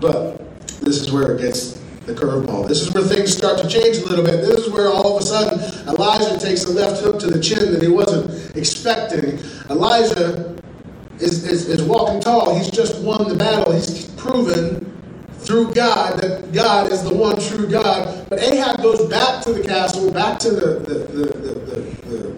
But 0.00 0.66
this 0.80 1.00
is 1.00 1.12
where 1.12 1.36
it 1.36 1.40
gets 1.40 1.75
the 2.06 2.14
curveball. 2.14 2.68
This 2.68 2.82
is 2.82 2.94
where 2.94 3.02
things 3.02 3.36
start 3.36 3.58
to 3.58 3.68
change 3.68 3.98
a 3.98 4.06
little 4.06 4.24
bit. 4.24 4.40
This 4.40 4.66
is 4.66 4.72
where 4.72 4.88
all 4.88 5.16
of 5.16 5.22
a 5.22 5.26
sudden 5.26 5.58
Elijah 5.88 6.38
takes 6.38 6.64
a 6.64 6.72
left 6.72 7.02
hook 7.02 7.18
to 7.20 7.26
the 7.26 7.40
chin 7.40 7.72
that 7.72 7.82
he 7.82 7.88
wasn't 7.88 8.56
expecting. 8.56 9.38
Elijah 9.68 10.56
is, 11.18 11.44
is, 11.44 11.68
is 11.68 11.82
walking 11.82 12.20
tall. 12.20 12.56
He's 12.56 12.70
just 12.70 13.02
won 13.02 13.28
the 13.28 13.34
battle. 13.34 13.72
He's 13.72 14.06
proven 14.12 14.92
through 15.40 15.74
God 15.74 16.20
that 16.20 16.52
God 16.52 16.92
is 16.92 17.02
the 17.02 17.14
one 17.14 17.40
true 17.40 17.68
God. 17.68 18.28
But 18.28 18.40
Ahab 18.40 18.82
goes 18.82 19.08
back 19.08 19.42
to 19.44 19.52
the 19.52 19.62
castle, 19.62 20.10
back 20.10 20.38
to 20.40 20.50
the, 20.50 20.66
the, 20.80 20.94
the, 20.94 21.24
the, 21.26 21.54
the, 21.54 21.90
the 22.08 22.36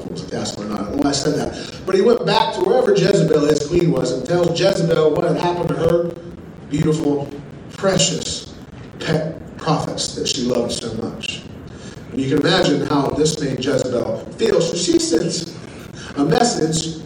if 0.00 0.06
it 0.06 0.10
was 0.12 0.26
a 0.26 0.30
castle 0.30 0.64
or 0.64 0.66
not. 0.66 0.80
I 0.80 0.84
don't 0.84 0.96
know 0.96 1.02
why 1.02 1.10
I 1.10 1.12
said 1.12 1.34
that. 1.36 1.80
But 1.86 1.94
he 1.94 2.00
went 2.00 2.24
back 2.26 2.54
to 2.54 2.60
wherever 2.60 2.92
Jezebel, 2.92 3.46
his 3.46 3.66
queen, 3.66 3.90
was 3.90 4.12
and 4.12 4.26
tells 4.26 4.58
Jezebel 4.58 5.12
what 5.12 5.24
had 5.24 5.36
happened 5.36 5.68
to 5.68 5.74
her 5.76 6.14
beautiful, 6.68 7.30
precious 7.72 8.49
pet 9.00 9.56
prophets 9.56 10.14
that 10.14 10.28
she 10.28 10.42
loved 10.42 10.72
so 10.72 10.92
much. 10.94 11.42
And 12.12 12.20
you 12.20 12.28
can 12.28 12.46
imagine 12.46 12.86
how 12.86 13.08
this 13.10 13.40
made 13.40 13.64
Jezebel 13.64 14.18
feel. 14.32 14.60
So 14.60 14.76
she 14.76 14.98
sends 14.98 15.56
a 16.16 16.24
message 16.24 17.04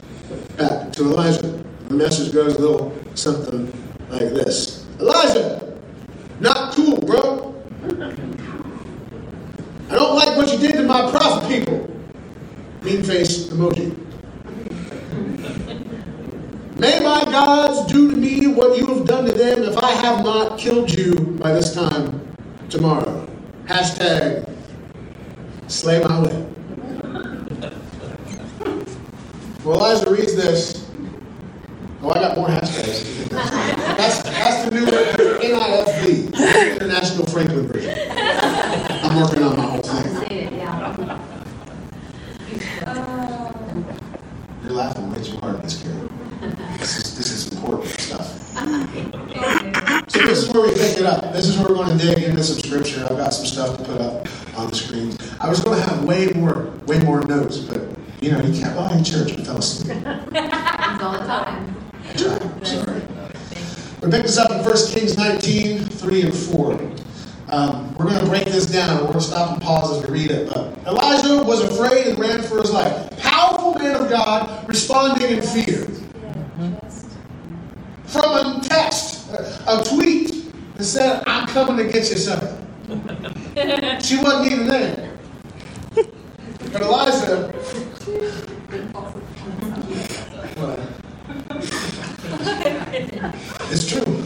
back 0.56 0.92
to 0.92 1.02
Elijah. 1.02 1.64
The 1.88 1.94
message 1.94 2.32
goes 2.32 2.56
a 2.56 2.58
little 2.58 2.96
something 3.14 3.66
like 4.10 4.30
this 4.30 4.86
Elijah, 5.00 5.76
not 6.40 6.74
cool, 6.74 6.98
bro. 7.00 7.54
I 9.90 9.96
don't 9.96 10.16
like 10.16 10.36
what 10.36 10.52
you 10.52 10.58
did 10.58 10.72
to 10.76 10.82
my 10.84 11.10
prophet 11.10 11.48
people. 11.48 11.90
Mean 12.82 13.02
face 13.02 13.48
emoji. 13.48 13.94
May 16.76 16.98
my 17.00 17.24
gods 17.24 17.92
do 17.92 18.10
to 18.10 18.16
me 18.16 18.48
what 18.48 18.76
you 18.76 18.86
have 18.86 19.06
done 19.06 19.26
to 19.26 19.32
them 19.32 19.62
if 19.62 19.78
I 19.78 19.92
have 19.92 20.24
not 20.24 20.58
killed 20.58 20.92
you 20.92 21.14
by 21.14 21.52
this 21.52 21.72
time 21.72 22.36
tomorrow. 22.68 23.28
Hashtag 23.66 24.50
slay 25.68 26.02
my 26.02 26.22
way. 26.22 26.46
Well, 29.64 29.76
Elijah 29.76 30.10
reads 30.10 30.34
this. 30.34 30.90
Oh, 32.02 32.10
I 32.10 32.14
got 32.14 32.36
more 32.36 32.48
hashtags. 32.48 33.28
That's, 33.30 34.22
that's 34.24 34.64
the 34.64 34.70
new 34.72 34.84
NIFV, 34.84 36.72
International 36.74 37.26
Franklin 37.26 37.68
version. 37.68 37.96
I'm 38.10 39.20
working 39.22 39.42
on 39.44 39.56
my 39.56 39.62
whole 39.62 39.80
thing. 39.80 40.14
You're 44.64 44.72
laughing 44.72 45.12
way 45.12 45.22
too 45.22 45.38
hard, 45.38 45.62
Miss 45.62 45.82
Carrie. 45.82 46.08
This 46.78 46.98
is, 46.98 47.16
this 47.16 47.30
is 47.30 47.52
important 47.52 47.88
stuff. 47.98 48.26
So 50.08 50.18
this 50.26 50.42
is 50.42 50.52
where 50.52 50.66
we 50.68 50.74
pick 50.74 50.98
it 50.98 51.06
up. 51.06 51.32
This 51.32 51.48
is 51.48 51.58
where 51.58 51.68
we're 51.68 51.76
going 51.76 51.98
to 51.98 52.06
dig 52.06 52.24
into 52.24 52.42
some 52.44 52.58
scripture. 52.58 53.04
I've 53.04 53.16
got 53.16 53.30
some 53.32 53.46
stuff 53.46 53.78
to 53.78 53.84
put 53.84 54.00
up 54.00 54.28
on 54.58 54.68
the 54.68 54.76
screens. 54.76 55.18
I 55.40 55.48
was 55.48 55.60
going 55.60 55.80
to 55.80 55.86
have 55.86 56.04
way 56.04 56.28
more, 56.34 56.70
way 56.86 56.98
more 57.00 57.22
notes, 57.22 57.58
but 57.58 57.80
you 58.20 58.32
know, 58.32 58.40
you 58.40 58.58
can't. 58.58 58.74
Well, 58.76 58.92
in 58.96 59.04
church, 59.04 59.32
I 59.32 59.44
fell 59.44 59.58
asleep. 59.58 59.96
all 60.06 61.12
the 61.12 61.26
time. 61.26 61.76
I 62.08 62.12
tried. 62.14 62.66
Sorry. 62.66 63.02
We 64.02 64.10
pick 64.10 64.22
this 64.22 64.38
up 64.38 64.50
in 64.50 64.63
1 64.74 64.90
Kings 64.90 65.16
19, 65.16 65.84
3 65.84 66.22
and 66.22 66.34
4. 66.34 66.72
Um, 67.46 67.94
we're 67.94 68.06
going 68.06 68.18
to 68.18 68.26
break 68.26 68.46
this 68.46 68.66
down. 68.66 68.96
We're 68.96 69.02
going 69.02 69.12
to 69.12 69.20
stop 69.20 69.52
and 69.52 69.62
pause 69.62 69.96
as 70.02 70.10
we 70.10 70.18
read 70.18 70.32
it. 70.32 70.52
But 70.52 70.76
Elijah 70.84 71.44
was 71.44 71.60
afraid 71.60 72.08
and 72.08 72.18
ran 72.18 72.42
for 72.42 72.60
his 72.60 72.72
life. 72.72 73.08
Powerful 73.18 73.74
man 73.74 73.94
of 73.94 74.10
God 74.10 74.68
responding 74.68 75.30
in 75.30 75.42
fear. 75.42 75.86
From 78.06 78.24
a 78.24 78.60
text, 78.64 79.30
a, 79.30 79.80
a 79.80 79.84
tweet 79.84 80.52
that 80.74 80.82
said, 80.82 81.22
I'm 81.24 81.46
coming 81.46 81.76
to 81.86 81.92
get 81.92 82.10
you 82.10 82.16
something. 82.16 82.58
she 84.02 84.16
wasn't 84.16 84.50
even 84.50 84.66
there. 84.66 85.16
But 86.72 86.82
Elijah. 86.82 87.52
What? 90.56 90.80
It's 93.70 93.86
true. 93.88 94.24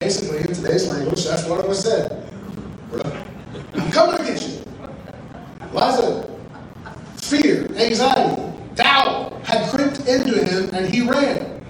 Basically, 0.00 0.38
in 0.38 0.46
today's 0.46 0.88
language, 0.88 1.24
that's 1.26 1.46
what 1.46 1.60
it 1.60 1.68
was 1.68 1.82
said. 1.82 2.26
I'm 3.74 3.92
coming 3.92 4.16
to 4.16 4.24
get 4.24 4.42
you. 4.42 4.64
Elijah, 5.70 6.26
fear, 7.18 7.66
anxiety, 7.76 8.42
doubt 8.74 9.44
had 9.44 9.70
crept 9.70 10.00
into 10.08 10.42
him 10.42 10.70
and 10.72 10.92
he 10.92 11.02
ran. 11.02 11.62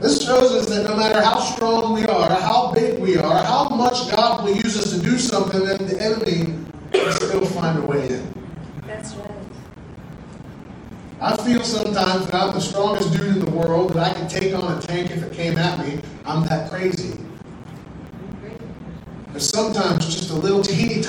This 0.00 0.24
shows 0.24 0.52
us 0.52 0.66
that 0.70 0.84
no 0.84 0.96
matter 0.96 1.20
how 1.20 1.38
strong 1.40 1.92
we 1.92 2.06
are, 2.06 2.30
how 2.30 2.72
big 2.72 2.98
we 3.00 3.18
are, 3.18 3.44
how 3.44 3.68
much 3.68 4.10
God 4.10 4.44
will 4.44 4.56
use 4.56 4.78
us 4.78 4.92
to 4.94 5.02
do 5.02 5.18
something, 5.18 5.62
then 5.62 5.86
the 5.86 6.00
enemy 6.00 6.54
will 6.92 7.12
still 7.12 7.44
find 7.46 7.78
a 7.78 7.86
way 7.86 8.08
in. 8.08 8.34
That's 8.86 9.14
right. 9.16 9.30
I 11.24 11.36
feel 11.36 11.62
sometimes 11.62 12.26
that 12.26 12.34
I'm 12.34 12.52
the 12.52 12.60
strongest 12.60 13.12
dude 13.12 13.36
in 13.36 13.38
the 13.38 13.50
world, 13.50 13.94
that 13.94 14.10
I 14.10 14.12
can 14.12 14.28
take 14.28 14.54
on 14.54 14.76
a 14.76 14.80
tank 14.82 15.10
if 15.10 15.22
it 15.22 15.32
came 15.32 15.56
at 15.56 15.78
me. 15.78 16.00
I'm 16.26 16.44
that 16.48 16.70
crazy. 16.70 17.18
But 19.32 19.40
sometimes 19.40 20.04
just 20.04 20.30
a 20.30 20.34
little 20.34 20.62
teeny 20.62 21.02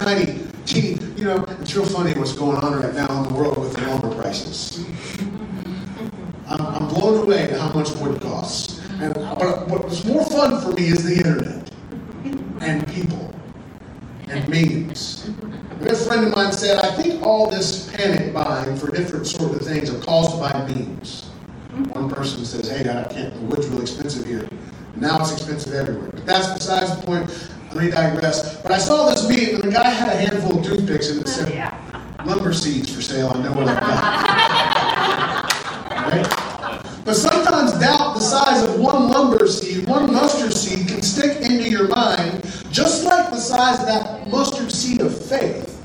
teeny, 0.65 0.99
you 1.15 1.25
know, 1.25 1.45
it's 1.61 1.75
real 1.75 1.85
funny 1.85 2.13
what's 2.13 2.33
going 2.33 2.57
on 2.57 2.81
right 2.81 2.93
now 2.93 3.23
in 3.23 3.29
the 3.29 3.39
world 3.39 3.57
with 3.57 3.73
the 3.73 3.81
lumber 3.81 4.13
prices. 4.15 4.85
I'm, 6.47 6.61
I'm 6.61 6.87
blown 6.87 7.23
away 7.23 7.43
at 7.43 7.59
how 7.59 7.71
much 7.73 7.95
wood 7.97 8.21
costs. 8.21 8.81
And 8.99 9.13
but 9.13 9.67
what's 9.67 10.05
more 10.05 10.25
fun 10.25 10.61
for 10.61 10.71
me 10.73 10.87
is 10.87 11.03
the 11.03 11.17
internet 11.17 11.71
and 12.61 12.87
people 12.87 13.33
and 14.27 14.47
memes. 14.47 15.29
A 15.71 15.83
good 15.83 15.97
friend 15.97 16.25
of 16.25 16.35
mine 16.35 16.51
said, 16.51 16.79
I 16.79 16.91
think 16.95 17.21
all 17.21 17.49
this 17.49 17.91
panic 17.91 18.33
buying 18.33 18.75
for 18.77 18.89
different 18.91 19.27
sort 19.27 19.53
of 19.53 19.61
things 19.61 19.93
are 19.93 19.99
caused 19.99 20.39
by 20.39 20.51
memes. 20.67 21.29
One 21.91 22.09
person 22.09 22.45
says, 22.45 22.69
hey, 22.69 22.89
I 22.89 23.03
can't, 23.11 23.33
the 23.33 23.41
wood's 23.41 23.67
really 23.67 23.81
expensive 23.81 24.25
here. 24.25 24.47
Now 24.95 25.19
it's 25.19 25.33
expensive 25.33 25.73
everywhere. 25.73 26.09
But 26.11 26.25
that's 26.25 26.53
besides 26.53 26.95
the 26.95 27.05
point. 27.05 27.29
Me 27.75 27.91
digress. 27.91 28.61
But 28.61 28.71
I 28.71 28.77
saw 28.77 29.09
this 29.09 29.27
meme, 29.27 29.55
and 29.55 29.63
the 29.63 29.71
guy 29.71 29.89
had 29.89 30.07
a 30.07 30.15
handful 30.15 30.59
of 30.59 30.65
toothpicks, 30.65 31.09
and 31.09 31.21
it 31.21 31.27
said, 31.27 31.73
lumber 32.25 32.53
seeds 32.53 32.93
for 32.95 33.01
sale. 33.01 33.31
I 33.35 33.43
know 33.43 33.51
what 33.51 33.67
I've 33.67 33.79
got. 33.79 35.51
Right? 36.05 36.45
But 37.03 37.15
sometimes 37.15 37.71
doubt 37.79 38.13
the 38.13 38.19
size 38.19 38.63
of 38.63 38.79
one 38.79 39.09
lumber 39.09 39.47
seed, 39.47 39.87
one 39.87 40.13
mustard 40.13 40.53
seed, 40.53 40.87
can 40.87 41.01
stick 41.01 41.41
into 41.41 41.67
your 41.69 41.87
mind, 41.87 42.43
just 42.71 43.05
like 43.05 43.31
the 43.31 43.37
size 43.37 43.79
of 43.79 43.87
that 43.87 44.27
mustard 44.27 44.71
seed 44.71 45.01
of 45.01 45.25
faith, 45.25 45.83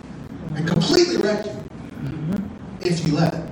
and 0.54 0.68
completely 0.68 1.16
wreck 1.16 1.46
you 1.46 2.42
if 2.82 3.06
you 3.06 3.14
let 3.14 3.34
it. 3.34 3.50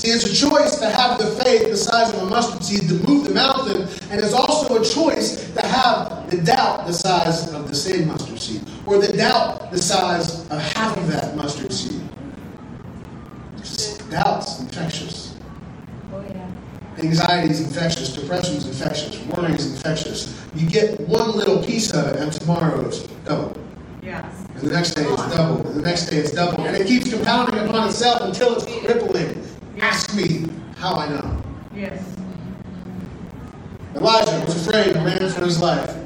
See, 0.00 0.08
is 0.08 0.24
a 0.24 0.48
choice 0.48 0.78
to 0.78 0.88
have 0.88 1.18
the 1.18 1.26
faith 1.44 1.68
the 1.68 1.76
size 1.76 2.10
of 2.14 2.22
a 2.22 2.24
mustard 2.24 2.64
seed 2.64 2.88
to 2.88 2.94
move 3.06 3.24
the 3.28 3.34
mountain, 3.34 3.82
and 4.10 4.18
it's 4.18 4.32
also 4.32 4.80
a 4.80 4.82
choice 4.82 5.52
to 5.52 5.66
have 5.66 6.30
the 6.30 6.38
doubt 6.38 6.86
the 6.86 6.92
size 6.94 7.52
of 7.52 7.68
the 7.68 7.74
same 7.74 8.08
mustard 8.08 8.40
seed, 8.40 8.62
or 8.86 8.96
the 8.96 9.14
doubt 9.14 9.70
the 9.70 9.76
size 9.76 10.48
of 10.48 10.58
half 10.72 10.96
of 10.96 11.06
that 11.08 11.36
mustard 11.36 11.70
seed. 11.70 12.00
Doubt's 14.08 14.60
infectious. 14.60 15.36
Oh, 16.14 16.24
yeah. 16.30 16.50
Anxiety 16.96 17.50
is 17.50 17.60
infectious, 17.60 18.16
depression 18.16 18.56
is 18.56 18.68
infectious, 18.68 19.22
worry 19.26 19.52
is 19.52 19.70
infectious. 19.70 20.42
You 20.54 20.66
get 20.66 20.98
one 21.00 21.32
little 21.32 21.62
piece 21.62 21.92
of 21.92 22.06
it, 22.06 22.16
and 22.16 22.32
tomorrow 22.32 22.86
it's 22.86 23.00
double. 23.26 23.54
Yes. 24.02 24.24
And 24.54 24.62
the 24.62 24.72
next 24.72 24.94
day 24.94 25.02
it's 25.02 25.36
double, 25.36 25.66
and 25.66 25.76
the 25.76 25.82
next 25.82 26.06
day 26.06 26.16
it's 26.16 26.32
double. 26.32 26.64
And 26.64 26.74
it 26.74 26.86
keeps 26.86 27.12
compounding 27.12 27.58
upon 27.58 27.88
itself 27.88 28.22
until 28.22 28.56
it's 28.56 28.64
crippling. 28.64 29.49
Ask 29.80 30.14
me 30.14 30.46
how 30.76 30.94
I 30.94 31.08
know. 31.08 31.42
Yes. 31.74 32.04
Elijah 33.94 34.44
was 34.44 34.66
afraid 34.66 34.94
and 34.96 35.04
ran 35.04 35.30
for 35.30 35.44
his 35.44 35.60
life. 35.60 35.96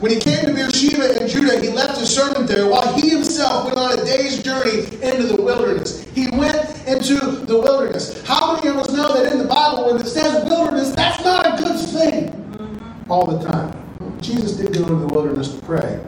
When 0.00 0.12
he 0.12 0.20
came 0.20 0.44
to 0.44 0.52
Beersheba 0.52 1.22
in 1.22 1.28
Judah, 1.28 1.60
he 1.60 1.70
left 1.70 1.98
his 1.98 2.14
servant 2.14 2.46
there 2.46 2.66
while 2.66 2.92
he 2.94 3.08
himself 3.08 3.64
went 3.64 3.78
on 3.78 3.98
a 3.98 4.04
day's 4.04 4.42
journey 4.42 4.80
into 5.02 5.28
the 5.28 5.40
wilderness. 5.40 6.04
He 6.14 6.28
went 6.32 6.56
into 6.86 7.18
the 7.46 7.58
wilderness. 7.58 8.22
How 8.26 8.56
many 8.56 8.68
of 8.68 8.76
us 8.76 8.92
know 8.92 9.14
that 9.14 9.32
in 9.32 9.38
the 9.38 9.46
Bible, 9.46 9.86
when 9.86 10.00
it 10.00 10.06
says 10.06 10.44
wilderness, 10.44 10.90
that's 10.90 11.24
not 11.24 11.46
a 11.46 11.62
good 11.62 11.78
thing 11.88 13.04
all 13.08 13.24
the 13.24 13.48
time? 13.48 13.72
Jesus 14.20 14.52
did 14.52 14.74
go 14.74 14.80
into 14.80 14.94
the 14.96 15.06
wilderness 15.06 15.54
to 15.54 15.62
pray. 15.62 16.04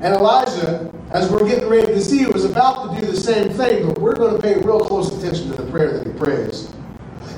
And 0.00 0.14
Elijah, 0.14 0.92
as 1.10 1.30
we're 1.30 1.46
getting 1.46 1.68
ready 1.68 1.86
to 1.86 2.02
see, 2.02 2.18
he 2.18 2.26
was 2.26 2.44
about 2.44 2.94
to 2.94 3.00
do 3.00 3.06
the 3.06 3.16
same 3.16 3.50
thing, 3.50 3.86
but 3.86 4.00
we're 4.00 4.16
going 4.16 4.36
to 4.36 4.42
pay 4.42 4.56
real 4.56 4.80
close 4.80 5.16
attention 5.16 5.50
to 5.50 5.62
the 5.62 5.70
prayer 5.70 5.98
that 5.98 6.06
he 6.06 6.12
prays. 6.18 6.72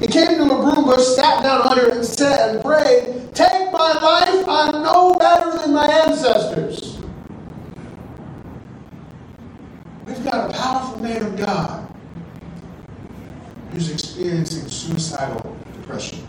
He 0.01 0.07
came 0.07 0.37
to 0.37 0.45
a 0.45 0.47
broom 0.47 0.85
bush, 0.85 1.05
sat 1.05 1.43
down 1.43 1.63
under 1.63 1.89
it, 1.89 1.97
and 1.97 2.05
said 2.05 2.55
and 2.55 2.65
prayed, 2.65 3.35
Take 3.35 3.73
my 3.73 3.93
life, 3.93 4.49
I'm 4.49 4.83
no 4.83 5.15
better 5.15 5.59
than 5.59 5.75
my 5.75 5.87
ancestors. 5.87 6.99
We've 10.07 10.25
got 10.25 10.51
a 10.51 10.53
powerful 10.53 11.03
man 11.03 11.23
of 11.23 11.37
God 11.37 11.95
who's 13.73 13.91
experiencing 13.91 14.69
suicidal 14.69 15.57
depression. 15.75 16.27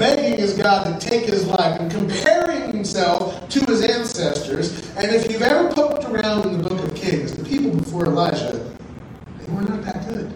Begging 0.00 0.38
his 0.38 0.54
God 0.54 0.98
to 0.98 1.08
take 1.08 1.26
his 1.26 1.46
life 1.46 1.78
and 1.78 1.90
comparing 1.90 2.72
himself 2.72 3.46
to 3.50 3.60
his 3.66 3.82
ancestors. 3.82 4.88
And 4.96 5.14
if 5.14 5.30
you've 5.30 5.42
ever 5.42 5.70
poked 5.74 6.06
around 6.06 6.46
in 6.46 6.62
the 6.62 6.70
book 6.70 6.82
of 6.82 6.94
Kings, 6.94 7.36
the 7.36 7.44
people 7.44 7.76
before 7.76 8.06
Elijah, 8.06 8.74
they 9.36 9.52
were 9.52 9.60
not 9.60 9.84
that 9.84 10.08
good. 10.08 10.32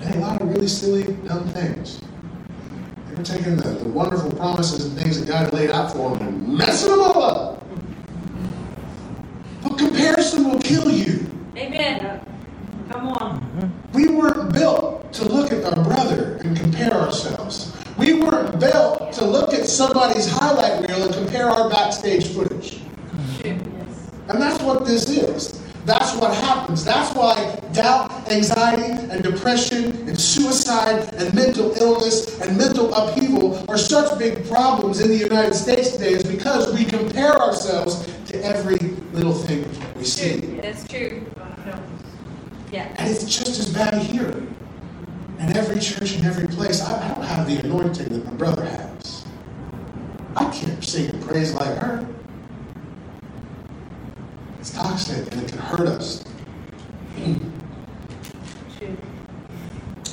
They 0.00 0.06
had 0.06 0.16
a 0.16 0.18
lot 0.18 0.42
of 0.42 0.48
really 0.48 0.66
silly, 0.66 1.04
dumb 1.04 1.48
things. 1.50 2.00
They 3.06 3.14
were 3.14 3.22
taking 3.22 3.58
the, 3.58 3.68
the 3.68 3.88
wonderful 3.90 4.32
promises 4.32 4.86
and 4.86 4.98
things 4.98 5.20
that 5.20 5.28
God 5.28 5.44
had 5.44 5.52
laid 5.52 5.70
out 5.70 5.92
for 5.92 6.16
them 6.16 6.26
and 6.26 6.58
messing 6.58 6.90
them 6.90 7.00
all 7.00 7.22
up. 7.22 7.64
But 9.62 9.78
comparison 9.78 10.50
will 10.50 10.58
kill 10.58 10.90
you. 10.90 11.30
Amen. 11.56 12.26
Come 12.90 13.06
on. 13.06 13.72
We 13.92 14.08
weren't 14.08 14.52
built 14.52 15.12
to 15.12 15.28
look 15.28 15.52
at 15.52 15.64
our 15.64 15.84
brother 15.84 16.40
and 16.42 16.56
compare 16.56 16.92
ourselves. 16.92 17.72
We 17.98 18.14
weren't 18.14 18.60
built 18.60 19.12
to 19.14 19.24
look 19.24 19.52
at 19.52 19.66
somebody's 19.66 20.30
highlight 20.30 20.88
reel 20.88 21.02
and 21.02 21.12
compare 21.12 21.48
our 21.50 21.68
backstage 21.68 22.28
footage. 22.28 22.80
And 23.44 24.40
that's 24.40 24.62
what 24.62 24.86
this 24.86 25.08
is. 25.08 25.60
That's 25.84 26.14
what 26.16 26.34
happens. 26.34 26.84
That's 26.84 27.14
why 27.14 27.58
doubt, 27.72 28.30
anxiety, 28.30 28.92
and 29.10 29.22
depression, 29.22 30.06
and 30.06 30.20
suicide, 30.20 31.14
and 31.14 31.32
mental 31.34 31.72
illness, 31.80 32.38
and 32.40 32.58
mental 32.58 32.92
upheaval 32.92 33.64
are 33.70 33.78
such 33.78 34.18
big 34.18 34.46
problems 34.48 35.00
in 35.00 35.08
the 35.08 35.16
United 35.16 35.54
States 35.54 35.92
today, 35.92 36.12
is 36.12 36.24
because 36.24 36.74
we 36.74 36.84
compare 36.84 37.32
ourselves 37.40 38.06
to 38.26 38.44
every 38.44 38.76
little 39.12 39.32
thing 39.32 39.64
we 39.96 40.04
see. 40.04 40.40
True. 40.40 40.60
It's 40.62 40.86
true. 40.86 41.24
Yeah. 42.70 42.94
And 42.98 43.10
it's 43.10 43.24
just 43.24 43.58
as 43.58 43.72
bad 43.72 43.94
here. 43.94 44.42
In 45.38 45.56
every 45.56 45.80
church, 45.80 46.16
and 46.16 46.26
every 46.26 46.48
place, 46.48 46.82
I, 46.82 47.14
don't 47.14 47.24
have 47.24 47.46
the 47.46 47.58
anointing 47.58 48.08
that 48.08 48.24
my 48.24 48.32
brother 48.32 48.64
has. 48.64 49.24
I 50.36 50.50
can't 50.50 50.84
sing 50.84 51.10
and 51.10 51.22
praise 51.22 51.54
like 51.54 51.76
her. 51.78 52.06
It's 54.58 54.70
toxic 54.70 55.32
and 55.32 55.42
it 55.42 55.48
can 55.48 55.58
hurt 55.58 55.88
us. 55.88 56.24
Hmm. 57.16 57.36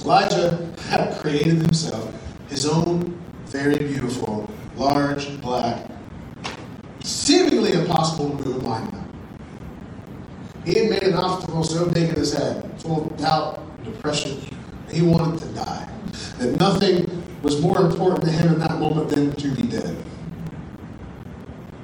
Elijah 0.04 0.72
had 0.90 1.18
created 1.18 1.58
himself 1.58 2.14
his 2.48 2.68
own 2.68 3.20
very 3.48 3.78
beautiful, 3.78 4.48
large, 4.76 5.42
black, 5.42 5.90
seemingly 7.04 7.74
impossible 7.74 8.38
to 8.38 8.44
move 8.44 8.64
monument. 8.64 9.12
He 10.64 10.80
had 10.80 10.90
made 10.90 11.04
an 11.04 11.16
obstacle 11.16 11.64
so 11.64 11.90
big 11.90 12.10
in 12.10 12.16
his 12.16 12.34
head, 12.34 12.70
full 12.80 13.08
of 13.08 13.18
doubt, 13.18 13.84
depression, 13.84 14.40
he 14.96 15.02
wanted 15.02 15.42
to 15.42 15.48
die. 15.50 15.90
That 16.40 16.58
nothing 16.58 17.24
was 17.44 17.62
more 17.62 17.82
important 17.82 18.24
to 18.24 18.32
him 18.32 18.54
in 18.54 18.60
that 18.60 18.80
moment 18.80 19.10
than 19.10 19.36
to 19.36 19.52
be 19.52 19.64
dead. 19.64 19.96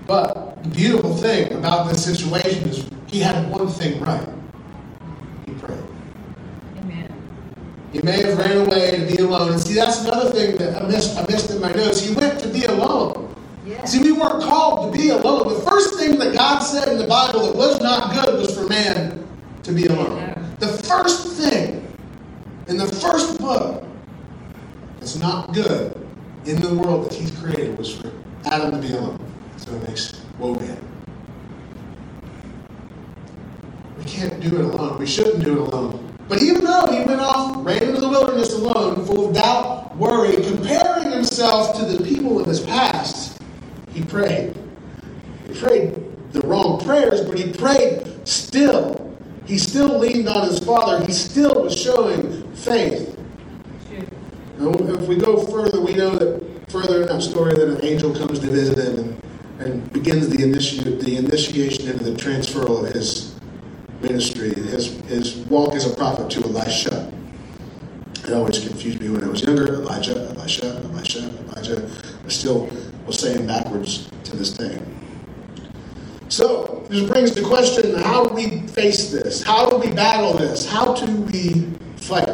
But 0.07 0.63
the 0.63 0.69
beautiful 0.69 1.15
thing 1.15 1.51
about 1.53 1.89
this 1.89 2.03
situation 2.03 2.69
is 2.69 2.89
he 3.07 3.19
had 3.19 3.49
one 3.51 3.67
thing 3.67 3.99
right. 3.99 4.27
He 5.45 5.53
prayed. 5.55 5.83
Amen. 6.77 7.13
He 7.91 8.01
may 8.01 8.23
have 8.23 8.37
ran 8.37 8.65
away 8.65 8.97
to 8.97 9.05
be 9.05 9.21
alone. 9.21 9.51
And 9.51 9.61
see, 9.61 9.75
that's 9.75 10.05
another 10.05 10.31
thing 10.31 10.57
that 10.57 10.81
I 10.81 10.87
missed, 10.87 11.17
I 11.17 11.25
missed 11.27 11.51
in 11.51 11.59
my 11.59 11.71
notes. 11.73 11.99
He 11.99 12.15
went 12.15 12.39
to 12.39 12.47
be 12.47 12.63
alone. 12.63 13.35
Yeah. 13.65 13.83
See, 13.85 14.01
we 14.01 14.13
weren't 14.13 14.41
called 14.41 14.91
to 14.91 14.97
be 14.97 15.09
alone. 15.09 15.53
The 15.53 15.59
first 15.69 15.99
thing 15.99 16.17
that 16.19 16.33
God 16.33 16.59
said 16.59 16.87
in 16.87 16.97
the 16.97 17.07
Bible 17.07 17.45
that 17.47 17.55
was 17.55 17.79
not 17.81 18.13
good 18.13 18.39
was 18.39 18.57
for 18.57 18.67
man 18.67 19.27
to 19.63 19.71
be 19.73 19.85
alone. 19.85 20.55
The 20.59 20.67
first 20.67 21.27
thing 21.33 21.80
in 22.71 22.77
the 22.77 22.87
first 22.87 23.37
book 23.37 23.83
that's 24.99 25.17
not 25.17 25.53
good 25.53 26.07
in 26.45 26.59
the 26.61 26.73
world 26.73 27.05
that 27.05 27.13
He's 27.13 27.29
created 27.37 27.77
was 27.77 27.93
for 27.93 28.11
Adam 28.45 28.71
to 28.71 28.87
be 28.87 28.93
alone. 28.93 29.19
So 29.57 29.73
it 29.75 29.87
makes 29.87 30.23
woe 30.39 30.55
man. 30.55 30.81
We 33.97 34.05
can't 34.05 34.39
do 34.39 34.55
it 34.55 34.65
alone. 34.65 34.97
We 34.97 35.05
shouldn't 35.05 35.43
do 35.43 35.51
it 35.51 35.73
alone. 35.73 36.07
But 36.29 36.41
even 36.41 36.63
though 36.63 36.87
he 36.89 37.03
went 37.03 37.19
off, 37.19 37.57
ran 37.65 37.83
into 37.83 37.99
the 37.99 38.07
wilderness 38.07 38.53
alone, 38.53 39.05
full 39.05 39.27
of 39.27 39.35
doubt, 39.35 39.95
worry, 39.97 40.41
comparing 40.41 41.11
himself 41.11 41.77
to 41.77 41.85
the 41.85 42.01
people 42.03 42.39
of 42.39 42.47
his 42.47 42.61
past, 42.61 43.37
he 43.93 44.01
prayed. 44.01 44.55
He 45.45 45.53
prayed 45.53 45.93
the 46.31 46.39
wrong 46.41 46.79
prayers, 46.79 47.21
but 47.21 47.37
he 47.37 47.51
prayed 47.51 48.25
still. 48.25 49.10
He 49.45 49.57
still 49.57 49.97
leaned 49.99 50.27
on 50.27 50.47
his 50.47 50.59
father. 50.59 51.05
He 51.05 51.11
still 51.11 51.63
was 51.63 51.77
showing 51.77 52.51
faith. 52.53 53.17
If 54.59 55.07
we 55.07 55.15
go 55.15 55.43
further, 55.45 55.81
we 55.81 55.95
know 55.95 56.15
that 56.17 56.69
further 56.69 57.01
in 57.01 57.07
that 57.07 57.21
story 57.21 57.53
that 57.53 57.67
an 57.67 57.83
angel 57.83 58.15
comes 58.15 58.39
to 58.39 58.47
visit 58.47 58.77
him 58.77 58.97
and, 58.99 59.21
and 59.59 59.93
begins 59.93 60.29
the, 60.29 60.37
initi- 60.37 61.01
the 61.01 61.17
initiation 61.17 61.89
into 61.89 62.03
the 62.03 62.11
transferal 62.11 62.85
of 62.87 62.93
his 62.93 63.35
ministry, 64.01 64.53
his, 64.53 64.99
his 65.01 65.35
walk 65.47 65.73
as 65.75 65.91
a 65.91 65.95
prophet 65.95 66.29
to 66.31 66.43
Elisha. 66.43 67.11
It 68.23 68.33
always 68.33 68.59
confused 68.65 69.01
me 69.01 69.09
when 69.09 69.23
I 69.23 69.27
was 69.27 69.41
younger. 69.41 69.73
Elijah, 69.73 70.29
Elisha, 70.37 70.81
Elisha, 70.85 71.27
Elijah. 71.49 71.89
I 72.23 72.29
still 72.29 72.69
will 73.05 73.13
say 73.13 73.33
them 73.33 73.47
backwards 73.47 74.09
to 74.25 74.37
this 74.37 74.51
day. 74.51 74.79
So, 76.29 76.70
this 76.91 77.09
brings 77.09 77.33
the 77.33 77.41
question 77.41 77.95
how 77.95 78.25
do 78.25 78.35
we 78.35 78.67
face 78.67 79.11
this? 79.11 79.41
How 79.41 79.69
do 79.69 79.77
we 79.77 79.93
battle 79.95 80.33
this? 80.33 80.65
How 80.65 80.93
do 80.93 81.09
we 81.21 81.71
fight 81.95 82.27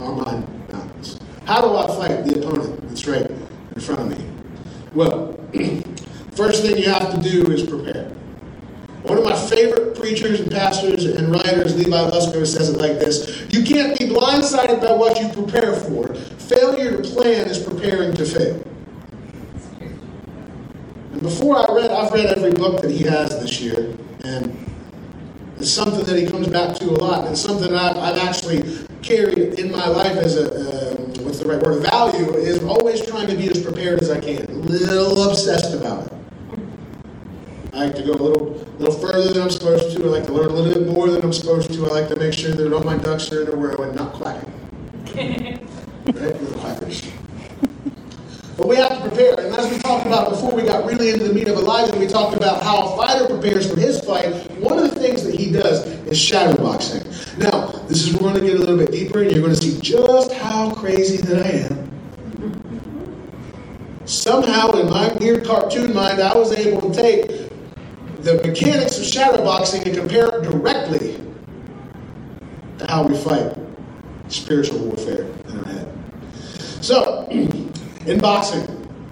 our 0.00 0.14
mind 0.14 0.48
mountains? 0.72 1.20
How 1.44 1.60
do 1.60 1.76
I 1.76 1.86
fight 1.88 2.24
the 2.24 2.40
opponent 2.40 2.88
that's 2.88 3.06
right 3.06 3.30
in 3.30 3.80
front 3.82 4.00
of 4.00 4.18
me? 4.18 4.24
Well, 4.94 5.38
first 6.32 6.62
thing 6.62 6.78
you 6.78 6.88
have 6.88 7.14
to 7.14 7.20
do 7.20 7.52
is 7.52 7.64
prepare. 7.64 8.10
One 9.02 9.18
of 9.18 9.24
my 9.24 9.36
favorite 9.36 9.98
preachers 9.98 10.40
and 10.40 10.50
pastors 10.50 11.04
and 11.04 11.30
writers, 11.30 11.76
Levi 11.76 12.10
Lusko, 12.10 12.46
says 12.46 12.70
it 12.70 12.78
like 12.78 12.98
this 12.98 13.46
You 13.50 13.62
can't 13.62 13.98
be 13.98 14.06
blindsided 14.06 14.80
by 14.80 14.92
what 14.92 15.20
you 15.20 15.28
prepare 15.28 15.74
for. 15.74 16.14
Failure 16.14 17.02
to 17.02 17.08
plan 17.10 17.46
is 17.46 17.58
preparing 17.58 18.14
to 18.14 18.24
fail. 18.24 18.64
Before 21.20 21.56
I 21.56 21.74
read, 21.74 21.90
I've 21.90 22.12
read 22.12 22.26
every 22.26 22.52
book 22.52 22.82
that 22.82 22.90
he 22.90 23.02
has 23.04 23.30
this 23.40 23.60
year, 23.60 23.96
and 24.24 24.56
it's 25.58 25.70
something 25.70 26.04
that 26.04 26.16
he 26.16 26.26
comes 26.26 26.46
back 26.46 26.76
to 26.76 26.84
a 26.90 26.92
lot. 26.92 27.24
And 27.24 27.32
it's 27.32 27.40
something 27.40 27.72
that 27.72 27.96
I've, 27.96 27.96
I've 27.96 28.28
actually 28.28 28.86
carried 29.02 29.58
in 29.58 29.72
my 29.72 29.88
life 29.88 30.16
as 30.16 30.36
a, 30.36 30.92
uh, 30.92 30.96
what's 31.22 31.40
the 31.40 31.48
right 31.48 31.60
word, 31.60 31.82
value, 31.82 32.34
is 32.34 32.62
always 32.62 33.04
trying 33.04 33.26
to 33.28 33.34
be 33.34 33.48
as 33.48 33.62
prepared 33.62 34.00
as 34.00 34.10
I 34.10 34.20
can. 34.20 34.44
A 34.44 34.54
little 34.54 35.28
obsessed 35.28 35.74
about 35.74 36.06
it. 36.06 36.12
I 37.72 37.86
like 37.86 37.96
to 37.96 38.02
go 38.02 38.12
a 38.12 38.14
little, 38.14 38.48
little 38.50 38.68
little 38.78 38.94
further 38.94 39.32
than 39.32 39.42
I'm 39.42 39.50
supposed 39.50 39.96
to. 39.96 40.04
I 40.04 40.06
like 40.06 40.26
to 40.26 40.32
learn 40.32 40.46
a 40.46 40.52
little 40.52 40.84
bit 40.84 40.92
more 40.92 41.08
than 41.08 41.22
I'm 41.22 41.32
supposed 41.32 41.72
to. 41.72 41.86
I 41.86 41.88
like 41.88 42.08
to 42.08 42.16
make 42.16 42.32
sure 42.32 42.52
that 42.52 42.72
all 42.72 42.82
my 42.82 42.96
ducks 42.96 43.30
are 43.32 43.42
in 43.42 43.48
a 43.48 43.56
row 43.56 43.74
and 43.82 43.94
not 43.94 44.12
quacking. 44.12 44.52
right? 46.06 46.40
Little 46.40 46.58
quackers. 46.60 47.02
But 48.58 48.66
we 48.66 48.74
have 48.74 48.88
to 48.88 49.08
prepare. 49.08 49.38
And 49.38 49.54
as 49.54 49.70
we 49.70 49.78
talked 49.78 50.04
about 50.04 50.30
before 50.30 50.52
we 50.52 50.62
got 50.64 50.84
really 50.84 51.10
into 51.10 51.28
the 51.28 51.32
meat 51.32 51.46
of 51.46 51.56
Elijah, 51.56 51.96
we 51.96 52.08
talked 52.08 52.36
about 52.36 52.60
how 52.60 52.88
a 52.88 52.96
fighter 52.96 53.26
prepares 53.26 53.72
for 53.72 53.78
his 53.78 54.00
fight. 54.00 54.34
One 54.58 54.76
of 54.76 54.92
the 54.92 54.98
things 54.98 55.22
that 55.22 55.36
he 55.36 55.52
does 55.52 55.86
is 55.86 56.18
shadow 56.18 56.60
boxing. 56.60 57.04
Now, 57.38 57.68
this 57.86 58.04
is 58.04 58.14
we're 58.14 58.32
going 58.32 58.34
to 58.34 58.40
get 58.40 58.56
a 58.56 58.58
little 58.58 58.76
bit 58.76 58.90
deeper, 58.90 59.22
and 59.22 59.30
you're 59.30 59.40
going 59.40 59.54
to 59.54 59.62
see 59.62 59.80
just 59.80 60.32
how 60.32 60.72
crazy 60.72 61.18
that 61.18 61.46
I 61.46 61.50
am. 61.72 61.88
Somehow, 64.06 64.72
in 64.72 64.90
my 64.90 65.12
weird 65.20 65.44
cartoon 65.44 65.94
mind, 65.94 66.18
I 66.18 66.34
was 66.36 66.50
able 66.52 66.90
to 66.90 67.00
take 67.00 67.28
the 68.22 68.42
mechanics 68.44 68.98
of 68.98 69.04
shadow 69.04 69.44
boxing 69.44 69.86
and 69.86 69.96
compare 69.96 70.26
it 70.34 70.42
directly 70.42 71.20
to 72.78 72.86
how 72.88 73.06
we 73.06 73.16
fight 73.16 73.56
spiritual 74.26 74.80
warfare 74.80 75.26
in 75.46 75.58
our 75.60 75.64
head. 75.64 75.98
So, 76.80 77.28
in 78.08 78.18
boxing, 78.18 78.66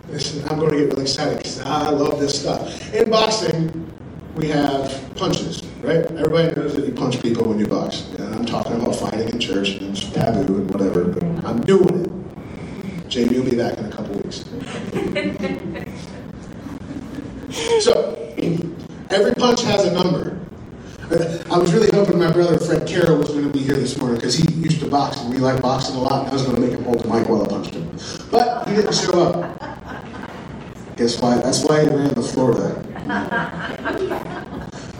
listen, 0.09 0.42
I'm 0.48 0.59
going 0.59 0.72
to 0.72 0.78
get 0.78 0.88
really 0.88 1.02
excited 1.02 1.37
because 1.38 1.61
I 1.61 1.90
love 1.90 2.18
this 2.18 2.40
stuff. 2.40 2.94
In 2.94 3.11
boxing, 3.11 3.92
we 4.35 4.48
have 4.48 5.14
punches, 5.16 5.62
right? 5.82 6.04
Everybody 6.06 6.54
knows 6.54 6.74
that 6.74 6.87
you 6.87 6.92
punch 6.92 7.20
people 7.22 7.46
when 7.46 7.59
you 7.59 7.66
box. 7.66 8.09
And 8.18 8.35
I'm 8.35 8.46
talking 8.46 8.72
about 8.72 8.96
fighting 8.96 9.28
in 9.28 9.38
church 9.38 9.68
and 9.76 9.90
it's 9.90 10.11
taboo 10.11 10.56
and 10.56 10.70
whatever, 10.70 11.04
but 11.04 11.22
I'm 11.44 11.61
doing 11.61 12.04
it. 12.04 13.09
Jamie 13.09 13.38
will 13.38 13.50
be 13.50 13.56
back 13.56 13.76
in 13.78 13.85
a 13.85 13.90
couple 13.90 14.14
weeks. 14.16 14.44
so, 17.85 18.16
every 19.11 19.35
punch 19.35 19.62
has 19.62 19.85
a 19.85 19.92
number. 19.92 20.40
I 21.09 21.59
was 21.59 21.72
really 21.72 21.88
hoping 21.92 22.18
my 22.18 22.32
brother 22.32 22.59
Fred 22.59 22.87
Carroll 22.87 23.18
was 23.18 23.28
going 23.28 23.44
to 23.44 23.50
be 23.50 23.61
here 23.61 23.76
this 23.76 23.96
morning 23.96 24.16
because 24.16 24.35
he 24.35 24.52
used 24.54 24.80
to 24.80 24.90
box 24.90 25.20
and 25.20 25.32
we 25.32 25.38
like 25.38 25.62
boxing 25.62 25.94
a 25.94 26.00
lot. 26.00 26.22
And 26.22 26.30
I 26.30 26.32
was 26.32 26.42
going 26.42 26.56
to 26.56 26.61
make 26.61 26.72
him 26.72 26.82
hold 26.82 27.00
the 27.00 27.09
mic 27.09 27.28
while 27.28 27.44
I 27.44 27.46
punched 27.46 27.74
him, 27.74 27.88
but 28.32 28.66
he 28.66 28.66
didn't 28.77 28.95
show 28.95 29.23
up. 29.23 30.97
Guess 30.97 31.21
why? 31.21 31.37
That's 31.39 31.65
why 31.65 31.83
he 31.83 31.89
ran 31.89 32.15
to 32.15 32.23
Florida. 32.23 32.83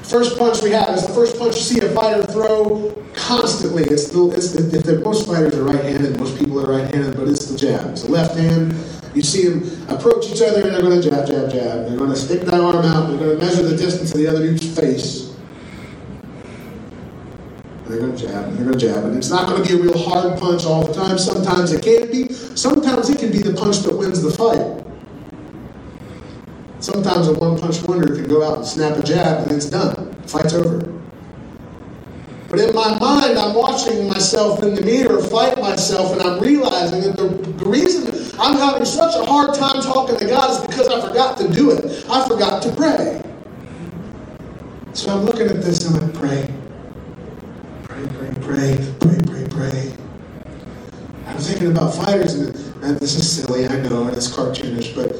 First 0.03 0.39
punch 0.39 0.63
we 0.63 0.71
have 0.71 0.91
is 0.91 1.07
the 1.07 1.13
first 1.13 1.39
punch 1.39 1.57
you 1.57 1.63
see 1.63 1.81
a 1.81 1.91
fighter 1.91 2.23
throw 2.25 2.95
constantly. 3.15 3.83
It's 3.85 4.09
the, 4.11 4.31
it's 4.31 4.53
the, 4.53 4.63
the 4.63 5.01
most 5.01 5.27
fighters 5.27 5.55
are 5.57 5.65
right-handed, 5.65 6.19
most 6.19 6.39
people 6.39 6.61
are 6.61 6.79
right-handed, 6.79 7.17
but 7.17 7.29
it's 7.29 7.47
the 7.47 7.59
jab. 7.59 7.91
It's 7.91 8.03
the 8.03 8.13
left 8.13 8.37
hand. 8.37 8.75
You 9.15 9.23
see 9.23 9.49
them 9.49 9.89
approach 9.89 10.31
each 10.31 10.43
other 10.43 10.63
and 10.63 10.75
they're 10.75 10.83
going 10.83 11.01
to 11.01 11.11
jab, 11.11 11.27
jab, 11.27 11.51
jab. 11.51 11.89
They're 11.89 11.97
going 11.97 12.11
to 12.11 12.17
stick 12.17 12.43
that 12.43 12.61
arm 12.61 12.85
out. 12.85 13.09
They're 13.09 13.19
going 13.19 13.39
to 13.39 13.45
measure 13.45 13.63
the 13.63 13.77
distance 13.77 14.13
of 14.13 14.19
the 14.19 14.27
other 14.27 14.43
dude's 14.43 14.79
face. 14.79 15.26
They're 17.97 18.09
going 18.09 18.19
to 18.19 18.27
jab, 18.27 18.45
and 18.45 18.59
they're 18.59 18.67
going 18.67 18.79
to 18.79 18.87
jab, 18.87 19.05
and 19.05 19.17
it's 19.17 19.31
not 19.31 19.49
going 19.49 19.63
to 19.63 19.67
be 19.67 19.81
a 19.81 19.83
real 19.83 19.97
hard 19.97 20.39
punch 20.39 20.67
all 20.67 20.87
the 20.87 20.93
time. 20.93 21.17
Sometimes 21.17 21.73
it 21.73 21.83
can 21.83 22.11
be. 22.11 22.31
Sometimes 22.31 23.09
it 23.09 23.19
can 23.19 23.33
be 23.33 23.39
the 23.39 23.55
punch 23.55 23.79
that 23.79 23.97
wins 23.97 24.21
the 24.21 24.31
fight. 24.31 24.85
Sometimes 26.79 27.29
a 27.29 27.33
one 27.33 27.59
punch 27.59 27.83
wonder 27.85 28.15
can 28.15 28.29
go 28.29 28.45
out 28.45 28.59
and 28.59 28.67
snap 28.67 28.99
a 28.99 29.03
jab 29.03 29.47
and 29.47 29.53
it's 29.53 29.71
done. 29.71 30.13
Fight's 30.27 30.53
over. 30.53 30.81
But 32.51 32.61
in 32.61 32.75
my 32.75 32.99
mind, 32.99 33.39
I'm 33.39 33.55
watching 33.55 34.07
myself 34.09 34.63
in 34.63 34.75
the 34.75 34.83
mirror 34.83 35.23
fight 35.23 35.59
myself, 35.59 36.13
and 36.13 36.21
I'm 36.21 36.39
realizing 36.39 37.01
that 37.01 37.17
the, 37.17 37.29
the 37.29 37.65
reason 37.65 38.31
I'm 38.39 38.59
having 38.59 38.85
such 38.85 39.15
a 39.15 39.25
hard 39.25 39.55
time 39.55 39.81
talking 39.81 40.19
to 40.19 40.27
God 40.27 40.51
is 40.51 40.67
because 40.67 40.89
I 40.89 41.01
forgot 41.01 41.39
to 41.39 41.51
do 41.51 41.71
it. 41.71 42.05
I 42.11 42.29
forgot 42.29 42.63
to 42.65 42.73
pray. 42.77 43.23
So 44.93 45.17
I'm 45.17 45.25
looking 45.25 45.47
at 45.47 45.63
this 45.63 45.87
and 45.87 45.97
I'm 45.97 46.13
like, 46.13 46.21
pray. 46.21 46.66
Pray, 48.07 48.31
pray, 48.41 48.41
pray, 48.41 48.95
pray, 49.01 49.19
pray, 49.27 49.49
pray. 49.49 49.93
I'm 51.27 51.39
thinking 51.39 51.73
about 51.73 51.93
fighters, 51.93 52.35
and, 52.35 52.55
and 52.85 52.97
this 53.01 53.17
is 53.17 53.29
silly, 53.29 53.67
I 53.67 53.81
know, 53.81 54.07
and 54.07 54.17
it's 54.17 54.29
cartoonish, 54.29 54.95
but 54.95 55.11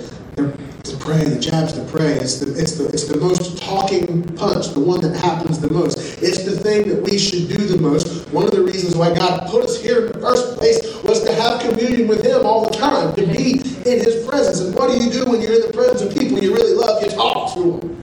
to 0.85 0.97
pray, 0.99 1.25
the 1.25 1.41
jab's 1.41 1.73
to 1.73 1.85
pray. 1.87 2.13
It's 2.13 2.39
the, 2.39 2.57
it's, 2.57 2.77
the, 2.77 2.87
it's 2.89 3.05
the 3.05 3.17
most 3.17 3.59
talking 3.59 4.23
punch, 4.37 4.69
the 4.69 4.79
one 4.79 5.01
that 5.01 5.17
happens 5.17 5.59
the 5.59 5.71
most. 5.71 5.99
It's 6.23 6.45
the 6.45 6.57
thing 6.57 6.89
that 6.89 7.03
we 7.03 7.19
should 7.19 7.49
do 7.49 7.57
the 7.57 7.81
most. 7.81 8.29
One 8.29 8.45
of 8.45 8.53
the 8.53 8.63
reasons 8.63 8.95
why 8.95 9.13
God 9.13 9.49
put 9.51 9.65
us 9.65 9.81
here 9.81 10.07
in 10.07 10.13
the 10.13 10.21
first 10.21 10.57
place 10.57 11.03
was 11.03 11.25
to 11.25 11.33
have 11.35 11.61
communion 11.61 12.07
with 12.07 12.25
Him 12.25 12.47
all 12.47 12.69
the 12.71 12.77
time, 12.77 13.17
to 13.17 13.27
be 13.27 13.55
in 13.55 13.99
His 13.99 14.25
presence. 14.27 14.61
And 14.61 14.75
what 14.77 14.91
do 14.91 15.05
you 15.05 15.11
do 15.11 15.29
when 15.29 15.41
you're 15.41 15.55
in 15.55 15.67
the 15.67 15.73
presence 15.73 16.03
of 16.03 16.15
people 16.15 16.39
you 16.39 16.55
really 16.55 16.75
love? 16.75 17.03
You 17.03 17.11
talk 17.11 17.53
to 17.55 17.81
them. 17.81 18.03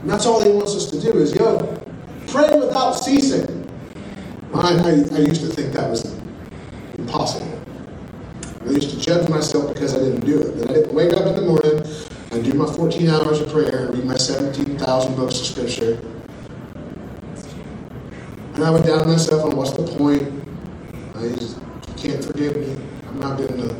And 0.00 0.10
that's 0.10 0.26
all 0.26 0.42
He 0.44 0.50
wants 0.50 0.74
us 0.74 0.90
to 0.90 1.00
do 1.00 1.12
is, 1.12 1.34
yo, 1.34 1.80
pray 2.30 2.58
without 2.58 2.92
ceasing. 2.92 3.66
I, 4.54 4.74
I, 4.78 4.90
I 4.90 5.18
used 5.20 5.42
to 5.42 5.48
think 5.48 5.72
that 5.74 5.88
was 5.90 6.16
impossible. 6.98 7.60
I 8.62 8.70
used 8.70 8.90
to 8.90 9.00
judge 9.00 9.28
myself 9.28 9.72
because 9.72 9.94
I 9.94 9.98
didn't 9.98 10.20
do 10.20 10.40
it. 10.40 10.56
That 10.58 10.70
I 10.70 10.74
didn't 10.74 10.94
wake 10.94 11.12
up 11.12 11.26
in 11.26 11.34
the 11.34 11.42
morning 11.42 11.84
and 12.30 12.44
do 12.44 12.54
my 12.54 12.72
14 12.72 13.08
hours 13.08 13.40
of 13.40 13.50
prayer 13.50 13.86
and 13.86 13.94
read 13.94 14.04
my 14.04 14.16
17,000 14.16 15.16
books 15.16 15.40
of 15.40 15.46
scripture. 15.46 16.00
And 18.54 18.64
I 18.64 18.70
would 18.70 18.84
doubt 18.84 19.06
myself 19.06 19.44
on 19.44 19.56
what's 19.56 19.72
the 19.72 19.86
point. 19.96 20.22
I 21.16 21.28
just 21.36 21.58
can't 21.96 22.24
forgive 22.24 22.56
me. 22.56 22.76
I'm 23.08 23.18
not 23.18 23.38
good 23.38 23.50
enough. 23.50 23.76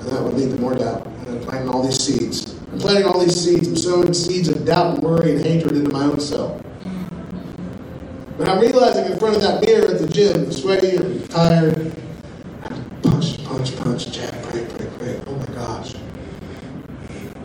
And 0.00 0.08
that 0.08 0.22
would 0.22 0.34
lead 0.34 0.50
to 0.50 0.56
more 0.56 0.74
doubt. 0.74 1.06
And 1.06 1.28
I'm 1.28 1.40
planting 1.40 1.68
all 1.68 1.82
these 1.82 2.00
seeds. 2.00 2.58
I'm 2.72 2.78
planting 2.78 3.04
all 3.04 3.20
these 3.20 3.38
seeds. 3.38 3.68
I'm 3.68 3.76
sowing 3.76 4.14
seeds 4.14 4.48
of 4.48 4.64
doubt 4.64 4.94
and 4.94 5.02
worry 5.02 5.32
and 5.32 5.44
hatred 5.44 5.76
into 5.76 5.90
my 5.90 6.04
own 6.04 6.20
self. 6.20 6.60
But 8.40 8.48
I'm 8.48 8.60
realizing 8.60 9.12
in 9.12 9.18
front 9.18 9.36
of 9.36 9.42
that 9.42 9.60
mirror 9.60 9.88
at 9.88 9.98
the 9.98 10.08
gym, 10.08 10.50
sweaty 10.50 10.96
and 10.96 11.28
tired, 11.28 11.92
punch, 13.02 13.44
punch, 13.44 13.76
punch, 13.76 14.12
jab, 14.12 14.32
pray, 14.44 14.64
pray, 14.64 14.88
pray. 14.98 15.20
Oh 15.26 15.34
my 15.34 15.44
gosh. 15.54 15.94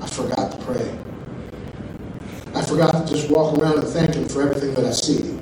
I 0.02 0.08
forgot 0.08 0.54
to 0.54 0.58
pray. 0.66 0.98
I 2.54 2.62
forgot 2.64 3.06
to 3.06 3.14
just 3.14 3.30
walk 3.30 3.60
around 3.60 3.80
and 3.80 3.88
thank 3.90 4.14
Him 4.14 4.30
for 4.30 4.42
everything 4.42 4.74
that 4.76 4.86
I 4.86 4.92
see. 4.92 5.38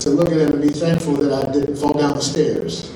To 0.00 0.10
look 0.10 0.28
at 0.28 0.36
Him 0.36 0.52
and 0.52 0.60
be 0.60 0.68
thankful 0.68 1.14
that 1.14 1.32
I 1.32 1.50
didn't 1.50 1.76
fall 1.76 1.94
down 1.94 2.16
the 2.16 2.20
stairs. 2.20 2.92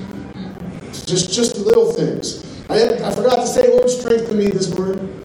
Just, 1.06 1.32
just 1.32 1.56
little 1.56 1.90
things. 1.90 2.44
I, 2.68 3.02
I 3.02 3.14
forgot 3.14 3.36
to 3.36 3.46
say, 3.46 3.66
Lord, 3.66 3.88
strengthen 3.88 4.36
me 4.36 4.48
this 4.48 4.76
morning. 4.76 5.24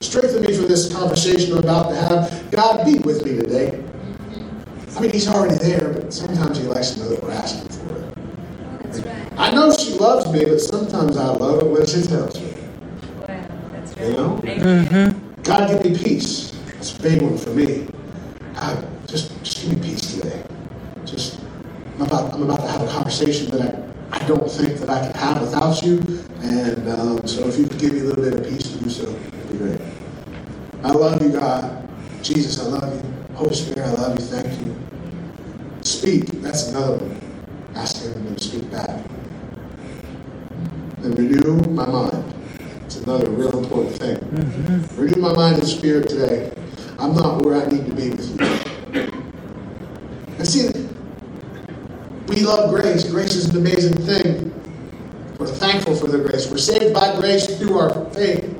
Strengthen 0.00 0.42
me 0.42 0.52
for 0.52 0.62
this 0.62 0.92
conversation 0.92 1.52
I'm 1.52 1.58
about 1.58 1.90
to 1.90 1.94
have. 1.94 2.50
God, 2.50 2.84
be 2.84 2.98
with 2.98 3.24
me 3.24 3.36
today. 3.36 3.84
I 4.96 5.00
mean, 5.00 5.10
He's 5.10 5.28
already 5.28 5.56
there, 5.56 5.92
but 5.92 6.12
sometimes 6.12 6.58
He 6.58 6.64
likes 6.64 6.90
to 6.92 7.00
know 7.00 7.08
that 7.10 7.22
we're 7.22 7.32
asking 7.32 7.68
for 7.68 7.96
it. 7.96 8.14
That's 8.82 9.00
right. 9.00 9.32
I 9.38 9.50
know 9.52 9.72
she 9.72 9.94
loves 9.94 10.30
me, 10.32 10.44
but 10.44 10.60
sometimes 10.60 11.16
I 11.16 11.26
love 11.26 11.62
it 11.62 11.66
when 11.66 11.86
she 11.86 12.02
tells 12.02 12.40
me. 12.40 12.54
Wow, 13.20 13.46
that's 13.72 13.96
You 13.96 14.04
right. 14.06 14.16
know? 14.16 14.40
Amen. 14.44 15.34
God, 15.44 15.68
give 15.70 15.84
me 15.92 15.98
peace. 15.98 16.52
It's 16.78 16.98
a 16.98 17.02
big 17.02 17.22
one 17.22 17.38
for 17.38 17.50
me. 17.50 17.86
God, 18.54 18.86
just, 19.06 19.42
just 19.42 19.62
give 19.62 19.76
me 19.76 19.90
peace 19.90 20.14
today. 20.14 20.42
Just, 21.04 21.40
I'm 21.96 22.02
about, 22.02 22.34
I'm 22.34 22.42
about 22.42 22.60
to 22.60 22.68
have 22.68 22.82
a 22.82 22.90
conversation 22.90 23.50
that 23.52 23.74
I, 24.12 24.16
I 24.18 24.26
don't 24.26 24.50
think 24.50 24.78
that 24.80 24.90
I 24.90 25.06
can 25.06 25.14
have 25.14 25.40
without 25.40 25.82
you. 25.82 25.98
And 26.42 26.88
um, 26.88 27.26
so 27.26 27.46
if 27.48 27.58
you 27.58 27.66
could 27.66 27.78
give 27.78 27.92
me 27.92 28.00
a 28.00 28.04
little 28.04 28.24
bit 28.24 28.34
of 28.34 28.44
peace 28.48 28.72
to 28.72 28.82
do 28.84 28.90
so, 28.90 29.02
it'd 29.08 29.50
be 29.52 29.58
great. 29.58 29.80
I 30.82 30.92
love 30.92 31.22
you, 31.22 31.30
God. 31.30 31.88
Jesus, 32.22 32.60
I 32.60 32.64
love 32.64 32.94
you. 33.04 33.19
Holy 33.40 33.54
Spirit, 33.54 33.88
I 33.88 33.92
love 33.92 34.18
you. 34.18 34.24
Thank 34.26 34.66
you. 34.66 34.76
Speak. 35.80 36.26
That's 36.42 36.68
another 36.68 36.98
one. 36.98 37.20
Asking 37.74 38.12
him 38.12 38.36
to 38.36 38.44
speak 38.44 38.70
back. 38.70 39.02
And 40.98 41.18
renew 41.18 41.56
my 41.70 41.86
mind. 41.86 42.34
It's 42.84 42.96
another 42.98 43.30
real 43.30 43.58
important 43.58 43.96
thing. 43.96 44.16
Mm-hmm. 44.18 45.00
Renew 45.00 45.22
my 45.22 45.32
mind 45.32 45.56
and 45.56 45.66
spirit 45.66 46.10
today. 46.10 46.52
I'm 46.98 47.14
not 47.14 47.40
where 47.40 47.62
I 47.62 47.64
need 47.70 47.86
to 47.86 47.94
be 47.94 48.10
with 48.10 48.28
you. 48.28 49.10
And 50.36 50.46
see, 50.46 50.68
we 52.28 52.42
love 52.42 52.68
grace. 52.68 53.10
Grace 53.10 53.36
is 53.36 53.48
an 53.48 53.56
amazing 53.56 53.96
thing. 54.02 54.52
We're 55.38 55.46
thankful 55.46 55.96
for 55.96 56.08
the 56.08 56.18
grace. 56.18 56.50
We're 56.50 56.58
saved 56.58 56.92
by 56.92 57.18
grace 57.18 57.46
through 57.58 57.78
our 57.78 58.04
faith. 58.10 58.54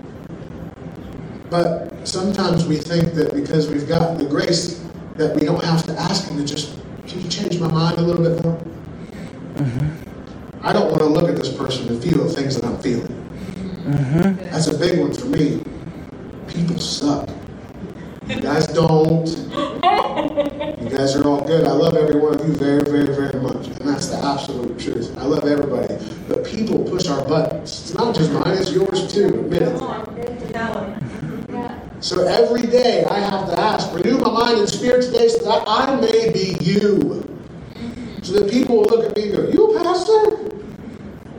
But 1.51 1.90
sometimes 2.11 2.67
we 2.67 2.77
think 2.77 3.15
that 3.15 3.33
because 3.33 3.69
we've 3.69 3.89
got 3.89 4.19
the 4.19 4.25
grace, 4.25 4.85
that 5.15 5.35
we 5.35 5.47
don't 5.47 5.65
have 5.65 5.85
to 5.87 5.93
ask 5.99 6.29
Him 6.29 6.39
to 6.39 6.45
just, 6.45 6.77
can 7.07 7.21
you 7.21 7.29
change 7.29 7.61
my 7.61 7.71
mind 7.71 7.99
a 7.99 8.03
little 8.03 8.23
bit 8.23 8.45
more? 8.45 8.57
Mm-hmm. 9.55 10.67
I 10.67 10.73
don't 10.73 10.91
want 10.91 10.99
to 10.99 11.07
look 11.07 11.29
at 11.29 11.37
this 11.37 11.53
person 11.53 11.89
and 11.89 12.03
feel 12.03 12.25
the 12.25 12.33
things 12.33 12.57
that 12.57 12.65
I'm 12.65 12.79
feeling. 12.79 13.07
Mm-hmm. 13.87 14.51
That's 14.51 14.67
a 14.67 14.77
big 14.77 14.99
one 14.99 15.15
for 15.15 15.27
me. 15.27 15.63
People 16.49 16.79
suck. 16.79 17.29
You 18.27 18.41
guys 18.41 18.67
don't. 18.69 19.29
You 20.81 20.89
guys 20.89 21.17
are 21.17 21.27
all 21.27 21.45
good. 21.47 21.67
I 21.67 21.73
love 21.73 21.95
every 21.95 22.21
one 22.21 22.41
of 22.41 22.47
you 22.47 22.55
very, 22.55 22.83
very, 22.83 23.15
very 23.15 23.41
much. 23.41 23.67
And 23.67 23.89
that's 23.89 24.09
the 24.09 24.19
absolute 24.25 24.79
truth. 24.79 25.17
I 25.17 25.25
love 25.25 25.45
everybody. 25.45 25.97
But 26.29 26.45
people 26.45 26.83
push 26.85 27.09
our 27.09 27.25
buttons. 27.27 27.83
It's 27.83 27.95
not 27.95 28.15
just 28.15 28.33
mine, 28.33 28.59
it's 28.59 28.73
yours 28.73 29.13
too. 29.13 29.27
Admit 29.27 29.63
it. 29.63 29.79
Come 29.79 29.89
on, 29.89 30.53
tell 30.53 30.85
him. 30.85 31.47
Yeah. 31.49 31.90
So 32.01 32.27
every 32.27 32.63
day 32.63 33.05
I 33.05 33.19
have 33.21 33.47
to 33.49 33.61
ask, 33.61 33.93
renew 33.95 34.17
my 34.19 34.31
mind 34.31 34.59
and 34.59 34.69
spirit 34.69 35.03
today 35.05 35.29
so 35.29 35.45
that 35.45 35.65
I 35.67 36.01
may 36.01 36.33
be 36.33 36.57
you. 36.61 37.39
So 38.23 38.33
that 38.41 38.51
people 38.51 38.77
will 38.77 38.85
look 38.85 39.11
at 39.11 39.17
me 39.17 39.25
and 39.25 39.37
go, 39.37 39.49
You 39.49 39.77
a 39.77 39.83
pastor? 39.83 40.51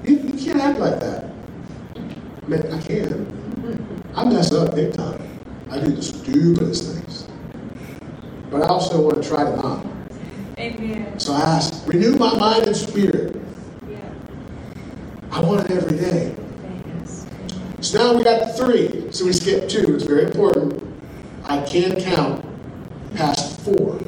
You, 0.04 0.18
you 0.18 0.34
can't 0.34 0.62
act 0.62 0.80
like 0.80 1.00
that. 1.00 1.32
I 2.44 2.48
mean, 2.48 2.62
I 2.72 2.82
can. 2.82 4.12
I 4.16 4.26
mess 4.26 4.52
up 4.52 4.76
big 4.76 4.94
time. 4.94 5.22
I 5.72 5.80
do 5.80 5.92
the 5.92 6.04
stupidest 6.04 6.94
things. 6.94 7.28
But 8.52 8.62
I 8.62 8.68
also 8.68 9.02
want 9.02 9.22
to 9.24 9.28
try 9.28 9.44
to 9.44 9.56
not. 9.56 9.86
Amen. 10.60 11.20
So 11.20 11.34
I 11.34 11.42
ask, 11.42 11.88
renew 11.88 12.16
my 12.18 12.38
mind 12.38 12.68
and 12.68 12.76
spirit. 12.76 13.42
Yeah. 13.90 13.98
I 15.32 15.42
want 15.42 15.68
it 15.70 15.72
every 15.72 15.98
day. 15.98 16.36
So 17.82 17.98
now 17.98 18.16
we 18.16 18.24
got 18.24 18.46
the 18.46 18.54
three. 18.54 19.12
So 19.12 19.26
we 19.26 19.34
skip 19.34 19.68
two. 19.68 19.96
It's 19.96 20.04
very 20.04 20.26
important. 20.26 20.84
I 21.46 21.66
can't 21.66 21.98
count 22.00 22.46
past 23.16 23.60
four. 23.62 24.00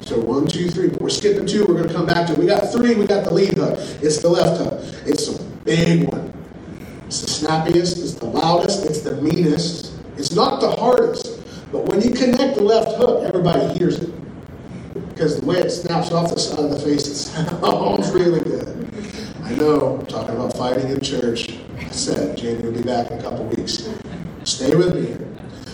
So 0.00 0.18
one, 0.18 0.46
two, 0.46 0.70
three. 0.70 0.88
But 0.88 1.02
we're 1.02 1.10
skipping 1.10 1.46
two. 1.46 1.66
We're 1.66 1.74
going 1.74 1.88
to 1.88 1.94
come 1.94 2.06
back 2.06 2.26
to 2.28 2.32
it. 2.32 2.38
We 2.38 2.46
got 2.46 2.72
three. 2.72 2.94
We 2.94 3.06
got 3.06 3.24
the 3.24 3.34
lead 3.34 3.52
hook. 3.58 3.78
It's 4.00 4.22
the 4.22 4.30
left 4.30 4.58
hook. 4.58 4.80
It's 5.04 5.28
a 5.28 5.42
big 5.64 6.08
one. 6.08 6.32
It's 7.06 7.20
the 7.20 7.28
snappiest. 7.28 7.98
It's 7.98 8.14
the 8.14 8.24
loudest. 8.24 8.86
It's 8.86 9.00
the 9.00 9.20
meanest. 9.20 9.92
It's 10.16 10.32
not 10.32 10.62
the 10.62 10.70
hardest. 10.70 11.40
But 11.70 11.84
when 11.84 12.00
you 12.00 12.10
connect 12.12 12.56
the 12.56 12.62
left 12.62 12.96
hook, 12.96 13.22
everybody 13.24 13.78
hears 13.78 13.98
it. 14.00 14.10
Because 15.10 15.38
the 15.38 15.44
way 15.44 15.58
it 15.58 15.70
snaps 15.70 16.10
off 16.10 16.32
the 16.32 16.40
side 16.40 16.58
of 16.58 16.70
the 16.70 16.78
face, 16.78 17.06
it 17.06 17.14
sounds 17.60 18.10
really 18.12 18.40
good. 18.40 18.87
I 19.48 19.54
know, 19.54 19.96
I'm 19.98 20.04
talking 20.04 20.34
about 20.34 20.54
fighting 20.58 20.90
in 20.90 21.00
church. 21.00 21.48
I 21.78 21.88
said, 21.88 22.36
Jamie 22.36 22.64
will 22.64 22.72
be 22.72 22.82
back 22.82 23.10
in 23.10 23.18
a 23.18 23.22
couple 23.22 23.46
weeks. 23.46 23.88
Stay 24.44 24.76
with 24.76 24.94
me. 24.94 25.16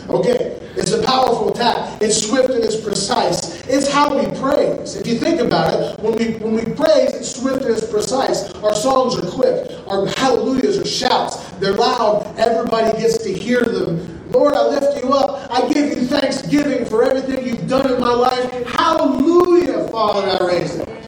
Okay, 0.08 0.60
it's 0.76 0.92
a 0.92 1.02
powerful 1.02 1.52
attack. 1.52 2.00
It's 2.00 2.24
swift 2.24 2.50
and 2.50 2.62
it's 2.62 2.80
precise. 2.80 3.66
It's 3.66 3.90
how 3.90 4.16
we 4.16 4.26
praise. 4.38 4.94
If 4.94 5.08
you 5.08 5.18
think 5.18 5.40
about 5.40 5.74
it, 5.74 5.98
when 5.98 6.14
we 6.14 6.34
when 6.34 6.54
we 6.54 6.62
praise, 6.72 7.14
it's 7.14 7.34
swift 7.34 7.64
and 7.64 7.74
it's 7.74 7.90
precise. 7.90 8.52
Our 8.62 8.76
songs 8.76 9.18
are 9.18 9.28
quick. 9.28 9.68
Our 9.88 10.06
hallelujahs 10.06 10.78
are 10.78 10.86
shouts. 10.86 11.50
They're 11.58 11.72
loud. 11.72 12.32
Everybody 12.38 12.96
gets 12.96 13.18
to 13.24 13.32
hear 13.32 13.62
them. 13.64 14.30
Lord, 14.30 14.54
I 14.54 14.68
lift 14.68 15.02
you 15.02 15.12
up. 15.12 15.50
I 15.50 15.66
give 15.72 15.88
you 15.98 16.06
thanksgiving 16.06 16.84
for 16.84 17.02
everything 17.02 17.44
you've 17.44 17.66
done 17.66 17.92
in 17.92 18.00
my 18.00 18.14
life. 18.14 18.52
Hallelujah, 18.68 19.88
Father, 19.88 20.38
I 20.40 20.46
raise 20.46 20.76
it. 20.76 21.03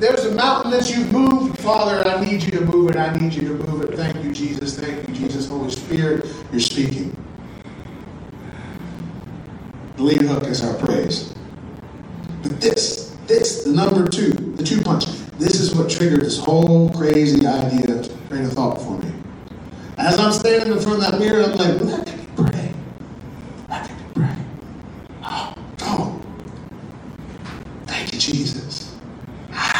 There's 0.00 0.24
a 0.24 0.32
mountain 0.34 0.72
that 0.72 0.90
you've 0.90 1.12
moved, 1.12 1.58
Father, 1.60 2.08
I 2.08 2.24
need 2.24 2.42
you 2.42 2.52
to 2.52 2.62
move 2.66 2.90
it. 2.90 2.96
I 2.96 3.14
need 3.18 3.34
you 3.34 3.48
to 3.58 3.64
move 3.66 3.82
it. 3.82 3.96
Thank 3.96 4.24
you, 4.24 4.32
Jesus. 4.32 4.80
Thank 4.80 5.06
you, 5.08 5.14
Jesus. 5.14 5.48
Holy 5.48 5.70
Spirit, 5.70 6.26
you're 6.52 6.60
speaking. 6.60 7.14
The 9.96 10.02
lead 10.04 10.22
hook 10.22 10.44
is 10.44 10.64
our 10.64 10.74
praise. 10.78 11.34
But 12.42 12.60
this, 12.62 13.16
this, 13.26 13.64
the 13.64 13.72
number 13.72 14.08
two, 14.08 14.30
the 14.32 14.64
two 14.64 14.82
punch, 14.82 15.06
this 15.38 15.60
is 15.60 15.74
what 15.74 15.90
triggered 15.90 16.22
this 16.22 16.38
whole 16.38 16.90
crazy 16.90 17.46
idea, 17.46 18.02
train 18.28 18.44
of 18.46 18.52
thought 18.54 18.80
for 18.80 18.98
me. 18.98 19.12
As 19.98 20.18
I'm 20.18 20.32
standing 20.32 20.72
in 20.72 20.80
front 20.80 21.04
of 21.04 21.10
that 21.12 21.20
mirror, 21.20 21.42
I'm 21.44 21.52
like, 21.58 21.80
well, 21.80 22.04
That 23.68 23.88
could 23.88 23.98
be 23.98 24.14
pray. 24.20 24.36
Oh, 25.24 25.54
oh. 25.82 26.22
Thank 27.86 28.14
you, 28.14 28.18
Jesus. 28.18 28.96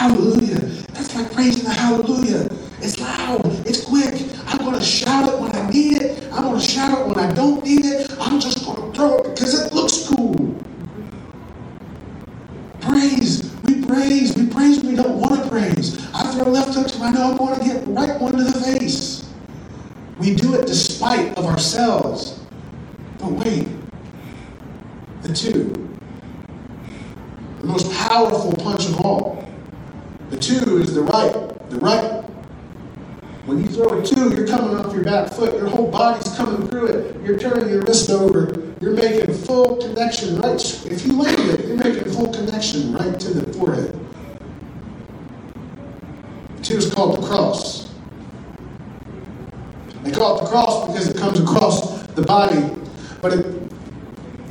Hallelujah. 0.00 0.60
That's 0.94 1.14
like 1.14 1.30
praising 1.30 1.64
the 1.64 1.74
hallelujah. 1.74 2.48
It's 2.80 2.98
loud. 2.98 3.44
It's 3.66 3.84
quick. 3.84 4.14
I'm 4.46 4.56
going 4.56 4.72
to 4.72 4.82
shout 4.82 5.30
it 5.30 5.38
when 5.38 5.54
I 5.54 5.68
need 5.68 6.00
it. 6.00 6.24
I'm 6.32 6.44
going 6.44 6.58
to 6.58 6.66
shout 6.66 6.98
it 6.98 7.06
when 7.06 7.18
I 7.18 7.30
don't 7.34 7.62
need 7.62 7.84
it. 7.84 8.10
I'm 8.18 8.40
just 8.40 8.64
going 8.64 8.80
to 8.80 8.96
throw 8.96 9.18
it 9.18 9.24
because 9.24 9.62
it 9.62 9.74
looks 9.74 10.08
cool. 10.08 10.56
Praise. 12.80 13.54
We 13.64 13.84
praise. 13.84 14.34
We 14.34 14.46
praise 14.46 14.78
when 14.78 14.96
we 14.96 14.96
don't 14.96 15.18
want 15.18 15.42
to 15.42 15.46
praise. 15.50 16.02
I 16.14 16.32
throw 16.32 16.50
left 16.50 16.72
hooks 16.74 16.96
when 16.96 17.10
I 17.10 17.18
know 17.18 17.32
I'm 17.32 17.36
going 17.36 17.60
to 17.60 17.66
get 17.66 17.86
right 17.88 18.18
one 18.18 18.32
to 18.38 18.42
the 18.42 18.58
face. 18.58 19.30
We 20.18 20.34
do 20.34 20.54
it 20.54 20.66
despite 20.66 21.36
of 21.36 21.44
ourselves. 21.44 22.40
But 23.18 23.32
wait. 23.32 23.68
The 25.20 25.34
two. 25.34 25.90
The 27.60 27.66
most 27.66 27.92
powerful 27.92 28.54
punch 28.56 28.79
two 30.40 30.78
is 30.78 30.94
the 30.94 31.02
right. 31.02 31.70
The 31.70 31.78
right. 31.78 32.24
When 33.46 33.60
you 33.60 33.66
throw 33.66 34.00
a 34.00 34.04
two, 34.04 34.34
you're 34.34 34.46
coming 34.46 34.76
off 34.76 34.92
your 34.94 35.04
back 35.04 35.32
foot. 35.32 35.54
Your 35.54 35.68
whole 35.68 35.90
body's 35.90 36.32
coming 36.36 36.68
through 36.68 36.86
it. 36.86 37.22
You're 37.22 37.38
turning 37.38 37.68
your 37.68 37.82
wrist 37.82 38.10
over. 38.10 38.72
You're 38.80 38.94
making 38.94 39.34
full 39.34 39.76
connection 39.76 40.38
right. 40.40 40.60
If 40.86 41.06
you 41.06 41.20
land 41.20 41.50
it, 41.50 41.66
you're 41.66 41.76
making 41.76 42.12
full 42.12 42.32
connection 42.32 42.92
right 42.92 43.18
to 43.18 43.34
the 43.34 43.52
forehead. 43.52 43.98
Two 46.62 46.76
is 46.76 46.92
called 46.92 47.22
the 47.22 47.26
cross. 47.26 47.92
They 50.02 50.12
call 50.12 50.38
it 50.38 50.44
the 50.44 50.48
cross 50.48 50.86
because 50.86 51.08
it 51.08 51.16
comes 51.16 51.40
across 51.40 52.06
the 52.08 52.22
body. 52.22 52.70
But 53.20 53.34
it, 53.34 53.72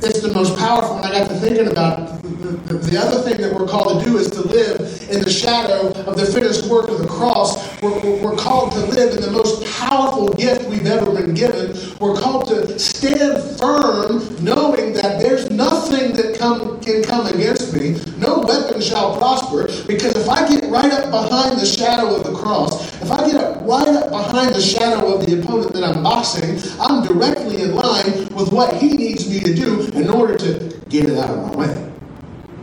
it's 0.02 0.20
the 0.20 0.32
most 0.32 0.56
powerful. 0.58 0.96
I 0.96 1.10
got 1.10 1.28
to 1.28 1.34
thinking 1.36 1.68
about 1.68 1.98
it. 1.98 2.19
The, 2.22 2.28
the, 2.28 2.74
the 2.74 2.98
other 3.00 3.22
thing 3.22 3.40
that 3.40 3.54
we're 3.54 3.66
called 3.66 4.04
to 4.04 4.10
do 4.10 4.18
is 4.18 4.30
to 4.32 4.42
live 4.42 4.76
in 5.08 5.22
the 5.22 5.30
shadow 5.30 5.88
of 5.88 6.16
the 6.16 6.26
finished 6.26 6.66
work 6.66 6.88
of 6.88 6.98
the 6.98 7.08
cross. 7.08 7.80
We're, 7.80 7.98
we're, 8.00 8.22
we're 8.22 8.36
called 8.36 8.72
to 8.72 8.80
live 8.80 9.14
in 9.14 9.22
the 9.22 9.30
most 9.30 9.64
powerful 9.64 10.28
gift 10.34 10.68
we've 10.68 10.86
ever 10.86 11.10
been 11.12 11.32
given. 11.32 11.72
We're 11.98 12.20
called 12.20 12.48
to 12.48 12.78
stand 12.78 13.58
firm, 13.58 14.20
knowing 14.44 14.92
that 14.94 15.18
there's 15.18 15.50
nothing 15.50 16.12
that 16.12 16.36
come, 16.38 16.78
can 16.80 17.02
come 17.02 17.26
against 17.26 17.72
me. 17.72 17.96
No 18.18 18.40
weapon 18.40 18.82
shall 18.82 19.16
prosper. 19.16 19.68
Because 19.86 20.14
if 20.14 20.28
I 20.28 20.46
get 20.46 20.70
right 20.70 20.92
up 20.92 21.10
behind 21.10 21.58
the 21.58 21.64
shadow 21.64 22.14
of 22.14 22.24
the 22.24 22.34
cross, 22.34 23.00
if 23.00 23.10
I 23.10 23.30
get 23.30 23.36
up 23.36 23.62
right 23.66 23.88
up 23.88 24.10
behind 24.10 24.54
the 24.54 24.60
shadow 24.60 25.14
of 25.14 25.24
the 25.24 25.40
opponent 25.40 25.72
that 25.72 25.84
I'm 25.84 26.02
boxing, 26.02 26.60
I'm 26.78 27.06
directly 27.06 27.62
in 27.62 27.74
line 27.74 28.28
with 28.34 28.52
what 28.52 28.76
he 28.76 28.90
needs 28.90 29.26
me 29.26 29.40
to 29.40 29.54
do 29.54 29.86
in 29.98 30.10
order 30.10 30.36
to 30.36 30.80
get 30.90 31.08
it 31.08 31.16
out 31.16 31.30
of 31.30 31.56
my 31.56 31.56
way. 31.56 31.90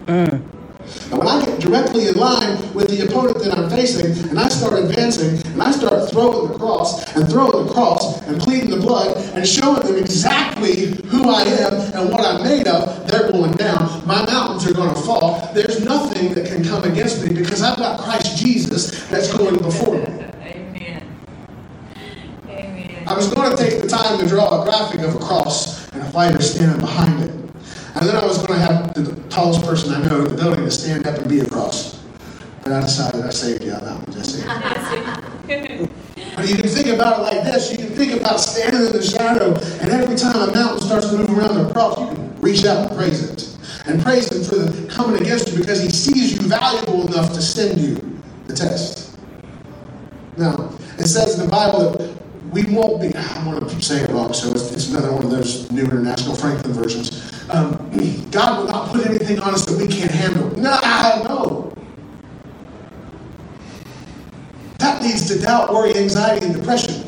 And 0.07 1.19
when 1.19 1.27
I 1.27 1.45
get 1.45 1.59
directly 1.59 2.07
in 2.07 2.15
line 2.15 2.73
with 2.73 2.87
the 2.87 3.05
opponent 3.05 3.39
that 3.43 3.57
I'm 3.57 3.69
facing, 3.69 4.29
and 4.29 4.39
I 4.39 4.47
start 4.47 4.79
advancing, 4.81 5.45
and 5.51 5.61
I 5.61 5.71
start 5.71 6.09
throwing 6.11 6.51
the 6.51 6.57
cross, 6.57 7.13
and 7.15 7.29
throwing 7.29 7.65
the 7.65 7.73
cross, 7.73 8.21
and 8.27 8.39
pleading 8.39 8.69
the 8.69 8.77
blood, 8.77 9.17
and 9.35 9.45
showing 9.45 9.81
them 9.81 9.97
exactly 9.97 10.95
who 11.07 11.29
I 11.29 11.41
am 11.43 11.73
and 11.73 12.09
what 12.09 12.21
I'm 12.21 12.41
made 12.43 12.67
of, 12.67 13.05
they're 13.07 13.29
going 13.31 13.51
down. 13.53 14.05
My 14.07 14.25
mountains 14.25 14.65
are 14.65 14.73
going 14.73 14.93
to 14.93 15.01
fall. 15.01 15.51
There's 15.53 15.83
nothing 15.83 16.33
that 16.35 16.47
can 16.47 16.63
come 16.63 16.83
against 16.85 17.21
me 17.21 17.35
because 17.35 17.61
I've 17.61 17.77
got 17.77 17.99
Christ 17.99 18.37
Jesus 18.37 19.07
that's 19.09 19.31
going 19.33 19.57
before 19.57 19.95
me. 19.95 20.05
Amen. 20.45 21.03
Amen. 22.47 23.03
I 23.07 23.13
was 23.13 23.33
going 23.33 23.51
to 23.51 23.57
take 23.57 23.81
the 23.81 23.89
time 23.89 24.19
to 24.19 24.27
draw 24.27 24.61
a 24.61 24.65
graphic 24.65 25.01
of 25.01 25.15
a 25.15 25.19
cross 25.19 25.91
and 25.91 26.01
a 26.01 26.11
fighter 26.11 26.41
standing 26.41 26.79
behind. 26.79 27.16
And 27.99 28.07
then 28.07 28.15
I 28.15 28.25
was 28.25 28.37
going 28.37 28.59
to 28.59 28.65
have 28.65 28.93
the 28.93 29.15
tallest 29.29 29.65
person 29.65 29.91
I 29.91 30.07
know 30.07 30.23
in 30.23 30.35
the 30.35 30.35
building 30.35 30.65
to 30.65 30.71
stand 30.71 31.07
up 31.07 31.17
and 31.17 31.27
be 31.27 31.39
a 31.39 31.45
cross. 31.49 32.03
But 32.61 32.73
I 32.73 32.81
decided 32.81 33.25
I 33.25 33.31
saved 33.31 33.63
you 33.63 33.71
on 33.71 33.83
that 33.83 33.95
one, 33.95 34.13
Jesse. 34.13 35.89
But 36.35 36.47
you 36.47 36.55
can 36.57 36.67
think 36.67 36.87
about 36.89 37.19
it 37.19 37.21
like 37.23 37.43
this. 37.45 37.71
You 37.71 37.79
can 37.79 37.89
think 37.89 38.21
about 38.21 38.39
standing 38.39 38.85
in 38.85 38.91
the 38.91 39.01
shadow, 39.01 39.55
and 39.81 39.89
every 39.89 40.15
time 40.15 40.35
a 40.35 40.53
mountain 40.53 40.81
starts 40.81 41.09
to 41.09 41.17
move 41.17 41.35
around 41.35 41.55
the 41.55 41.73
cross, 41.73 41.99
you 41.99 42.05
can 42.05 42.41
reach 42.41 42.63
out 42.63 42.87
and 42.87 42.95
praise 42.95 43.23
it. 43.27 43.57
And 43.87 44.03
praise 44.03 44.31
him 44.31 44.43
for 44.43 44.57
the 44.57 44.87
coming 44.87 45.19
against 45.19 45.51
you 45.51 45.57
because 45.57 45.81
he 45.81 45.89
sees 45.89 46.33
you 46.33 46.47
valuable 46.47 47.07
enough 47.07 47.33
to 47.33 47.41
send 47.41 47.79
you 47.79 48.21
the 48.45 48.53
test. 48.53 49.17
Now, 50.37 50.77
it 50.99 51.07
says 51.07 51.39
in 51.39 51.45
the 51.45 51.51
Bible 51.51 51.91
that 51.91 52.17
we 52.51 52.63
won't 52.65 53.01
be, 53.01 53.15
I 53.15 53.45
want 53.45 53.67
to 53.67 53.81
say 53.81 54.03
it 54.03 54.11
wrong, 54.11 54.33
so 54.33 54.51
it's, 54.51 54.71
it's 54.71 54.89
another 54.89 55.11
one 55.13 55.23
of 55.23 55.31
those 55.31 55.71
new 55.71 55.85
international 55.85 56.35
Franklin 56.35 56.73
versions. 56.73 57.36
Um, 57.49 58.27
God 58.31 58.59
will 58.59 58.67
not 58.71 58.89
put 58.89 59.05
anything 59.05 59.39
on 59.39 59.53
us 59.53 59.65
that 59.65 59.77
we 59.77 59.87
can't 59.87 60.11
handle. 60.11 60.49
No, 60.57 60.79
no. 61.23 61.73
That 64.79 65.01
leads 65.01 65.27
to 65.29 65.39
doubt, 65.39 65.73
worry, 65.73 65.95
anxiety, 65.95 66.45
and 66.45 66.55
depression. 66.55 67.03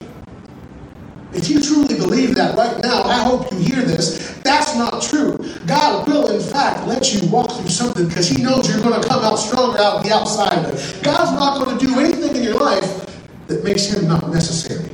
If 1.34 1.50
you 1.50 1.62
truly 1.62 1.96
believe 1.96 2.34
that 2.36 2.58
right 2.58 2.82
now, 2.82 3.04
I 3.04 3.22
hope 3.24 3.52
you 3.52 3.60
hear 3.60 3.84
this. 3.84 4.40
That's 4.44 4.76
not 4.76 5.02
true. 5.04 5.38
God 5.68 6.08
will, 6.08 6.28
in 6.32 6.42
fact, 6.42 6.88
let 6.88 7.14
you 7.14 7.30
walk 7.30 7.52
through 7.52 7.70
something 7.70 8.08
because 8.08 8.28
He 8.28 8.42
knows 8.42 8.68
you're 8.68 8.82
going 8.82 9.00
to 9.00 9.08
come 9.08 9.24
out 9.24 9.36
stronger 9.36 9.78
out 9.80 10.04
the 10.04 10.12
outside 10.14 10.66
of 10.66 10.74
it. 10.74 11.04
God's 11.04 11.32
not 11.34 11.64
going 11.64 11.78
to 11.78 11.86
do 11.86 12.00
anything 12.00 12.36
in 12.36 12.44
your 12.44 12.60
life 12.60 13.06
that 13.48 13.64
makes 13.64 13.86
Him 13.86 14.08
not 14.08 14.28
necessary. 14.32 14.90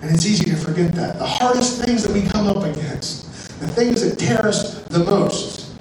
And 0.00 0.10
it's 0.14 0.24
easy 0.26 0.50
to 0.50 0.56
forget 0.56 0.92
that. 0.94 1.18
The 1.18 1.26
hardest 1.26 1.82
things 1.84 2.04
that 2.04 2.12
we 2.12 2.22
come 2.28 2.46
up 2.46 2.62
against, 2.62 3.24
the 3.60 3.66
things 3.66 4.02
that 4.02 4.18
tear 4.18 4.46
us 4.46 4.82
the 4.84 5.00
most, 5.00 5.72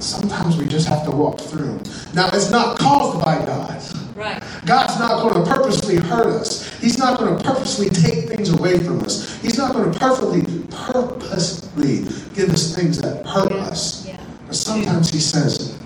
sometimes 0.00 0.56
we 0.56 0.66
just 0.66 0.88
have 0.88 1.04
to 1.04 1.10
walk 1.12 1.40
through. 1.40 1.78
Now, 2.14 2.28
it's 2.32 2.50
not 2.50 2.78
caused 2.78 3.24
by 3.24 3.44
God. 3.46 3.80
Right. 4.16 4.42
God's 4.66 4.98
not 4.98 5.22
going 5.22 5.44
to 5.44 5.50
purposely 5.50 5.96
hurt 5.96 6.26
us. 6.26 6.68
He's 6.80 6.98
not 6.98 7.18
going 7.18 7.36
to 7.38 7.44
purposely 7.44 7.88
take 7.88 8.28
things 8.28 8.50
away 8.50 8.78
from 8.78 9.00
us. 9.00 9.40
He's 9.40 9.56
not 9.56 9.72
going 9.72 9.90
to 9.92 9.98
purposely, 9.98 10.42
purposely 10.70 11.98
give 12.34 12.50
us 12.50 12.74
things 12.74 13.00
that 13.00 13.24
hurt 13.26 13.52
us. 13.52 14.06
Yeah. 14.06 14.20
But 14.46 14.56
sometimes 14.56 15.10
He 15.10 15.18
says 15.20 15.78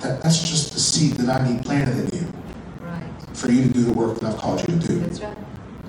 that 0.00 0.22
that's 0.22 0.40
just 0.40 0.72
the 0.72 0.80
seed 0.80 1.12
that 1.14 1.40
I 1.40 1.48
need 1.48 1.62
planted 1.64 2.12
in 2.12 2.18
you 2.20 2.32
Right. 2.80 3.02
for 3.32 3.48
you 3.50 3.62
to 3.62 3.68
do 3.72 3.84
the 3.84 3.92
work 3.92 4.18
that 4.20 4.32
I've 4.34 4.38
called 4.38 4.60
you 4.60 4.78
to 4.78 4.86
do. 4.86 4.98
That's 5.00 5.20
right. 5.20 5.36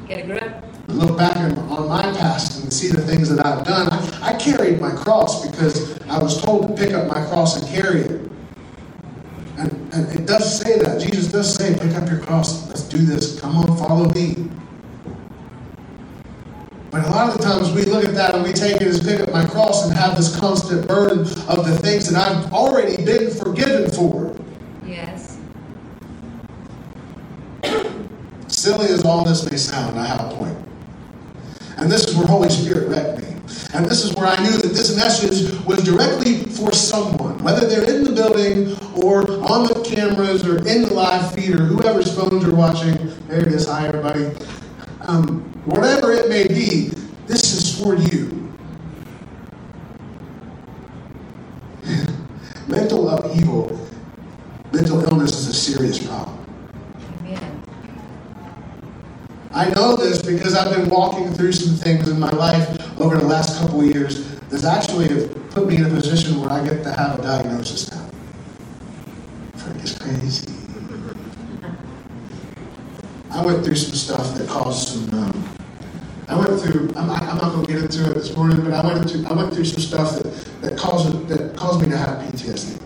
Get 0.08 0.26
a 0.26 0.28
grip. 0.28 0.64
look 0.88 1.18
back 1.18 1.38
on, 1.38 1.58
on 1.58 1.88
my 1.88 2.02
past 2.18 2.64
and 2.64 2.72
see 2.72 2.90
the 2.90 3.02
things 3.02 3.30
that 3.30 3.46
I've 3.46 3.66
done. 3.66 3.88
I, 3.92 4.34
I 4.34 4.38
carried 4.38 4.82
my 4.82 4.92
cross 4.92 5.48
because 5.48 6.00
I 6.04 6.22
was 6.22 6.42
told 6.42 6.68
to 6.68 6.84
pick 6.84 6.94
up 6.94 7.08
my 7.08 7.26
cross 7.28 7.62
and 7.62 7.68
carry 7.70 8.02
it. 8.02 8.32
And, 9.58 9.94
and 9.94 10.14
it 10.14 10.26
does 10.26 10.60
say 10.60 10.80
that. 10.80 11.02
Jesus 11.02 11.32
does 11.32 11.56
say, 11.56 11.74
pick 11.74 11.96
up 11.96 12.10
your 12.10 12.20
cross. 12.20 12.68
Let's 12.68 12.84
do 12.84 12.98
this. 12.98 13.40
Come 13.40 13.58
on, 13.58 13.78
follow 13.78 14.10
me. 14.10 14.50
But 16.92 17.06
a 17.06 17.10
lot 17.10 17.30
of 17.30 17.38
the 17.38 17.44
times 17.44 17.72
we 17.72 17.86
look 17.86 18.04
at 18.06 18.14
that 18.14 18.36
and 18.36 18.44
we 18.44 18.54
take 18.54 18.76
it 18.76 18.84
as 18.84 19.04
pick 19.04 19.20
up 19.20 19.32
my 19.32 19.46
cross 19.46 19.88
and 19.88 19.98
have 19.98 20.16
this 20.16 20.38
constant 20.40 20.88
burden 20.88 21.22
of 21.48 21.66
the 21.66 21.78
things 21.82 22.08
that 22.12 22.20
I've 22.20 22.54
already 22.54 23.04
been 23.04 23.32
forgiven 23.32 23.90
for. 23.90 24.36
Yes. 24.86 25.33
Silly 28.64 28.88
as 28.88 29.04
all 29.04 29.26
this 29.26 29.44
may 29.52 29.58
sound, 29.58 30.00
I 30.00 30.06
have 30.06 30.22
a 30.22 30.36
point. 30.36 30.58
And 31.76 31.92
this 31.92 32.08
is 32.08 32.16
where 32.16 32.26
Holy 32.26 32.48
Spirit 32.48 32.88
wrecked 32.88 33.18
me. 33.20 33.28
And 33.74 33.86
this 33.86 34.06
is 34.06 34.16
where 34.16 34.26
I 34.26 34.42
knew 34.42 34.54
that 34.54 34.70
this 34.70 34.96
message 34.96 35.52
was 35.66 35.84
directly 35.84 36.44
for 36.46 36.72
someone, 36.72 37.44
whether 37.44 37.68
they're 37.68 37.94
in 37.94 38.06
the 38.06 38.14
building 38.14 38.78
or 39.04 39.30
on 39.44 39.68
the 39.68 39.84
cameras 39.84 40.48
or 40.48 40.60
in 40.60 40.84
the 40.84 40.94
live 40.94 41.34
feed 41.34 41.56
or 41.56 41.66
whoever's 41.66 42.16
phones 42.16 42.46
are 42.46 42.56
watching. 42.56 42.96
There 43.28 43.42
it 43.42 43.48
is. 43.48 43.68
Hi, 43.68 43.86
everybody. 43.86 44.32
Um, 45.02 45.42
whatever 45.66 46.14
it 46.14 46.30
may 46.30 46.48
be, 46.48 46.94
this 47.28 47.52
is 47.52 47.78
for 47.78 47.96
you. 47.96 48.54
mental 52.70 53.10
upheaval, 53.10 53.90
mental 54.72 55.04
illness 55.04 55.32
is 55.38 55.50
a 55.50 55.54
serious 55.54 56.00
problem. 56.00 56.40
Amen. 57.26 57.64
I 59.54 59.70
know 59.70 59.96
this 59.96 60.22
because 60.22 60.56
I've 60.56 60.76
been 60.76 60.90
walking 60.90 61.32
through 61.32 61.52
some 61.52 61.76
things 61.76 62.10
in 62.10 62.20
my 62.20 62.32
life 62.32 63.00
over 63.00 63.18
the 63.18 63.26
last 63.26 63.60
couple 63.60 63.82
of 63.82 63.86
years 63.86 64.40
that 64.50 64.64
actually 64.64 65.10
have 65.10 65.50
put 65.52 65.68
me 65.68 65.76
in 65.76 65.86
a 65.86 65.90
position 65.90 66.42
where 66.42 66.50
I 66.50 66.66
get 66.68 66.84
to 66.84 66.92
have 66.92 67.20
a 67.20 67.22
diagnosis 67.22 67.92
now. 67.92 68.10
Frank 69.56 69.84
is 69.84 69.98
crazy. 70.00 70.52
I 73.30 73.46
went 73.46 73.64
through 73.64 73.76
some 73.76 73.96
stuff 73.96 74.36
that 74.38 74.50
caused 74.50 74.88
some. 74.88 75.20
Um, 75.24 75.50
I 76.28 76.36
went 76.36 76.60
through. 76.60 76.90
I'm 76.96 77.10
I'm 77.12 77.38
not 77.38 77.54
going 77.54 77.66
to 77.66 77.72
get 77.72 77.82
into 77.84 78.10
it 78.10 78.16
this 78.16 78.36
morning, 78.36 78.64
but 78.64 78.74
I 78.74 78.86
went 78.86 79.02
into. 79.12 79.28
I 79.30 79.34
went 79.34 79.54
through 79.54 79.66
some 79.66 79.82
stuff 79.82 80.18
that 80.18 80.34
that 80.62 80.78
caused 80.80 81.28
that 81.28 81.56
caused 81.56 81.82
me 81.84 81.90
to 81.92 81.98
have 81.98 82.20
PTSD. 82.26 82.80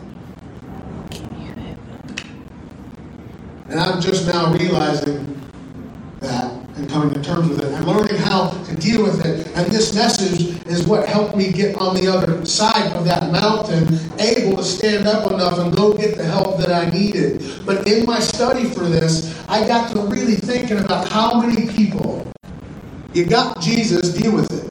And 3.70 3.80
I'm 3.80 4.02
just 4.02 4.28
now 4.28 4.54
realizing 4.54 5.38
that 6.20 6.57
and 6.78 6.90
coming 6.90 7.14
to 7.14 7.22
terms 7.24 7.50
with 7.50 7.64
it 7.64 7.72
and 7.74 7.86
learning 7.86 8.18
how 8.18 8.50
to 8.50 8.76
deal 8.76 9.04
with 9.04 9.26
it. 9.26 9.48
And 9.56 9.72
this 9.72 9.94
message 9.96 10.66
is 10.68 10.88
what 10.88 11.08
helped 11.08 11.36
me 11.36 11.52
get 11.52 11.76
on 11.76 11.96
the 11.96 12.08
other 12.08 12.46
side 12.46 12.96
of 12.96 13.06
that 13.06 13.32
mountain, 13.32 14.00
able 14.20 14.58
to 14.58 14.64
stand 14.64 15.08
up 15.08 15.32
enough 15.32 15.58
and 15.60 15.76
go 15.76 15.94
get 15.94 16.18
the 16.18 16.24
help 16.24 16.58
that 16.60 16.72
I 16.72 16.90
needed. 16.90 17.44
But 17.66 17.88
in 17.88 18.06
my 18.06 18.20
study 18.20 18.66
for 18.66 18.84
this, 18.84 19.38
I 19.48 19.68
got 19.68 19.92
to 19.94 20.02
really 20.02 20.36
thinking 20.36 20.80
about 20.80 21.10
how 21.10 21.42
many 21.42 21.68
people 21.68 22.28
you 23.14 23.26
got 23.26 23.60
Jesus, 23.62 24.14
deal 24.14 24.32
with 24.32 24.52
it. 24.52 24.67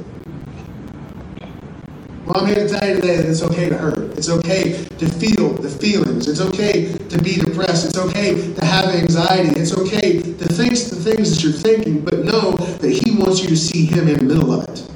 Well, 2.27 2.43
I'm 2.43 2.47
here 2.49 2.67
to 2.67 2.69
tell 2.69 2.89
you 2.89 2.97
today 2.97 3.19
that 3.19 3.27
it's 3.27 3.43
okay 3.43 3.69
to 3.69 3.79
hurt. 3.79 4.19
It's 4.19 4.29
okay 4.29 4.85
to 4.85 5.09
feel 5.09 5.53
the 5.53 5.69
feelings. 5.69 6.27
It's 6.27 6.41
okay 6.41 6.93
to 6.93 7.23
be 7.23 7.37
depressed. 7.37 7.87
It's 7.87 7.97
okay 7.97 8.53
to 8.53 8.65
have 8.65 8.87
anxiety. 8.87 9.61
It's 9.61 9.73
okay 9.73 10.21
to 10.21 10.45
think 10.49 10.71
the 10.73 10.97
things 10.97 11.31
that 11.31 11.45
you're 11.45 11.53
thinking, 11.53 12.01
but 12.01 12.25
know 12.25 12.51
that 12.57 12.91
He 12.91 13.17
wants 13.17 13.45
you 13.45 13.49
to 13.51 13.57
see 13.57 13.87
Him 13.87 14.09
in 14.09 14.19
the 14.19 14.25
middle 14.25 14.53
of 14.53 14.69
it. 14.69 14.91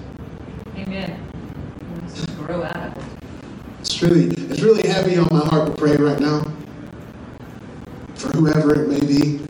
Amen. 0.77 1.23
Grow 2.45 2.65
out 2.65 2.77
of 2.77 2.97
it. 2.97 3.05
It's 3.79 4.03
really, 4.03 4.25
it's 4.25 4.63
really 4.63 4.89
heavy 4.89 5.17
on 5.17 5.29
my 5.31 5.47
heart 5.47 5.67
to 5.67 5.73
pray 5.77 5.95
right 5.99 6.19
now 6.19 6.43
for 8.17 8.31
whoever 8.31 8.75
it 8.75 8.89
may 8.89 9.07
be. 9.07 9.50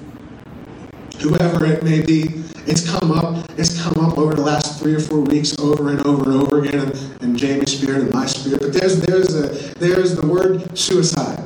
Whoever 1.21 1.67
it 1.67 1.83
may 1.83 2.01
be. 2.01 2.43
It's 2.67 2.89
come 2.89 3.13
up. 3.13 3.51
It's 3.59 3.83
come 3.83 4.05
up 4.05 4.17
over 4.17 4.35
the 4.35 4.43
last 4.43 4.81
three 4.81 4.95
or 4.95 5.01
four 5.01 5.21
weeks, 5.21 5.59
over 5.59 5.91
and 5.91 6.01
over 6.07 6.31
and 6.31 6.41
over 6.41 6.63
again, 6.63 6.93
in, 7.21 7.37
Jamie's 7.37 7.77
spirit 7.77 8.03
and 8.03 8.13
my 8.13 8.27
spirit. 8.27 8.61
But 8.61 8.73
there's 8.73 9.01
there's 9.01 9.35
a 9.35 9.49
there's 9.79 10.17
the 10.17 10.27
word 10.27 10.79
suicide 10.79 11.43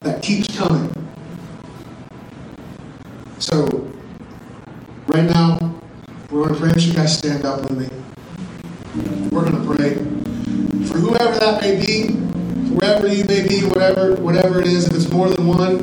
that 0.00 0.22
keeps 0.22 0.54
coming. 0.56 0.92
So, 3.38 3.90
right 5.06 5.24
now, 5.24 5.80
we're 6.30 6.48
going 6.48 6.54
to 6.54 6.60
pray 6.60 6.72
that 6.72 6.82
you 6.82 6.92
guys 6.92 7.16
stand 7.16 7.44
up 7.44 7.62
with 7.62 7.78
me. 7.78 9.30
We're 9.30 9.48
going 9.48 9.62
to 9.62 9.74
pray 9.74 9.94
for 10.86 10.98
whoever 10.98 11.38
that 11.38 11.60
may 11.62 11.84
be, 11.84 12.12
wherever 12.74 13.08
you 13.08 13.24
may 13.24 13.46
be, 13.46 13.64
whatever 13.66 14.16
whatever 14.16 14.60
it 14.60 14.66
is, 14.66 14.86
if 14.86 14.94
it's 14.94 15.10
more 15.10 15.30
than 15.30 15.46
one. 15.46 15.80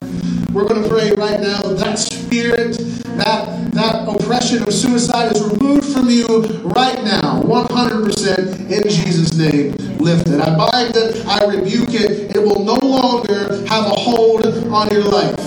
We're 0.54 0.68
going 0.68 0.84
to 0.84 0.88
pray 0.88 1.12
right 1.14 1.40
now 1.40 1.62
that 1.64 1.98
spirit, 1.98 2.78
that 3.18 3.72
that 3.72 4.08
oppression 4.08 4.62
of 4.62 4.72
suicide 4.72 5.36
is 5.36 5.42
removed 5.42 5.92
from 5.92 6.12
you 6.12 6.28
right 6.62 7.04
now, 7.04 7.42
100% 7.42 8.70
in 8.70 8.84
Jesus' 8.88 9.36
name. 9.36 9.72
Lift 9.98 10.28
it. 10.30 10.40
I 10.40 10.56
bind 10.56 10.96
it. 10.96 11.26
I 11.26 11.44
rebuke 11.46 11.96
it. 11.96 12.36
It 12.36 12.40
will 12.40 12.64
no 12.64 12.76
longer 12.76 13.66
have 13.66 13.86
a 13.88 13.96
hold 13.96 14.46
on 14.46 14.92
your 14.92 15.06
life. 15.06 15.40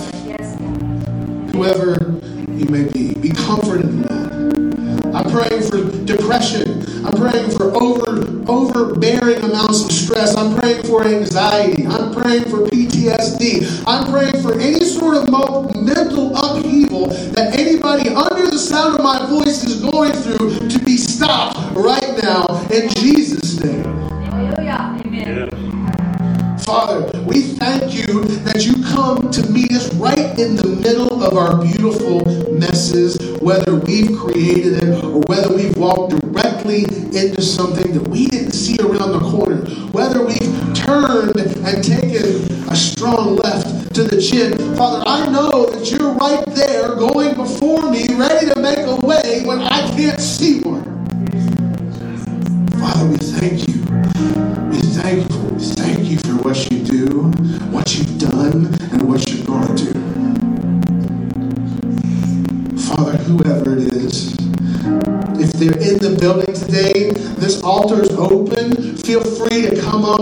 Whoever 1.53 2.19
you 2.51 2.65
may 2.65 2.83
be, 2.91 3.13
be 3.13 3.29
comforted 3.29 3.85
in 3.85 4.01
that. 4.01 5.15
I'm 5.15 5.31
praying 5.31 5.63
for 5.63 6.03
depression. 6.03 6.83
I'm 7.05 7.15
praying 7.15 7.51
for 7.51 7.71
over 7.81 7.96
overbearing 8.47 9.43
amounts 9.43 9.85
of 9.85 9.91
stress. 9.91 10.35
I'm 10.35 10.57
praying 10.57 10.83
for 10.83 11.05
anxiety. 11.05 11.85
I'm 11.85 12.13
praying 12.13 12.45
for 12.45 12.65
PTSD. 12.67 13.83
I'm 13.87 14.11
praying 14.11 14.41
for 14.41 14.53
any 14.59 14.83
sort 14.85 15.15
of 15.15 15.29
mental 15.75 16.35
upheaval 16.35 17.07
that 17.07 17.57
anybody 17.57 18.09
under 18.09 18.47
the 18.49 18.57
sound 18.57 18.95
of 18.95 19.03
my 19.03 19.25
voice 19.27 19.63
is 19.63 19.81
going 19.81 20.13
through 20.13 20.69
to 20.69 20.79
be 20.79 20.97
stopped 20.97 21.57
right 21.75 22.21
now 22.21 22.45
in 22.71 22.89
Jesus' 22.89 23.59
name. 23.59 23.85
Amen. 25.05 25.49
Father, 26.59 27.21
we 27.21 27.41
thank 27.41 27.93
you 27.93 28.25
that 28.43 28.65
you 28.65 28.83
come 28.83 29.31
to 29.31 29.49
meet 29.49 29.71
us 29.71 29.93
right 29.95 30.37
in 30.37 30.57
the 30.57 30.67
middle 30.67 31.23
of 31.23 31.37
our 31.37 31.63
beautiful 31.63 32.25
messes, 32.51 33.17
whether 33.41 33.75
we've 33.75 34.17
created 34.17 34.83
it 34.83 35.03
or 35.03 35.21
whether 35.27 35.55
we've 35.55 35.77
walked 35.77 36.11
directly 36.37 36.83
into 36.83 37.41
something 37.41 37.93
that 37.93 38.07
we 38.09 38.27
didn't 38.27 38.51
see 38.51 38.77
around 38.79 39.11
the 39.11 39.19
corner, 39.19 39.65
whether 39.91 40.23
we've 40.23 40.75
turned 40.75 41.35
and 41.37 41.83
taken 41.83 42.69
a 42.69 42.75
strong 42.75 43.35
left 43.37 43.93
to 43.95 44.03
the 44.03 44.21
chin. 44.21 44.55
Father, 44.75 45.03
I 45.07 45.27
know 45.29 45.56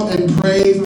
and 0.09 0.37
pray. 0.39 0.84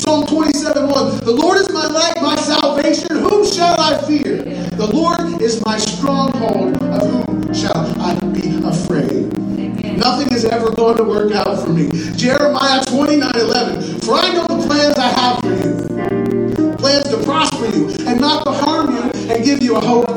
Psalm 0.00 0.26
27 0.26 0.88
1. 0.88 1.18
The 1.24 1.30
Lord 1.30 1.58
is 1.58 1.70
my 1.70 1.86
light, 1.86 2.16
my 2.22 2.34
salvation. 2.36 3.18
Whom 3.18 3.44
shall 3.44 3.78
I 3.78 4.00
fear? 4.06 4.42
The 4.70 4.90
Lord 4.90 5.42
is 5.42 5.62
my 5.66 5.76
stronghold. 5.76 6.82
Of 6.84 7.02
whom 7.10 7.52
shall 7.52 8.00
I 8.00 8.14
be 8.32 8.56
afraid? 8.64 9.36
Nothing 9.98 10.32
is 10.32 10.46
ever 10.46 10.70
going 10.70 10.96
to 10.96 11.04
work 11.04 11.32
out 11.32 11.62
for 11.62 11.68
me. 11.68 11.90
Jeremiah 12.16 12.82
29 12.86 13.30
11. 13.34 14.00
For 14.00 14.14
I 14.14 14.32
know 14.32 14.46
the 14.46 14.66
plans 14.66 14.96
I 14.96 15.08
have 15.08 15.38
for 15.40 15.68
you 15.68 15.90
plans 16.80 17.08
to 17.10 17.22
prosper 17.24 17.66
you 17.66 17.88
and 18.06 18.18
not 18.18 18.42
to 18.46 18.52
harm 18.52 18.94
you 18.94 19.02
and 19.30 19.44
give 19.44 19.62
you 19.62 19.76
a 19.76 19.80
hope 19.80 20.08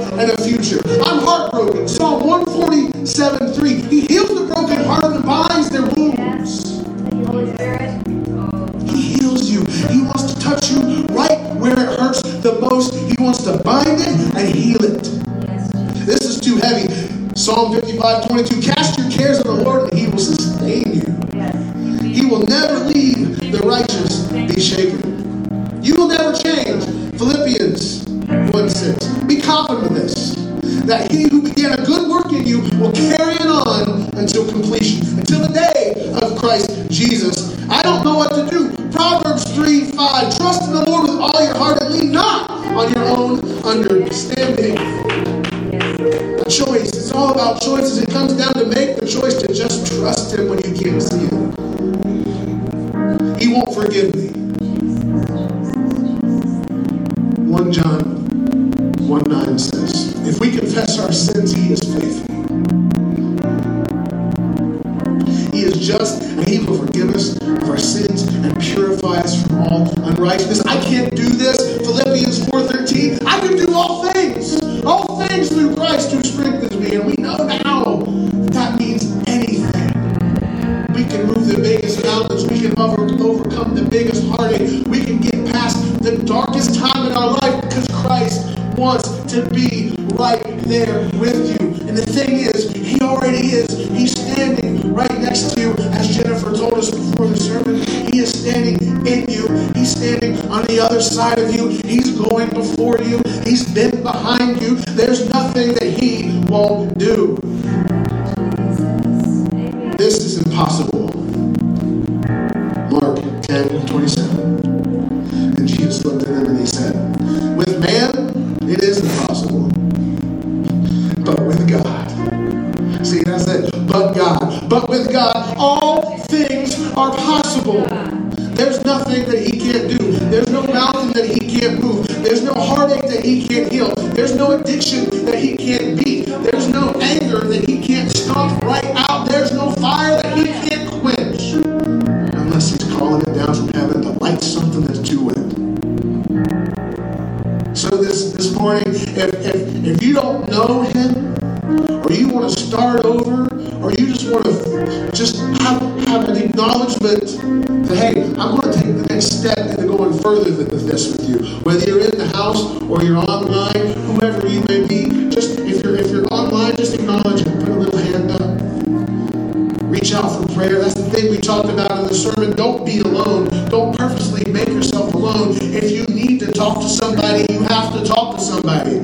alone. 173.14 173.70
Don't 173.70 173.98
purposely 173.98 174.52
make 174.52 174.70
yourself 174.70 175.14
alone. 175.14 175.56
If 175.62 175.92
you 175.92 176.06
need 176.14 176.40
to 176.40 176.52
talk 176.52 176.82
to 176.82 176.90
somebody, 176.90 177.46
you 177.54 177.62
have 177.64 177.94
to 177.94 178.04
talk 178.04 178.38
to 178.38 178.42
somebody. 178.42 179.00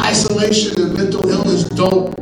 Isolation 0.00 0.80
and 0.80 0.94
mental 0.94 1.28
illness 1.28 1.64
don't 1.64 2.19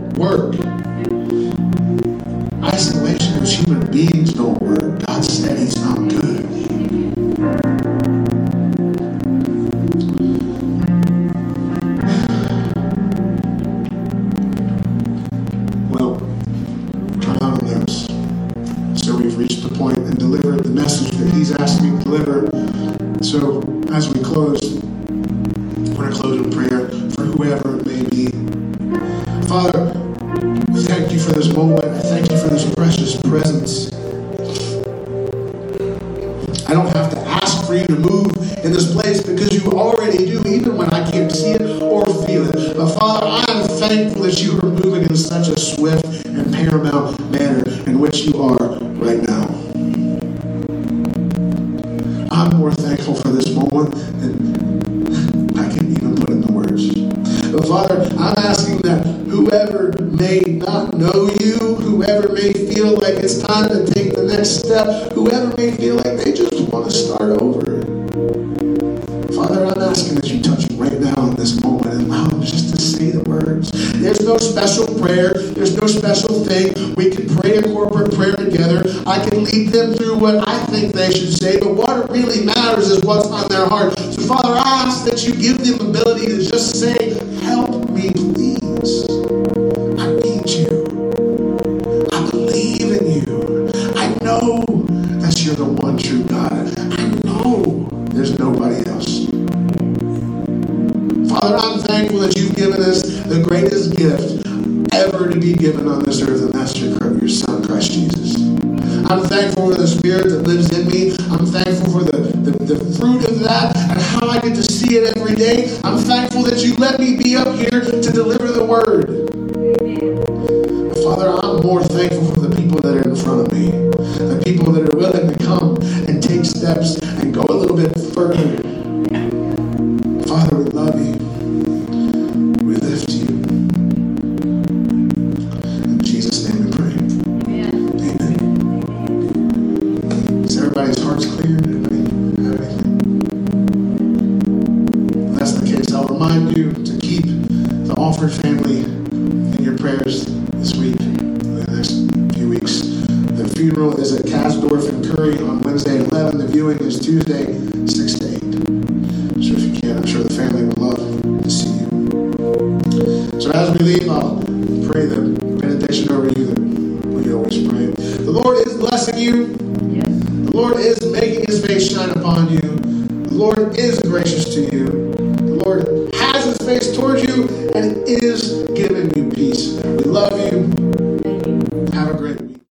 Help 87.43 87.91
me, 87.91 88.11
please. 88.13 89.18